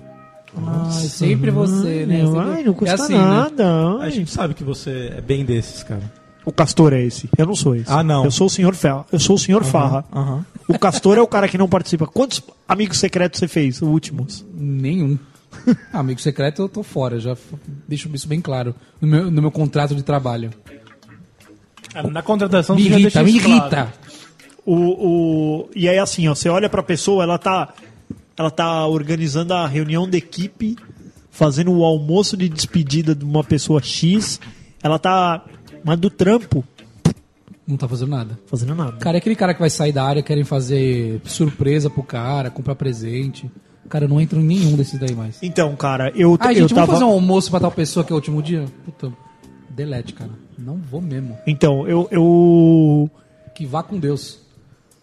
[0.57, 2.23] Ai, sempre você, né?
[2.55, 3.19] Ai, não custa é assim, né?
[3.19, 3.65] nada.
[3.99, 4.11] A ai.
[4.11, 6.03] gente sabe que você é bem desses, cara.
[6.47, 7.29] O Castor é esse.
[7.37, 7.91] Eu não sou esse.
[7.93, 8.25] Ah, não.
[8.25, 9.05] Eu sou o senhor Farra.
[9.11, 10.05] Eu sou o senhor Farra.
[10.15, 10.47] Aham.
[10.69, 12.07] O Castor é o cara que não participa.
[12.07, 14.47] Quantos amigos secretos você fez, os últimos?
[14.55, 15.19] Nenhum.
[15.93, 17.37] Ah, Amigo secreto eu tô fora, já
[17.89, 20.51] deixo isso bem claro no meu, no meu contrato de trabalho.
[22.11, 23.63] Na contratação Me você já irrita, deixa me isso claro.
[23.65, 23.93] irrita.
[24.65, 25.71] O, o...
[25.75, 27.73] E aí, assim, ó, você olha pra pessoa, ela tá,
[28.37, 30.77] ela tá organizando a reunião da equipe,
[31.31, 34.41] fazendo o almoço de despedida de uma pessoa X.
[34.83, 35.45] Ela tá.
[35.87, 36.65] Mas do trampo,
[37.67, 38.37] Não tá fazendo nada.
[38.47, 38.97] fazendo nada.
[38.99, 42.75] Cara, é aquele cara que vai sair da área, querem fazer surpresa pro cara, comprar
[42.75, 43.49] presente.
[43.89, 45.39] Cara, eu não entro em nenhum desses daí mais.
[45.41, 46.87] Então, cara, eu, Ah, eu gente, tava.
[46.87, 48.65] vamos fazer um almoço pra tal pessoa que é o último dia?
[48.85, 49.13] Puta,
[49.71, 50.31] delete, cara.
[50.59, 51.39] Não vou mesmo.
[51.47, 52.09] Então, eu.
[52.11, 53.09] eu...
[53.55, 54.41] Que vá com Deus.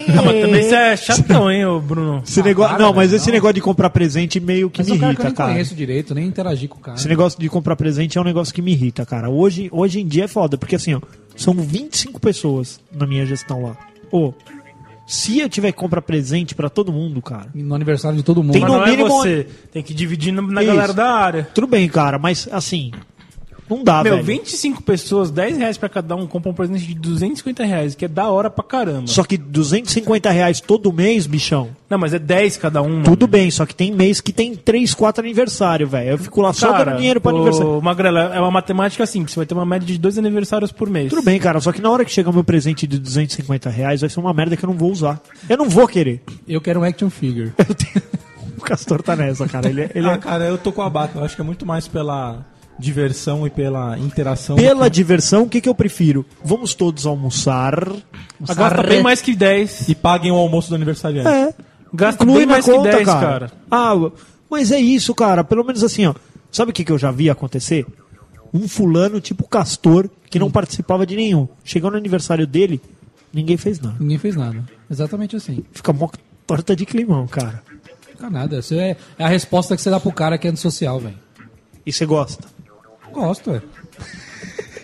[0.10, 2.22] Ah, mas também você é chatão, hein, ô Bruno?
[2.26, 3.34] Esse Ah, negócio, para, não, mas velho, esse não.
[3.34, 5.36] negócio de comprar presente meio que Mas me é um cara que eu irrita, nem
[5.36, 5.52] cara.
[5.54, 6.98] conheço direito, nem interagi com o cara.
[6.98, 9.30] Esse negócio de comprar presente é um negócio que me irrita, cara.
[9.30, 11.02] Hoje, hoje em dia é foda, porque assim, ó,
[11.36, 13.78] são 25 pessoas na minha gestão lá.
[14.12, 14.34] Ô,
[15.06, 17.48] se eu tiver que comprar presente pra todo mundo, cara.
[17.54, 18.54] No aniversário de todo mundo.
[18.54, 19.48] Tem Mas no não mínimo- é você.
[19.72, 20.72] Tem que dividir na, na Isso.
[20.74, 21.48] galera da área.
[21.54, 22.92] Tudo bem, cara, mas assim,
[23.78, 24.26] não dá, Meu, velho.
[24.26, 28.08] 25 pessoas, 10 reais pra cada um, compram um presente de 250 reais, que é
[28.08, 29.08] da hora pra caramba.
[29.08, 31.70] Só que 250 reais todo mês, bichão.
[31.90, 32.90] Não, mas é 10 cada um.
[32.90, 33.04] mano.
[33.04, 36.10] Tudo bem, só que tem mês que tem 3, 4 aniversário, velho.
[36.12, 37.82] Eu fico lá só Cara, dando dinheiro pra ô, aniversário.
[37.82, 39.34] Magrela, é uma matemática simples.
[39.34, 41.10] Você vai ter uma média de dois aniversários por mês.
[41.10, 44.02] Tudo bem, cara, só que na hora que chegar o meu presente de 250 reais,
[44.02, 45.22] vai ser uma merda que eu não vou usar.
[45.48, 46.22] Eu não vou querer.
[46.48, 47.52] Eu quero um action figure.
[47.58, 48.04] Eu tenho-
[48.58, 49.68] O Castor tá nessa, cara.
[49.70, 51.22] Ele, é- ele Ah, é cara, eu tô com a Batman.
[51.22, 52.46] Eu acho que é muito mais pela
[52.84, 54.56] diversão e pela interação.
[54.56, 56.26] Pela que- diversão, o que, que eu prefiro?
[56.44, 57.92] Vamos todos almoçar.
[58.40, 59.90] Gasta bem mais que 10.
[59.90, 61.28] E paguem o almoço do aniversariante.
[61.30, 61.54] É.
[61.94, 63.22] Gasta Inclui bem mais conta, que 10, cara.
[63.22, 63.52] cara.
[63.72, 63.94] Ah,
[64.50, 65.44] mas é isso, cara.
[65.44, 66.14] Pelo menos assim, ó.
[66.52, 67.86] Sabe o que, que eu já vi acontecer?
[68.54, 71.48] Um fulano tipo Castor, que não participava de nenhum.
[71.64, 72.80] Chegou no aniversário dele,
[73.34, 73.96] ninguém fez nada.
[74.00, 74.64] Ninguém fez nada.
[74.90, 75.64] Exatamente assim.
[75.72, 76.10] Fica mó
[76.46, 77.64] torta de climão, cara.
[78.08, 78.60] Fica nada.
[78.60, 81.18] Isso é, é a resposta que você dá pro cara que é antissocial, velho.
[81.86, 82.48] E você gosta?
[83.14, 83.62] Gosto, é.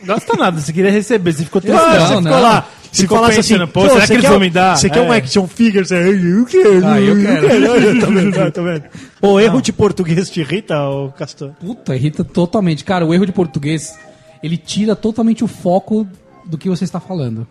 [0.04, 1.76] Gasta nada, você queria receber, você ficou triste.
[1.78, 2.42] Não, você ficou não.
[2.42, 2.68] lá.
[2.92, 4.76] Se Ficou falasse assim, pensando, pô, será que eles quer vão me dar?
[4.76, 5.18] Você quer um É.
[5.18, 5.86] action figure?
[5.86, 6.88] Você, eu quero.
[6.88, 8.00] Ah, eu quero.
[8.02, 8.52] tá vendo?
[8.52, 8.84] Tá vendo?
[9.22, 11.52] O erro de português te irrita, ô Castor?
[11.60, 12.84] Puta, irrita totalmente.
[12.84, 13.96] Cara, o erro de português,
[14.42, 16.08] ele tira totalmente o foco
[16.46, 17.46] do que você está falando.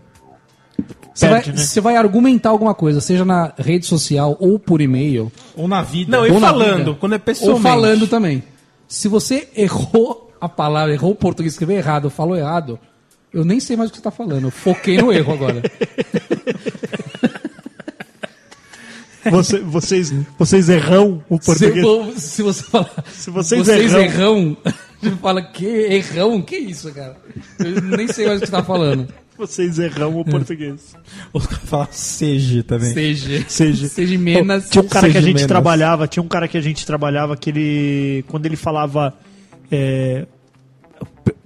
[1.14, 1.56] Você vai, né?
[1.56, 6.16] você vai argumentar alguma coisa, seja na rede social ou por e-mail, Ou na vida.
[6.16, 6.94] Não, e Ou falando, vida.
[6.98, 7.62] quando é ou pessoalmente.
[7.62, 8.42] falando também.
[8.88, 12.78] Se você errou a palavra, errou o português, escreveu errado, falou errado,
[13.32, 14.44] eu nem sei mais o que você está falando.
[14.46, 15.62] Eu foquei no erro agora.
[19.30, 21.74] Você- vocês, vocês erram o português.
[21.74, 23.04] Se, eu- se você falar.
[23.12, 24.00] Se vocês errão.
[24.00, 24.56] errão.
[25.00, 26.42] Você fala, que errão?
[26.42, 27.16] Que isso, cara?
[27.60, 29.06] Eu nem sei mais o que você tá falando.
[29.36, 30.96] Vocês erram o português.
[31.32, 32.92] Os caras falam seja também.
[32.92, 33.44] Seja.
[33.46, 33.86] Seja.
[33.90, 34.68] Seja menos.
[34.68, 35.46] Tinha um cara que a Seja gente menos.
[35.48, 38.24] trabalhava, tinha um cara que a gente trabalhava que ele.
[38.26, 39.14] Quando ele falava
[39.70, 40.26] é,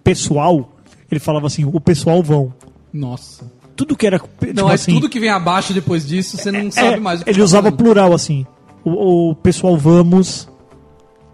[0.04, 0.70] pessoal,
[1.10, 2.52] ele falava assim, o pessoal vão.
[2.92, 3.50] Nossa.
[3.76, 4.18] Tudo que era.
[4.18, 7.20] tipo Não, é assim, tudo que vem abaixo depois disso, você não é, sabe mais
[7.20, 7.78] o que Ele tá usava falando.
[7.78, 8.46] plural assim.
[8.84, 10.48] O, o pessoal vamos.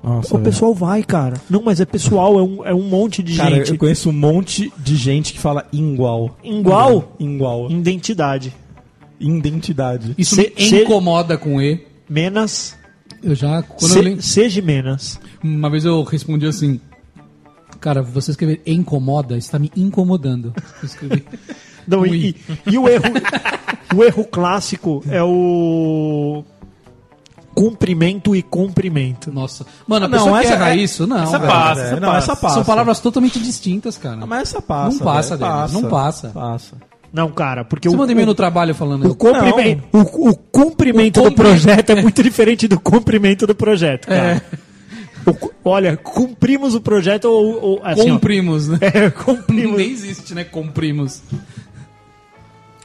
[0.02, 0.44] Nossa, o velho.
[0.50, 1.40] pessoal vai, cara.
[1.50, 3.72] Não, mas é pessoal, é um, é um monte de Cara, gente.
[3.72, 6.36] eu conheço um monte de gente que fala igual.
[6.44, 7.12] Igual?
[7.18, 7.68] Igual.
[7.70, 8.54] Identidade.
[9.18, 10.14] Identidade.
[10.16, 11.84] Isso Se- me se- incomoda com E.
[12.08, 12.76] Menos.
[13.22, 13.62] Eu já.
[13.62, 15.18] Quando Se- eu lembro, seja menos.
[15.42, 16.80] uma vez eu respondi assim.
[17.80, 20.52] Cara, você escrever incomoda está me incomodando.
[20.82, 21.24] Eu escrevi.
[21.86, 22.36] Não, e, e-
[22.72, 23.04] e o erro,
[23.96, 26.44] o erro clássico é o
[27.54, 29.32] cumprimento e cumprimento.
[29.32, 29.64] Nossa.
[29.86, 31.22] Mano, a Não, pessoa que essa erra é- isso, não.
[31.22, 31.50] essa velho.
[31.52, 32.32] passa, É, essa não, passa.
[32.32, 32.54] essa passa.
[32.54, 34.18] São palavras totalmente distintas, cara.
[34.22, 34.96] Ah, mas essa passa.
[34.96, 36.28] Não passa, velho, Denis, não passa.
[36.28, 36.76] Passa.
[37.12, 39.06] Não, cara, porque Você o, manda e-mail o, no trabalho falando.
[39.10, 44.06] o, cumprimento, o, o cumprimento O do projeto é muito diferente do cumprimento do projeto,
[44.08, 44.42] cara.
[44.54, 44.68] É.
[45.30, 48.78] O olha, cumprimos o projeto ou, ou assim, ó, Comprimos, né?
[48.80, 49.76] é, cumprimos.
[49.76, 50.44] Nem existe, né?
[50.44, 51.22] Comprimos.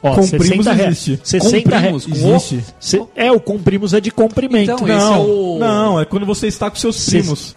[0.02, 0.80] Ó, Com 60 primos reais.
[1.08, 1.20] existe.
[1.24, 1.82] 60 Com reais.
[1.84, 2.64] primos, com Existe.
[2.78, 4.72] Cê- É, o com primos é de comprimento.
[4.72, 4.96] Então, Não.
[4.96, 7.56] esse é Não, o- não, é quando você está com seus primos.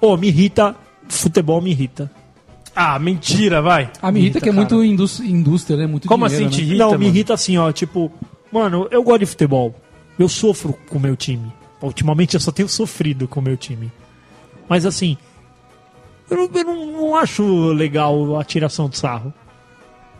[0.00, 0.76] Ô, me irrita.
[1.08, 2.10] Futebol me irrita.
[2.74, 3.90] Ah, mentira, vai.
[4.02, 4.56] A me irrita que é cara.
[4.60, 5.86] muito indústria, né?
[5.86, 6.68] Muito Como dinheiro, assim te né?
[6.68, 6.84] irrita?
[6.84, 7.70] não, me irrita assim, ó.
[7.72, 8.10] Tipo,
[8.50, 9.74] mano, eu gosto de futebol.
[10.18, 11.52] Eu sofro com o meu time.
[11.80, 13.92] Ultimamente eu só tenho sofrido com o meu time.
[14.68, 15.16] Mas assim,
[16.30, 19.32] eu não, eu não, não acho legal a tiração de sarro.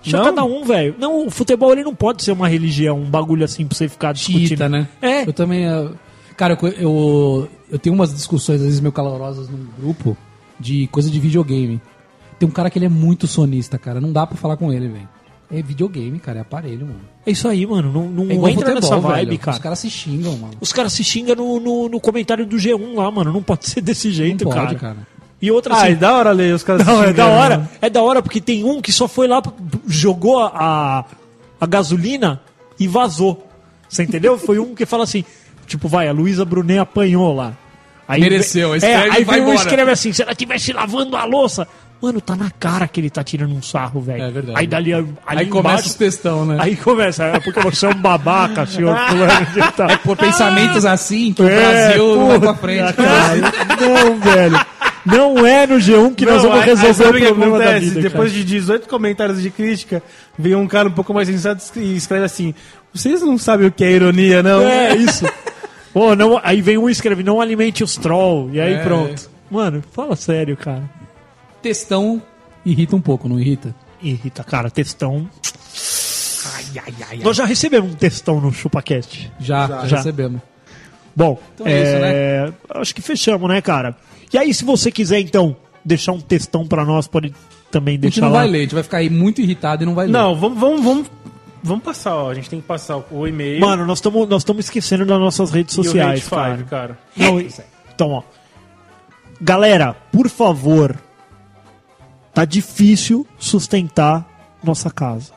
[0.03, 0.25] Deixa Não?
[0.27, 0.95] cada um, velho.
[0.99, 4.13] Não, o futebol ele não pode ser uma religião, um bagulho assim pra você ficar
[4.13, 4.49] discutindo.
[4.49, 4.87] Chita, né?
[5.01, 5.27] É.
[5.27, 5.65] Eu também.
[5.67, 5.89] eh,
[6.37, 10.17] Cara, eu, eu, eu tenho umas discussões, às vezes, meio calorosas num grupo
[10.61, 11.81] de coisa de videogame.
[12.39, 14.01] Tem um cara que ele é muito sonista, cara.
[14.01, 15.09] Não dá pra falar com ele, velho.
[15.53, 16.39] É videogame, cara.
[16.39, 17.01] É aparelho, mano.
[17.25, 17.93] É isso aí, mano.
[17.93, 19.39] Não, não É entra futebol, nessa vibe, velho.
[19.39, 19.57] cara.
[19.57, 20.55] Os caras se xingam, mano.
[20.61, 23.33] Os caras se xingam no, no, no comentário do G1 lá, mano.
[23.33, 24.95] Não pode ser desse jeito, Não pode, cara.
[24.95, 25.15] cara.
[25.41, 27.59] E outra Ah, assim, é da hora ler os caras Não, se é da hora.
[27.59, 27.69] né?
[27.83, 29.43] É da hora porque tem um que só foi lá,
[29.87, 31.05] jogou a,
[31.61, 32.41] a gasolina
[32.81, 33.47] e vazou.
[33.89, 34.39] Você entendeu?
[34.39, 35.23] Foi um que fala assim,
[35.67, 37.53] tipo, vai, a Luísa Brunet apanhou lá.
[38.09, 39.57] Aí Mereceu, vem- escreve é, e aí vai um embora.
[39.57, 41.69] escreve assim, se ela estivesse lavando a louça.
[42.05, 44.23] Mano, tá na cara que ele tá tirando um sarro, velho.
[44.25, 44.59] É verdade.
[44.59, 46.57] Aí dali ali Aí começa embaixo, os textão, né?
[46.61, 49.99] Aí começa, é porque você é um babaca, senhor fulano de tal.
[50.01, 51.57] Por pensamentos assim que o É,
[51.89, 52.93] Brasil não vai pra frente.
[52.93, 53.37] cara.
[53.81, 54.67] Não, velho.
[55.07, 57.59] Não é no G1 que nós Não, vamos aí- aí resolver sabe o que problema
[57.59, 57.87] da acontece?
[57.91, 58.01] vida.
[58.03, 58.43] Depois cara.
[58.43, 60.03] de 18 comentários de crítica,
[60.39, 62.55] vem um cara um pouco mais sensato e escreve assim:
[62.93, 64.61] Vocês não sabem o que é ironia, não?
[64.63, 65.25] É, isso.
[65.93, 68.51] Pô, não, aí vem um e escreve, não alimente os troll.
[68.53, 68.79] E aí É.
[68.83, 69.31] pronto.
[69.51, 70.83] Mano, fala sério, cara.
[71.65, 72.21] Textão
[72.65, 73.75] irrita um pouco, não irrita?
[74.03, 75.27] Irrita, cara, textão.
[77.23, 79.33] Nós já recebemos um textão no ChupaCast.
[79.41, 79.97] Já, já, Já.
[79.97, 80.43] recebemos.
[81.17, 83.97] Bom, Então é isso, é, acho que fechamos, né, cara?
[84.31, 87.33] E aí, se você quiser, então, deixar um textão pra nós, pode
[87.71, 88.41] também A gente deixar não lá.
[88.41, 90.13] vai ler, a gente vai ficar aí muito irritado e não vai ler.
[90.13, 91.11] Não, vamos, vamos, vamos,
[91.63, 92.31] vamos passar, ó.
[92.31, 95.19] A gente tem que passar o- o e-mail Mano, nós estamos nós estamos esquecendo das
[95.19, 96.57] nossas redes e o sociais, Hate cara.
[96.57, 96.99] Five, cara.
[97.17, 98.23] Não, então, ó.
[99.41, 100.99] Galera, por favor.
[102.35, 104.29] Tá difícil sustentar
[104.63, 105.33] nossa casa.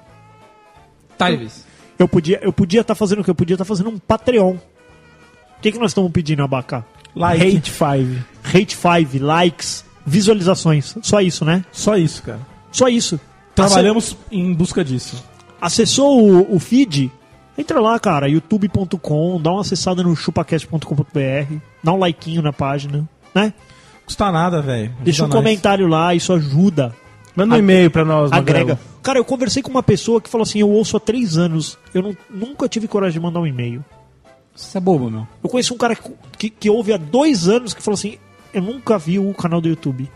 [1.18, 1.65] Tives.
[1.98, 3.30] Eu podia eu podia estar fazendo o quê?
[3.30, 4.56] Eu podia estar fazendo um Patreon.
[4.56, 6.84] O que, que nós estamos pedindo, Abacá?
[7.15, 7.57] Like.
[7.57, 8.24] Hate Five.
[8.44, 10.95] Rate 5, likes, visualizações.
[11.02, 11.65] Só isso, né?
[11.72, 12.40] Só isso, cara.
[12.72, 13.19] Só isso.
[13.53, 15.24] Trabalhamos em busca disso.
[15.60, 17.11] Acessou o, o feed?
[17.57, 23.52] Entra lá, cara, youtube.com, dá uma acessada no chupacast.com.br, dá um likeinho na página, né?
[24.07, 24.91] Custa nada, velho.
[25.01, 25.35] Deixa um nós.
[25.35, 26.95] comentário lá, isso ajuda.
[27.35, 28.73] Manda um e-mail pra nós, agrega.
[28.75, 28.79] Magrelo.
[29.03, 32.01] Cara, eu conversei com uma pessoa que falou assim: eu ouço há três anos, eu
[32.01, 33.85] não- nunca tive coragem de mandar um e-mail.
[34.55, 35.27] Isso é bobo, meu.
[35.43, 38.17] Eu conheço um cara que, que, que ouve há dois anos que falou assim:
[38.53, 40.09] eu nunca vi o canal do YouTube.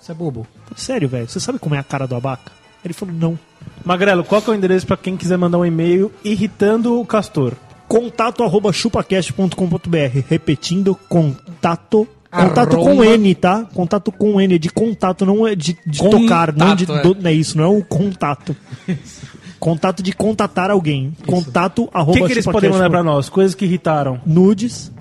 [0.00, 0.46] Isso é bobo.
[0.76, 2.52] Sério, velho, você sabe como é a cara do abaca?
[2.84, 3.38] Ele falou: não.
[3.84, 7.54] Magrelo, qual que é o endereço pra quem quiser mandar um e-mail irritando o Castor?
[7.88, 10.22] Contato arroba chupacast.com.br.
[10.28, 12.06] Repetindo, contato.
[12.30, 13.64] Contato Arroba- com N, tá?
[13.72, 16.84] Contato com N, é de contato, não é de, de Contato, tocar, não de.
[16.90, 17.02] é.
[17.02, 18.54] do- não é isso, não é o contato.
[19.58, 21.16] contato de contatar alguém.
[21.26, 23.28] Contato O arroba que, que eles podem mandar pra nós?
[23.30, 24.20] Coisas que irritaram.
[24.26, 24.92] Nudes.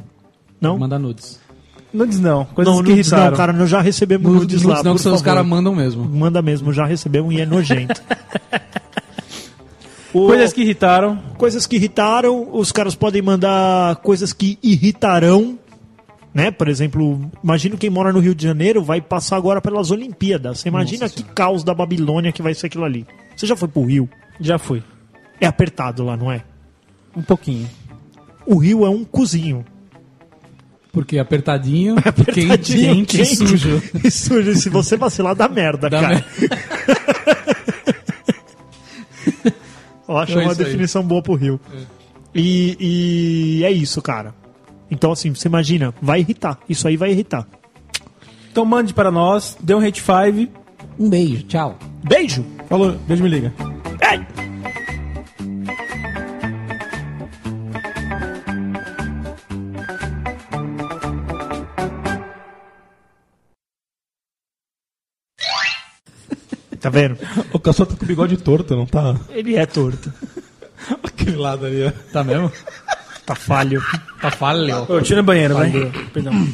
[0.62, 0.78] Não?
[0.78, 1.40] Manda nudes.
[1.94, 3.32] Nudes não, coisas Não, que nudes irritaram.
[3.32, 5.46] não, cara, nós já recebemos Nudes, nudes, nudes lá, não, por que senão os caras
[5.46, 6.04] mandam mesmo.
[6.06, 8.02] Manda mesmo, já recebemos e é nojento.
[10.14, 11.20] O- Coisas que irritaram.
[11.38, 15.60] coisas que irritaram, os caras podem mandar coisas que irritarão,
[16.38, 16.52] né?
[16.52, 20.60] Por exemplo, imagina quem mora no Rio de Janeiro vai passar agora pelas Olimpíadas.
[20.60, 23.08] Você imagina que caos da Babilônia que vai ser aquilo ali.
[23.36, 24.08] Você já foi pro Rio?
[24.40, 24.84] Já fui.
[25.42, 26.44] É apertado lá, não é?
[27.16, 27.68] Um pouquinho.
[28.46, 29.66] O Rio é um cozinho.
[30.92, 31.96] Porque apertadinho,
[32.34, 33.82] quente, Tadinho, quente, e sujo.
[34.04, 34.56] E sujo.
[34.56, 36.16] Se você vacilar, dá merda, Dá cara.
[36.16, 36.26] mer-
[40.08, 40.66] Eu acho Então é uma isso aí.
[40.68, 41.60] definição boa pro Rio.
[42.34, 44.34] E, e é isso, cara.
[44.90, 46.60] Então, assim, você imagina, vai irritar.
[46.68, 47.48] Isso aí vai irritar.
[48.52, 50.52] Então mande para nós, dê um Hate Five.
[50.98, 51.78] Um beijo, tchau.
[52.04, 52.44] Beijo!
[52.68, 53.54] Falou, beijo, me liga.
[54.02, 54.48] Ei!
[66.80, 67.18] Tá vendo?
[67.54, 69.16] O Caçol tá com o bigode torto, não tá?
[69.30, 70.12] Ele é torto.
[71.04, 71.92] Aquele lado ali, ó.
[72.12, 72.52] Tá mesmo?
[73.28, 73.84] Tá falho.
[74.22, 74.86] Tá falho.
[74.88, 75.70] Ô, tira no banheiro, vai.
[76.14, 76.48] Perdão.